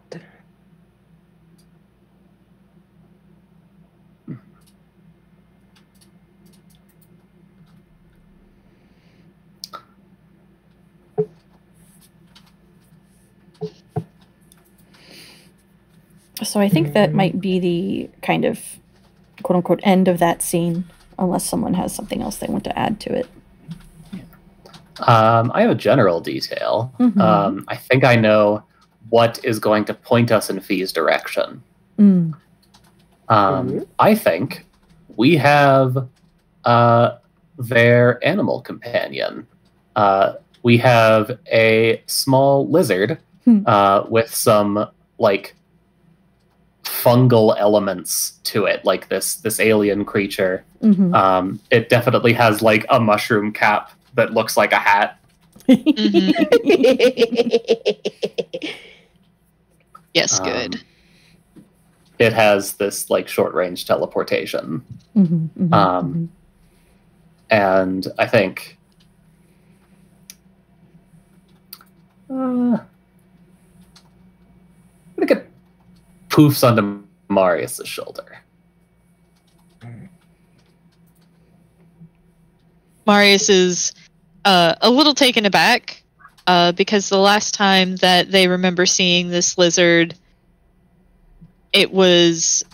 So 16.44 16.60
I 16.60 16.68
think 16.68 16.92
that 16.92 17.12
might 17.12 17.40
be 17.40 17.58
the 17.58 18.08
kind 18.24 18.44
of 18.44 18.60
quote 19.42 19.56
unquote 19.56 19.80
end 19.82 20.06
of 20.06 20.20
that 20.20 20.42
scene, 20.42 20.84
unless 21.18 21.44
someone 21.44 21.74
has 21.74 21.92
something 21.92 22.22
else 22.22 22.36
they 22.36 22.46
want 22.46 22.62
to 22.62 22.78
add 22.78 23.00
to 23.00 23.12
it. 23.12 23.26
Um, 25.00 25.50
I 25.52 25.62
have 25.62 25.70
a 25.70 25.74
general 25.74 26.20
detail. 26.20 26.94
Mhm. 27.00 27.20
Um, 27.20 27.64
I 27.66 27.74
think 27.74 28.04
I 28.04 28.14
know 28.14 28.62
what 29.10 29.38
is 29.44 29.58
going 29.58 29.84
to 29.86 29.94
point 29.94 30.30
us 30.30 30.48
in 30.50 30.60
Fee's 30.60 30.92
direction. 30.92 31.62
Mm. 31.98 32.34
Um. 33.28 33.86
I 33.98 34.14
think 34.14 34.66
we 35.16 35.36
have 35.36 36.08
uh, 36.64 37.16
their 37.58 38.24
animal 38.26 38.60
companion. 38.60 39.46
Uh, 39.96 40.34
we 40.62 40.78
have 40.78 41.38
a 41.50 42.02
small 42.06 42.68
lizard 42.68 43.18
Hmm. 43.44 43.62
uh, 43.66 44.04
with 44.08 44.32
some 44.32 44.86
like 45.18 45.56
fungal 46.84 47.56
elements 47.58 48.38
to 48.44 48.66
it, 48.66 48.84
like 48.84 49.08
this 49.08 49.34
this 49.34 49.58
alien 49.58 50.04
creature. 50.04 50.64
Mhm. 50.82 51.12
Um, 51.14 51.60
it 51.70 51.88
definitely 51.88 52.32
has 52.34 52.62
like 52.62 52.86
a 52.88 53.00
mushroom 53.00 53.52
cap 53.52 53.90
that 54.14 54.32
looks 54.32 54.56
like 54.56 54.72
a 54.72 54.76
hat. 54.76 55.18
Mhm. 55.68 56.32
Yes, 60.14 60.38
Um, 60.40 60.44
good. 60.46 60.84
It 62.18 62.32
has 62.32 62.74
this 62.74 63.08
like 63.10 63.28
short 63.28 63.54
range 63.54 63.86
teleportation. 63.86 64.84
Mhm, 65.16 65.48
mhm, 65.58 65.72
Um, 65.72 66.28
and 67.50 68.06
I 68.18 68.26
think 68.26 68.78
uh, 72.30 72.34
I'm 72.34 72.80
gonna 75.16 75.26
get 75.26 75.48
poofs 76.28 76.66
onto 76.66 77.02
Marius's 77.28 77.88
shoulder. 77.88 78.38
Marius 83.06 83.48
is 83.48 83.92
uh, 84.44 84.74
a 84.80 84.90
little 84.90 85.14
taken 85.14 85.46
aback 85.46 86.02
uh, 86.46 86.72
because 86.72 87.08
the 87.08 87.18
last 87.18 87.54
time 87.54 87.96
that 87.96 88.30
they 88.30 88.48
remember 88.48 88.86
seeing 88.86 89.28
this 89.28 89.56
lizard, 89.58 90.14
it 91.72 91.92
was 91.92 92.64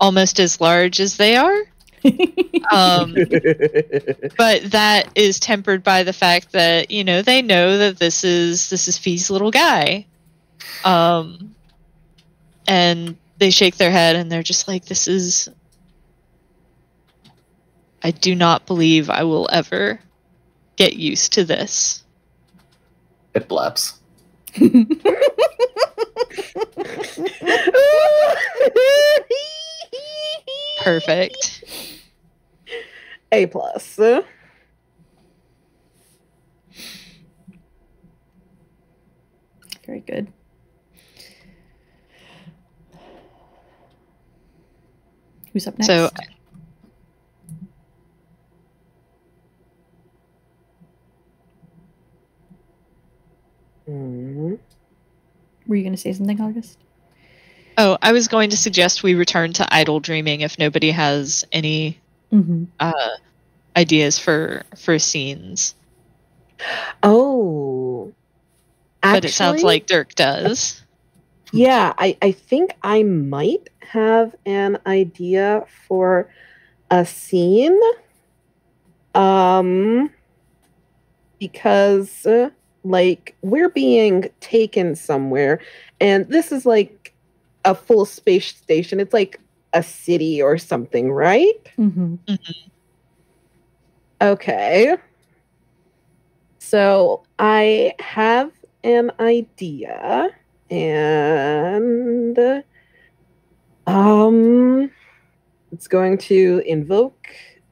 almost 0.00 0.38
as 0.38 0.60
large 0.60 1.00
as 1.00 1.16
they 1.16 1.36
are. 1.36 1.62
Um, 2.72 3.14
but 4.36 4.72
that 4.72 5.08
is 5.14 5.38
tempered 5.38 5.84
by 5.84 6.02
the 6.02 6.12
fact 6.12 6.50
that 6.50 6.90
you 6.90 7.04
know 7.04 7.22
they 7.22 7.40
know 7.40 7.78
that 7.78 7.96
this 7.96 8.24
is 8.24 8.70
this 8.70 8.88
is 8.88 8.98
Fee's 8.98 9.30
little 9.30 9.52
guy, 9.52 10.04
um, 10.82 11.54
and 12.66 13.16
they 13.38 13.50
shake 13.50 13.76
their 13.76 13.92
head 13.92 14.16
and 14.16 14.32
they're 14.32 14.42
just 14.42 14.66
like, 14.66 14.84
"This 14.84 15.06
is." 15.06 15.48
I 18.02 18.10
do 18.10 18.34
not 18.34 18.66
believe 18.66 19.08
I 19.08 19.22
will 19.22 19.48
ever 19.52 20.00
get 20.76 20.94
used 20.94 21.32
to 21.34 21.44
this. 21.44 22.02
It 23.34 23.48
bleps. 23.48 23.94
Perfect. 30.82 31.64
A 33.32 33.46
plus. 33.46 33.98
Very 39.86 40.00
good. 40.00 40.32
Who's 45.52 45.66
up 45.66 45.78
next? 45.78 45.86
So 45.86 46.10
were 55.66 55.76
you 55.76 55.82
going 55.82 55.94
to 55.94 56.00
say 56.00 56.12
something, 56.12 56.40
August? 56.40 56.78
Oh, 57.78 57.98
I 58.00 58.12
was 58.12 58.28
going 58.28 58.50
to 58.50 58.56
suggest 58.56 59.02
we 59.02 59.14
return 59.14 59.52
to 59.54 59.74
idle 59.74 60.00
dreaming 60.00 60.40
if 60.40 60.58
nobody 60.58 60.90
has 60.90 61.44
any 61.52 62.00
Mm-hmm. 62.32 62.64
uh, 62.80 63.08
ideas 63.76 64.18
for 64.18 64.64
for 64.76 64.98
scenes. 64.98 65.76
Oh. 67.02 68.12
but 69.00 69.24
it 69.24 69.30
sounds 69.30 69.62
like 69.62 69.86
Dirk 69.86 70.14
does. 70.16 70.82
Yeah, 71.52 71.92
I, 71.96 72.16
I 72.20 72.32
think 72.32 72.74
I 72.82 73.04
might 73.04 73.70
have 73.80 74.34
an 74.44 74.78
idea 74.86 75.66
for 75.86 76.28
a 76.90 77.06
scene. 77.06 77.78
Um 79.14 80.10
because 81.38 82.26
uh, 82.26 82.50
like 82.86 83.36
we're 83.42 83.68
being 83.68 84.30
taken 84.40 84.94
somewhere 84.94 85.60
and 86.00 86.28
this 86.28 86.52
is 86.52 86.64
like 86.66 87.12
a 87.64 87.74
full 87.74 88.06
space 88.06 88.46
station. 88.46 89.00
It's 89.00 89.12
like 89.12 89.40
a 89.72 89.82
city 89.82 90.40
or 90.40 90.56
something, 90.56 91.12
right? 91.12 91.68
Mm-hmm. 91.78 92.14
Okay. 94.22 94.96
So 96.58 97.22
I 97.38 97.92
have 97.98 98.52
an 98.84 99.10
idea 99.20 100.30
and 100.70 102.38
um 103.86 104.90
it's 105.70 105.86
going 105.86 106.18
to 106.18 106.62
invoke 106.66 107.28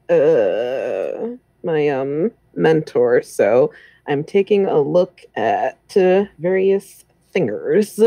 uh 0.08 1.28
my 1.64 1.88
um 1.88 2.30
mentor 2.54 3.20
so 3.22 3.72
i'm 4.06 4.24
taking 4.24 4.66
a 4.66 4.80
look 4.80 5.20
at 5.34 5.78
uh, 5.96 6.24
various 6.38 7.04
fingers 7.32 8.00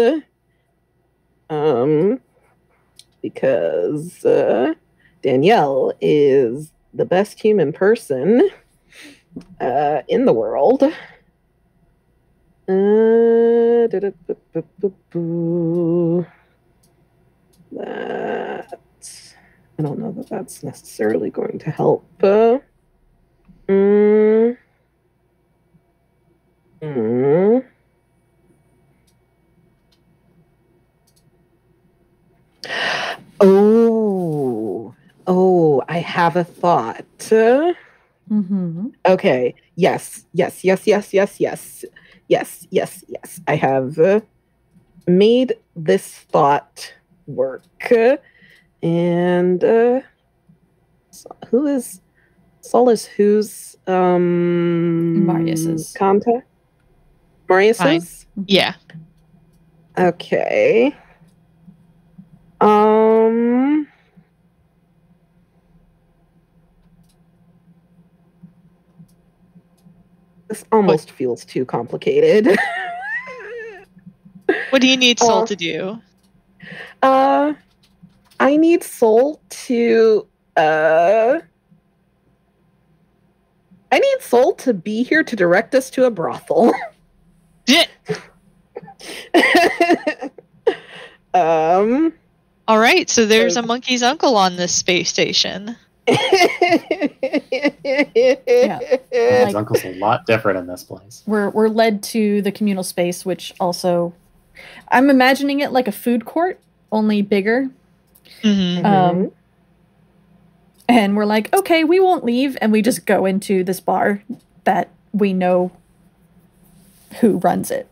um 1.49 2.19
because 3.21 4.23
uh 4.25 4.73
danielle 5.21 5.93
is 6.01 6.71
the 6.93 7.05
best 7.05 7.39
human 7.39 7.71
person 7.73 8.49
uh 9.61 10.01
in 10.07 10.25
the 10.25 10.33
world 10.33 10.83
uh. 10.83 10.91
That 13.89 14.13
I 19.79 19.83
don't 19.83 19.99
know 19.99 20.11
that 20.11 20.29
that's 20.29 20.63
necessarily 20.63 21.29
going 21.29 21.59
to 21.59 21.69
help. 21.69 22.05
Uh, 22.23 22.57
mm, 23.69 24.57
mm. 26.81 27.61
Oh, 33.39 34.93
oh, 35.27 35.83
I 35.87 35.99
have 35.99 36.35
a 36.35 36.43
thought. 36.43 37.05
Mm-hmm. 38.29 38.87
Okay. 39.05 39.55
Yes. 39.75 40.25
Yes. 40.33 40.63
Yes. 40.63 40.85
Yes. 40.87 41.13
Yes. 41.13 41.39
Yes. 41.39 41.85
Yes. 42.27 42.67
Yes. 42.71 43.03
Yes. 43.07 43.39
I 43.47 43.55
have 43.55 43.97
uh, 43.99 44.19
made 45.07 45.55
this 45.75 46.07
thought 46.07 46.93
work. 47.27 47.63
And 48.81 49.63
uh, 49.63 50.01
so- 51.11 51.35
who 51.49 51.67
is 51.67 52.01
Solace? 52.61 53.05
Who's 53.05 53.77
um 53.87 55.25
Marius's. 55.25 55.93
contact? 55.97 56.47
Marius's? 57.49 58.25
Yeah. 58.45 58.73
Okay. 59.97 60.95
Um. 62.61 63.87
This 70.47 70.63
almost 70.71 71.11
feels 71.11 71.43
too 71.45 71.65
complicated. 71.65 72.57
What 74.69 74.81
do 74.81 74.87
you 74.87 74.95
need 74.95 75.19
Soul 75.19 75.41
Uh, 75.41 75.45
to 75.47 75.55
do? 75.57 76.01
uh, 77.03 77.53
I 78.39 78.55
need 78.57 78.81
Soul 78.83 79.41
to 79.49 80.25
uh. 80.55 81.39
I 83.91 83.99
need 83.99 84.21
Soul 84.21 84.53
to 84.55 84.73
be 84.73 85.03
here 85.03 85.23
to 85.23 85.35
direct 85.35 85.75
us 85.75 85.89
to 85.91 86.05
a 86.05 86.11
brothel. 86.11 86.73
um. 91.37 92.13
All 92.67 92.79
right, 92.79 93.09
so 93.09 93.25
there's 93.25 93.55
a 93.55 93.61
monkey's 93.61 94.03
uncle 94.03 94.35
on 94.35 94.57
this 94.57 94.75
space 94.75 95.09
station. 95.09 95.77
Yeah. 96.07 96.17
His 99.11 99.55
uncle's 99.55 99.83
a 99.83 99.93
lot 99.95 100.25
different 100.25 100.59
in 100.59 100.67
this 100.67 100.83
place. 100.83 101.23
We're 101.25 101.49
we're 101.49 101.69
led 101.69 102.03
to 102.03 102.41
the 102.41 102.51
communal 102.51 102.83
space, 102.83 103.25
which 103.25 103.53
also 103.59 104.13
I'm 104.89 105.09
imagining 105.09 105.59
it 105.59 105.71
like 105.71 105.87
a 105.87 105.91
food 105.91 106.25
court, 106.25 106.59
only 106.91 107.21
bigger. 107.21 107.69
hmm 108.41 108.85
Um, 108.85 109.31
and 110.89 111.15
we're 111.17 111.25
like, 111.25 111.53
okay, 111.53 111.83
we 111.83 111.99
won't 111.99 112.23
leave, 112.23 112.57
and 112.61 112.71
we 112.71 112.81
just 112.81 113.05
go 113.05 113.25
into 113.25 113.63
this 113.63 113.79
bar 113.79 114.23
that 114.63 114.89
we 115.11 115.33
know 115.33 115.71
who 117.19 117.37
runs 117.39 117.71
it. 117.71 117.87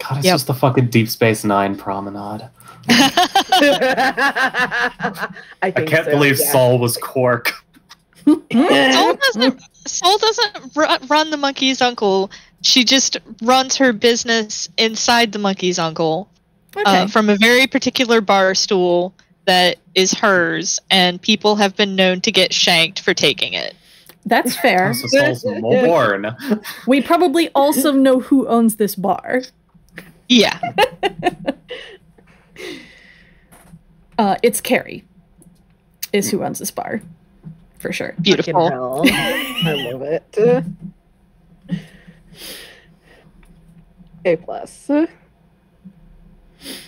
God, 0.00 0.18
it's 0.18 0.26
Yep. 0.26 0.34
just 0.34 0.46
the 0.46 0.54
fucking 0.54 0.88
Deep 0.88 1.08
Space 1.08 1.44
Nine 1.44 1.76
promenade. 1.76 2.48
I, 2.88 5.28
I 5.62 5.70
can't 5.70 6.04
so, 6.06 6.10
believe 6.10 6.38
yeah. 6.38 6.52
Saul 6.52 6.78
was 6.78 6.96
Quark. 6.96 7.52
Saul 8.24 8.38
doesn't. 9.16 9.60
Soul 9.86 10.18
doesn't 10.18 10.76
ru- 10.76 11.06
run 11.08 11.30
the 11.30 11.36
monkey's 11.36 11.80
uncle. 11.80 12.30
She 12.62 12.84
just 12.84 13.16
runs 13.42 13.76
her 13.76 13.92
business 13.92 14.68
inside 14.76 15.32
the 15.32 15.38
monkey's 15.38 15.78
uncle 15.78 16.28
Okay, 16.76 17.02
uh, 17.02 17.06
from 17.08 17.28
a 17.30 17.36
very 17.36 17.66
particular 17.66 18.20
bar 18.20 18.54
stool 18.54 19.14
that 19.46 19.78
is 19.94 20.12
hers, 20.12 20.78
and 20.90 21.20
people 21.20 21.56
have 21.56 21.74
been 21.76 21.96
known 21.96 22.20
to 22.20 22.30
get 22.30 22.52
shanked 22.52 23.00
for 23.00 23.14
taking 23.14 23.54
it. 23.54 23.74
that's 24.26 24.54
fair. 24.60 24.92
So 24.94 25.06
Saul's 25.08 25.44
Molborn. 25.44 26.36
we 26.86 27.00
probably 27.00 27.48
also 27.54 27.92
know 27.92 28.20
who 28.20 28.46
owns 28.46 28.76
this 28.76 28.94
bar. 28.94 29.42
Yeah. 30.30 30.58
Uh, 34.18 34.36
it's 34.42 34.60
Carrie, 34.60 35.02
is 36.12 36.30
who 36.30 36.36
runs 36.36 36.58
this 36.58 36.70
bar, 36.70 37.00
for 37.78 37.90
sure. 37.90 38.14
Beautiful. 38.20 39.02
I 39.06 39.72
love 39.90 40.02
it. 40.02 40.64
A 44.26 44.36
plus. 44.36 44.90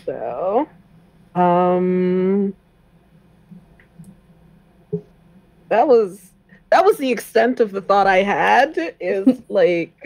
So, 0.04 0.68
um, 1.34 2.54
that 5.70 5.88
was 5.88 6.32
that 6.68 6.84
was 6.84 6.98
the 6.98 7.10
extent 7.10 7.60
of 7.60 7.70
the 7.72 7.80
thought 7.80 8.06
I 8.06 8.18
had. 8.18 8.94
Is 9.00 9.40
like. 9.48 9.96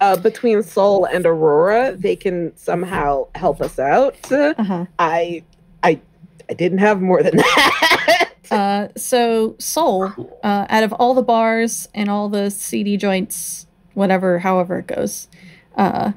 Uh, 0.00 0.16
between 0.16 0.62
Soul 0.62 1.06
and 1.06 1.24
Aurora, 1.24 1.96
they 1.96 2.16
can 2.16 2.54
somehow 2.56 3.28
help 3.34 3.62
us 3.62 3.78
out. 3.78 4.16
Uh-huh. 4.30 4.84
I, 4.98 5.42
I, 5.82 6.00
I 6.50 6.52
didn't 6.52 6.78
have 6.78 7.00
more 7.00 7.22
than 7.22 7.36
that. 7.36 8.30
Uh, 8.50 8.88
so 8.96 9.56
Soul, 9.58 10.12
uh, 10.42 10.66
out 10.68 10.84
of 10.84 10.92
all 10.92 11.14
the 11.14 11.22
bars 11.22 11.88
and 11.94 12.10
all 12.10 12.28
the 12.28 12.50
CD 12.50 12.96
joints, 12.96 13.66
whatever, 13.94 14.40
however 14.40 14.80
it 14.80 14.86
goes, 14.86 15.28
uh, 15.76 16.12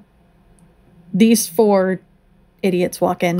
these 1.13 1.47
four 1.47 2.01
idiots 2.61 3.01
walk 3.01 3.23
in. 3.23 3.39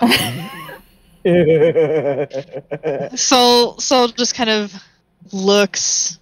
Soul 3.16 3.78
Soul 3.78 4.08
just 4.08 4.34
kind 4.34 4.50
of 4.50 4.74
looks 5.32 6.18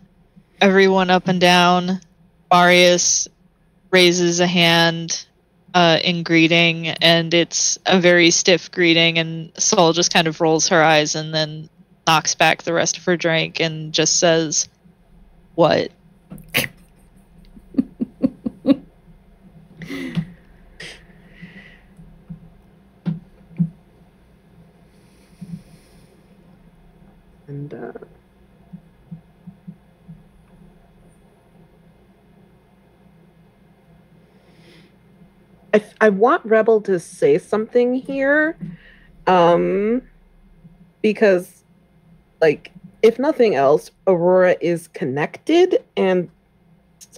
everyone 0.61 1.11
up 1.11 1.29
and 1.29 1.41
down. 1.41 2.01
Marius 2.53 3.29
raises 3.91 4.41
a 4.41 4.47
hand 4.47 5.27
uh, 5.75 5.99
in 6.03 6.23
greeting, 6.23 6.89
and 6.89 7.33
it's 7.33 7.79
a 7.87 8.01
very 8.01 8.31
stiff 8.31 8.71
greeting. 8.71 9.19
And 9.19 9.53
Sol 9.59 9.93
just 9.93 10.13
kind 10.13 10.27
of 10.27 10.41
rolls 10.41 10.69
her 10.69 10.83
eyes 10.83 11.15
and 11.15 11.35
then 11.35 11.69
knocks 12.07 12.35
back 12.35 12.63
the 12.63 12.73
rest 12.73 12.97
of 12.99 13.05
her 13.05 13.17
drink 13.17 13.61
and 13.61 13.93
just 13.93 14.19
says, 14.19 14.69
"What?" 15.55 15.93
and 27.47 27.75
uh, 27.75 27.93
I, 35.73 35.85
I 36.01 36.09
want 36.09 36.45
Rebel 36.45 36.81
to 36.83 36.99
say 36.99 37.39
something 37.39 37.95
here, 37.95 38.57
um, 39.27 40.03
because, 41.03 41.65
like, 42.41 42.73
if 43.03 43.19
nothing 43.19 43.55
else, 43.55 43.91
Aurora 44.07 44.57
is 44.61 44.89
connected, 44.89 45.83
and 45.97 46.29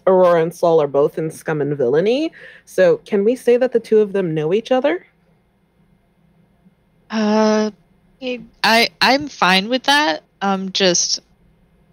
Aurora 0.07 0.43
and 0.43 0.55
Saul 0.55 0.81
are 0.81 0.87
both 0.87 1.19
in 1.19 1.31
scum 1.31 1.61
and 1.61 1.77
villainy. 1.77 2.33
So, 2.65 2.99
can 2.99 3.25
we 3.25 3.37
say 3.37 3.57
that 3.57 3.73
the 3.73 3.81
two 3.81 4.01
of 4.01 4.13
them 4.13 4.35
know 4.35 4.53
each 4.53 4.71
other? 4.71 5.07
Uh, 7.11 7.71
I 8.65 8.89
I'm 9.01 9.29
fine 9.29 9.69
with 9.69 9.85
that. 9.85 10.23
Um, 10.41 10.73
just 10.73 11.21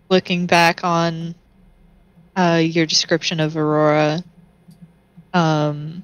looking 0.10 0.46
back 0.46 0.84
on 0.84 1.36
uh 2.36 2.62
your 2.64 2.86
description 2.86 3.40
of 3.40 3.58
Aurora. 3.58 4.24
Um, 5.34 6.04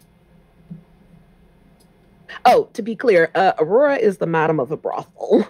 Oh, 2.46 2.70
to 2.74 2.82
be 2.82 2.96
clear, 2.96 3.32
uh, 3.36 3.54
Aurora 3.60 3.96
is 3.98 4.18
the 4.18 4.28
madam 4.28 4.60
of 4.60 4.72
a 4.72 4.78
brothel. 4.78 5.48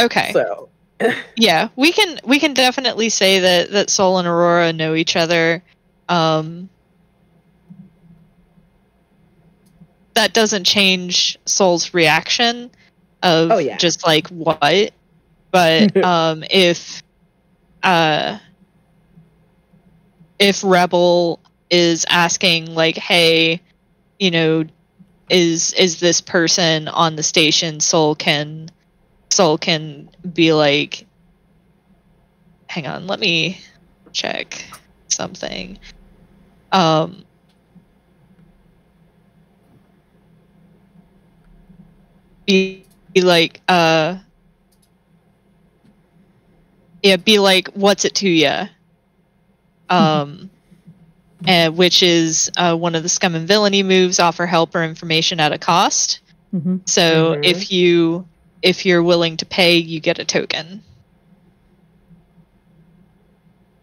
okay. 0.00 0.30
So, 0.32 0.68
Yeah, 1.36 1.68
we 1.76 1.92
can 1.92 2.18
we 2.24 2.40
can 2.40 2.54
definitely 2.54 3.08
say 3.08 3.38
that 3.40 3.70
that 3.70 3.90
Soul 3.90 4.18
and 4.18 4.26
Aurora 4.26 4.72
know 4.72 4.94
each 4.94 5.14
other. 5.16 5.62
Um, 6.08 6.68
that 10.14 10.32
doesn't 10.32 10.64
change 10.64 11.38
Soul's 11.46 11.94
reaction 11.94 12.70
of 13.22 13.50
Oh, 13.52 13.58
yeah. 13.58 13.76
just 13.76 14.04
like 14.06 14.26
what, 14.28 14.92
but 15.52 15.96
um, 16.04 16.42
if 16.50 17.02
uh, 17.84 18.38
if 20.38 20.62
Rebel 20.64 21.38
is 21.70 22.04
asking 22.08 22.74
like, 22.74 22.96
hey, 22.96 23.60
you 24.18 24.30
know, 24.32 24.64
is 25.30 25.72
is 25.74 26.00
this 26.00 26.20
person 26.20 26.88
on 26.88 27.16
the 27.16 27.22
station? 27.22 27.80
Soul 27.80 28.14
can 28.14 28.70
Soul 29.30 29.58
can 29.58 30.08
be 30.32 30.52
like, 30.52 31.06
hang 32.68 32.86
on, 32.86 33.06
let 33.06 33.20
me 33.20 33.60
check 34.12 34.64
something. 35.08 35.78
Um, 36.72 37.24
be, 42.46 42.84
be 43.14 43.20
like, 43.20 43.60
uh, 43.68 44.18
yeah, 47.02 47.16
be 47.16 47.38
like, 47.38 47.68
what's 47.68 48.04
it 48.04 48.14
to 48.16 48.28
ya? 48.28 48.66
Um, 49.88 50.50
and 51.46 51.76
which 51.76 52.02
is 52.02 52.50
uh, 52.56 52.76
one 52.76 52.94
of 52.94 53.02
the 53.02 53.08
scum 53.08 53.34
and 53.34 53.46
villainy 53.46 53.82
moves. 53.82 54.18
Offer 54.18 54.46
help 54.46 54.74
or 54.74 54.82
information 54.84 55.40
at 55.40 55.52
a 55.52 55.58
cost. 55.58 56.20
hmm 56.52 56.76
So 56.86 57.36
Mhm. 57.36 57.44
if 57.44 57.70
you 57.70 58.26
if 58.62 58.84
you're 58.84 59.02
willing 59.02 59.36
to 59.38 59.46
pay, 59.46 59.76
you 59.76 60.00
get 60.00 60.18
a 60.18 60.24
token. 60.24 60.82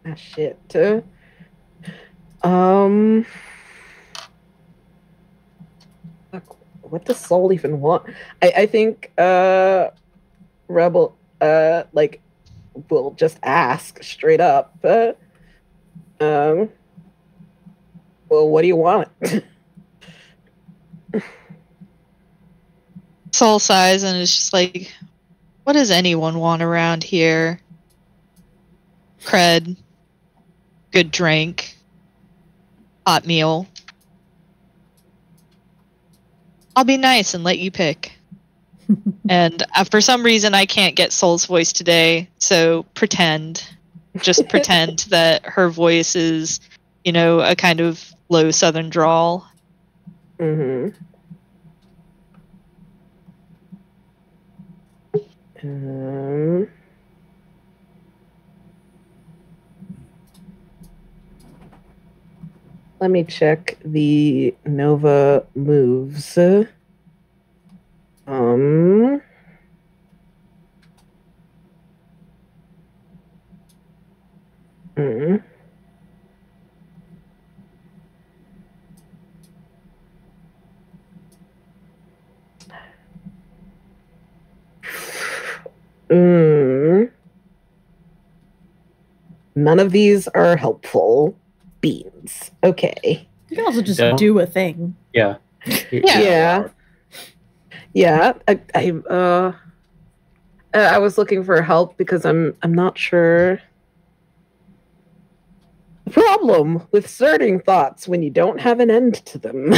ah, 0.05 0.15
shit. 0.15 0.59
Uh, 0.75 1.01
Um, 2.43 3.25
what 6.81 7.05
does 7.05 7.17
Soul 7.19 7.51
even 7.53 7.81
want? 7.81 8.05
I, 8.41 8.53
I 8.57 8.65
think 8.65 9.11
uh, 9.17 9.89
Rebel 10.67 11.17
uh 11.41 11.83
like 11.93 12.21
will 12.89 13.11
just 13.11 13.37
ask 13.43 14.01
straight 14.03 14.39
up. 14.41 14.77
Uh, 14.83 15.13
um, 16.19 16.69
Well, 18.29 18.49
what 18.49 18.61
do 18.61 18.67
you 18.67 18.75
want? 18.75 19.09
Soul 23.31 23.59
sighs 23.59 24.03
and 24.03 24.17
it's 24.17 24.33
just 24.33 24.53
like, 24.53 24.91
what 25.63 25.73
does 25.73 25.91
anyone 25.91 26.39
want 26.39 26.61
around 26.61 27.03
here? 27.03 27.59
Cred, 29.23 29.75
good 30.91 31.11
drink, 31.11 31.75
hot 33.05 33.25
meal. 33.25 33.67
I'll 36.75 36.83
be 36.83 36.97
nice 36.97 37.33
and 37.33 37.43
let 37.43 37.59
you 37.59 37.71
pick. 37.71 38.11
and 39.29 39.63
uh, 39.75 39.83
for 39.85 40.01
some 40.01 40.23
reason, 40.23 40.53
I 40.53 40.65
can't 40.65 40.95
get 40.95 41.11
Soul's 41.11 41.45
voice 41.45 41.73
today, 41.73 42.29
so 42.37 42.83
pretend. 42.93 43.67
Just 44.17 44.47
pretend 44.49 44.99
that 45.09 45.45
her 45.45 45.69
voice 45.69 46.15
is, 46.15 46.59
you 47.03 47.11
know, 47.11 47.39
a 47.39 47.55
kind 47.55 47.81
of 47.81 48.14
low 48.29 48.51
southern 48.51 48.89
drawl. 48.89 49.49
mm-hmm. 50.39 50.89
Um, 55.63 56.67
let 62.99 63.09
me 63.09 63.23
check 63.23 63.77
the 63.83 64.53
Nova 64.65 65.45
moves. 65.55 66.37
Um. 68.27 69.21
mm. 74.95 75.43
Mm. 86.09 87.11
None 89.55 89.79
of 89.79 89.91
these 89.91 90.27
are 90.29 90.57
helpful. 90.57 91.37
Beans. 91.81 92.51
Okay. 92.63 93.27
You 93.49 93.57
can 93.57 93.65
also 93.65 93.81
just 93.81 93.99
Yeah. 93.99 94.15
do 94.15 94.39
a 94.39 94.45
thing. 94.45 94.95
Yeah. 95.13 95.37
Yeah. 95.91 96.19
Yeah. 96.19 96.67
Yeah. 97.93 98.33
I, 98.47 98.59
I 98.73 98.91
uh 99.09 99.53
uh, 100.73 100.77
I 100.77 100.97
was 100.97 101.17
looking 101.17 101.43
for 101.43 101.61
help 101.61 101.97
because 101.97 102.25
I'm 102.25 102.55
I'm 102.61 102.73
not 102.73 102.97
sure. 102.97 103.59
Problem 106.11 106.85
with 106.91 107.09
starting 107.09 107.59
thoughts 107.59 108.07
when 108.07 108.21
you 108.21 108.29
don't 108.29 108.59
have 108.59 108.79
an 108.79 108.91
end 108.91 109.15
to 109.25 109.37
them. 109.37 109.73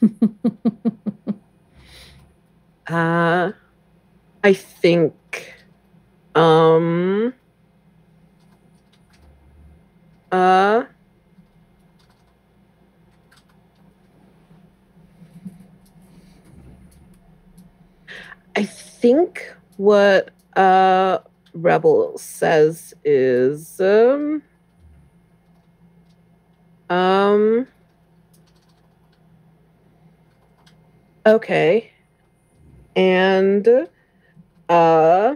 uh 2.88 3.52
I 4.44 4.52
think 4.54 5.14
um 6.38 7.34
uh 10.30 10.84
I 18.54 18.64
think 18.64 19.52
what 19.78 20.30
uh 20.56 21.18
Rebel 21.54 22.16
says 22.18 22.94
is 23.04 23.80
um 23.80 24.42
um 26.88 27.66
okay. 31.26 31.90
And 32.94 33.88
uh 34.68 35.34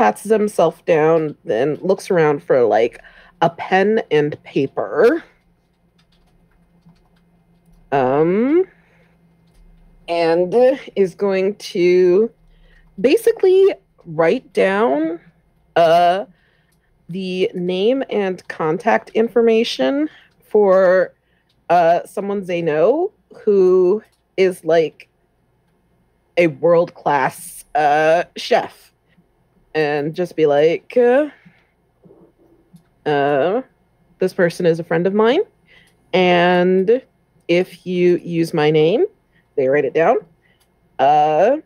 pats 0.00 0.22
himself 0.22 0.82
down 0.86 1.36
then 1.44 1.74
looks 1.82 2.10
around 2.10 2.42
for 2.42 2.64
like 2.64 3.02
a 3.42 3.50
pen 3.50 4.00
and 4.10 4.42
paper. 4.44 5.22
Um 7.92 8.64
and 10.08 10.54
is 10.96 11.14
going 11.14 11.54
to 11.56 12.30
basically 12.98 13.74
write 14.06 14.50
down 14.54 15.20
uh 15.76 16.24
the 17.10 17.50
name 17.52 18.02
and 18.08 18.48
contact 18.48 19.10
information 19.10 20.08
for 20.48 21.12
uh 21.68 22.06
someone 22.06 22.42
they 22.46 22.62
know 22.62 23.12
who 23.44 24.02
is 24.38 24.64
like 24.64 25.10
a 26.38 26.46
world 26.46 26.94
class 26.94 27.66
uh 27.74 28.24
chef 28.38 28.89
and 29.74 30.14
just 30.14 30.36
be 30.36 30.46
like 30.46 30.96
uh, 30.96 31.28
uh 33.06 33.62
this 34.18 34.34
person 34.34 34.66
is 34.66 34.78
a 34.78 34.84
friend 34.84 35.06
of 35.06 35.14
mine 35.14 35.40
and 36.12 37.02
if 37.48 37.86
you 37.86 38.16
use 38.18 38.54
my 38.54 38.70
name 38.70 39.06
they 39.56 39.68
write 39.68 39.84
it 39.84 39.94
down 39.94 40.16
uh 40.98 41.56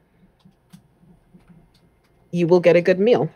you 2.31 2.47
will 2.47 2.61
get 2.61 2.77
a 2.77 2.81
good 2.81 2.99
meal 2.99 3.31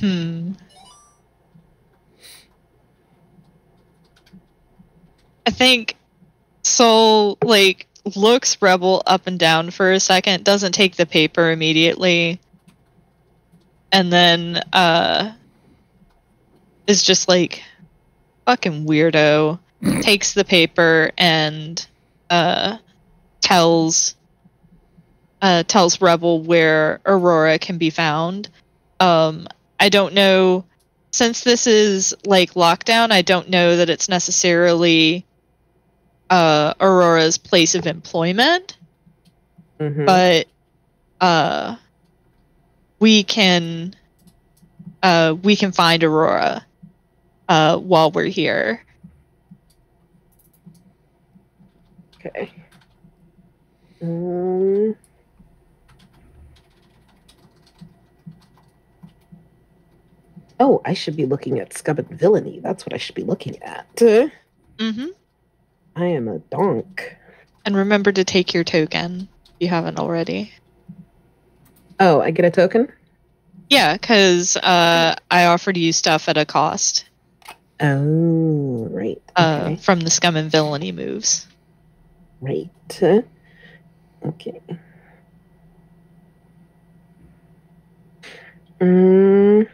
Hmm. 0.00 0.52
I 5.46 5.50
think 5.50 5.96
Soul 6.82 7.38
like 7.44 7.86
looks 8.16 8.60
Rebel 8.60 9.04
up 9.06 9.28
and 9.28 9.38
down 9.38 9.70
for 9.70 9.92
a 9.92 10.00
second, 10.00 10.42
doesn't 10.42 10.72
take 10.72 10.96
the 10.96 11.06
paper 11.06 11.52
immediately, 11.52 12.40
and 13.92 14.12
then 14.12 14.56
uh 14.72 15.30
is 16.88 17.04
just 17.04 17.28
like 17.28 17.62
fucking 18.46 18.84
weirdo. 18.84 19.60
takes 20.00 20.34
the 20.34 20.44
paper 20.44 21.12
and 21.16 21.86
uh 22.30 22.78
tells 23.40 24.16
uh 25.40 25.62
tells 25.62 26.00
Rebel 26.00 26.42
where 26.42 27.00
Aurora 27.06 27.60
can 27.60 27.78
be 27.78 27.90
found. 27.90 28.48
Um 28.98 29.46
I 29.78 29.88
don't 29.88 30.14
know 30.14 30.64
since 31.12 31.44
this 31.44 31.68
is 31.68 32.12
like 32.24 32.54
lockdown, 32.54 33.12
I 33.12 33.22
don't 33.22 33.50
know 33.50 33.76
that 33.76 33.88
it's 33.88 34.08
necessarily 34.08 35.24
uh, 36.32 36.72
Aurora's 36.80 37.36
place 37.36 37.74
of 37.74 37.86
employment, 37.86 38.78
Mhm. 39.78 40.06
but 40.06 40.46
uh, 41.20 41.76
we 42.98 43.22
can 43.22 43.94
uh, 45.02 45.34
we 45.42 45.56
can 45.56 45.72
find 45.72 46.02
Aurora 46.02 46.64
uh, 47.48 47.76
while 47.76 48.10
we're 48.10 48.24
here. 48.24 48.82
okay. 52.24 52.50
Um, 54.00 54.96
oh 60.60 60.80
i 60.84 60.94
should 60.94 61.16
be 61.16 61.26
looking 61.26 61.58
at 61.58 61.72
scum 61.72 61.98
and 61.98 62.08
villainy. 62.08 62.60
That's 62.60 62.84
what 62.86 62.92
i 62.94 62.96
should 62.96 63.14
be 63.14 63.22
looking 63.24 63.60
at. 63.62 63.86
Uh, 64.00 64.28
hmm 64.78 65.06
i 65.96 66.06
am 66.06 66.28
a 66.28 66.38
donk 66.38 67.16
And 67.64 67.76
remember 67.76 68.12
to 68.12 68.24
take 68.24 68.54
your 68.54 68.64
token 68.64 69.28
if 69.44 69.50
you 69.60 69.68
haven't 69.68 69.98
already. 69.98 70.52
oh 72.00 72.20
i 72.20 72.30
get 72.30 72.44
a 72.44 72.50
token 72.50 72.88
Yeah, 73.68 73.94
because 73.94 74.56
uh, 74.56 75.14
I 75.30 75.46
offered 75.46 75.76
you 75.76 75.92
stuff 75.92 76.28
at 76.28 76.36
a 76.36 76.44
cost 76.44 77.04
oh 77.80 78.86
right 78.90 79.22
uh, 79.36 79.70
okay 79.70 79.76
from 79.76 80.00
the 80.00 80.10
scum 80.10 80.36
and 80.36 80.50
villainy 80.50 80.92
moves. 80.92 81.46
right 82.40 82.68
okay 84.26 84.60
Mm. 88.80 89.66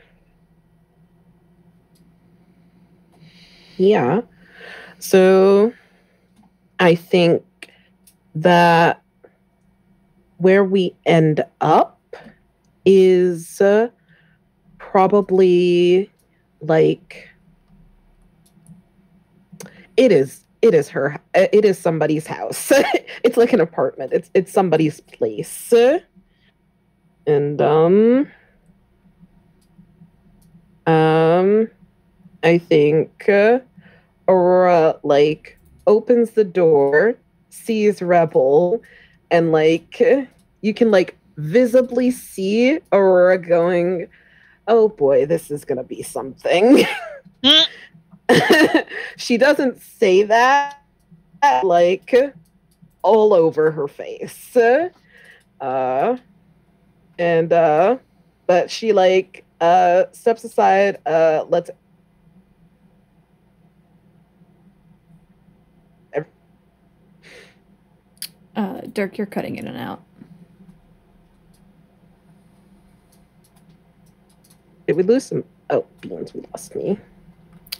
Yeah. 3.78 4.22
So 4.98 5.72
I 6.80 6.94
think 6.94 7.44
that 8.34 9.02
where 10.38 10.64
we 10.64 10.94
end 11.06 11.44
up 11.60 11.98
is 12.84 13.60
uh, 13.60 13.88
probably 14.78 16.10
like 16.60 17.28
it 19.96 20.12
is 20.12 20.44
it 20.62 20.74
is 20.74 20.88
her 20.88 21.14
uh, 21.34 21.46
it 21.52 21.64
is 21.64 21.78
somebody's 21.78 22.26
house. 22.26 22.72
It's 23.24 23.36
like 23.36 23.52
an 23.52 23.60
apartment. 23.60 24.12
It's 24.12 24.30
it's 24.34 24.52
somebody's 24.52 25.00
place. 25.00 25.74
And 27.26 27.60
um 27.60 28.28
Um, 30.88 31.68
I 32.42 32.56
think 32.56 33.28
uh, 33.28 33.58
Aurora 34.26 34.98
like 35.02 35.57
opens 35.88 36.32
the 36.32 36.44
door, 36.44 37.16
sees 37.50 38.00
Rebel, 38.00 38.80
and 39.32 39.50
like 39.50 40.00
you 40.60 40.74
can 40.74 40.92
like 40.92 41.16
visibly 41.36 42.12
see 42.12 42.78
Aurora 42.92 43.38
going, 43.38 44.06
"Oh 44.68 44.88
boy, 44.88 45.26
this 45.26 45.50
is 45.50 45.64
gonna 45.64 45.82
be 45.82 46.02
something." 46.02 46.84
she 49.16 49.36
doesn't 49.36 49.80
say 49.80 50.22
that 50.22 50.76
like 51.64 52.14
all 53.02 53.32
over 53.32 53.70
her 53.70 53.88
face. 53.88 54.56
Uh, 55.60 56.16
and 57.18 57.52
uh, 57.52 57.96
but 58.46 58.70
she 58.70 58.92
like 58.92 59.44
uh 59.60 60.04
steps 60.12 60.44
aside, 60.44 60.98
uh, 61.06 61.44
lets 61.48 61.70
Uh, 68.58 68.80
Dirk, 68.92 69.16
you're 69.16 69.26
cutting 69.28 69.54
in 69.54 69.68
and 69.68 69.78
out. 69.78 70.02
Did 74.88 74.96
we 74.96 75.04
lose 75.04 75.26
some? 75.26 75.44
Oh, 75.70 75.86
beans, 76.00 76.34
we 76.34 76.40
lost 76.52 76.74
me. 76.74 76.98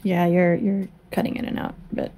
Yeah, 0.04 0.26
you're 0.26 0.54
you're 0.54 0.86
cutting 1.10 1.34
in 1.34 1.46
and 1.46 1.58
out, 1.58 1.74
but 1.92 2.12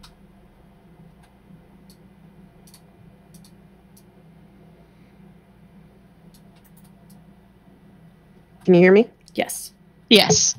Can 8.66 8.74
you 8.74 8.80
hear 8.80 8.92
me? 8.92 9.08
yes. 9.34 9.72
Yes. 10.11 10.56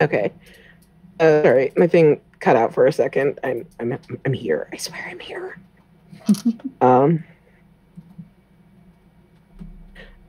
Okay. 0.00 0.30
Uh, 1.18 1.42
sorry, 1.42 1.72
my 1.76 1.88
thing 1.88 2.20
cut 2.38 2.54
out 2.54 2.72
for 2.72 2.86
a 2.86 2.92
second. 2.92 3.40
I'm 3.42 3.66
I'm 3.80 3.98
I'm 4.24 4.32
here. 4.32 4.68
I 4.72 4.76
swear 4.76 5.04
I'm 5.10 5.18
here. 5.18 5.58
Um. 6.80 7.24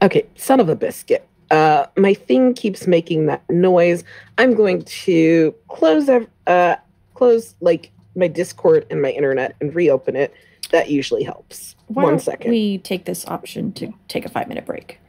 Okay, 0.01 0.25
son 0.35 0.59
of 0.59 0.69
a 0.69 0.75
biscuit. 0.75 1.27
Uh, 1.49 1.85
my 1.95 2.13
thing 2.13 2.53
keeps 2.53 2.87
making 2.87 3.25
that 3.27 3.47
noise. 3.49 4.03
I'm 4.37 4.53
going 4.53 4.83
to 4.83 5.55
close 5.69 6.09
uh 6.47 6.75
close 7.13 7.55
like 7.61 7.91
my 8.15 8.27
Discord 8.27 8.85
and 8.89 9.01
my 9.01 9.11
internet 9.11 9.55
and 9.61 9.73
reopen 9.73 10.15
it. 10.15 10.33
That 10.71 10.89
usually 10.89 11.23
helps. 11.23 11.75
Why 11.87 12.03
One 12.03 12.13
don't 12.13 12.19
second. 12.19 12.51
We 12.51 12.79
take 12.79 13.05
this 13.05 13.25
option 13.27 13.71
to 13.73 13.93
take 14.07 14.25
a 14.25 14.29
five 14.29 14.47
minute 14.47 14.65
break. 14.65 14.99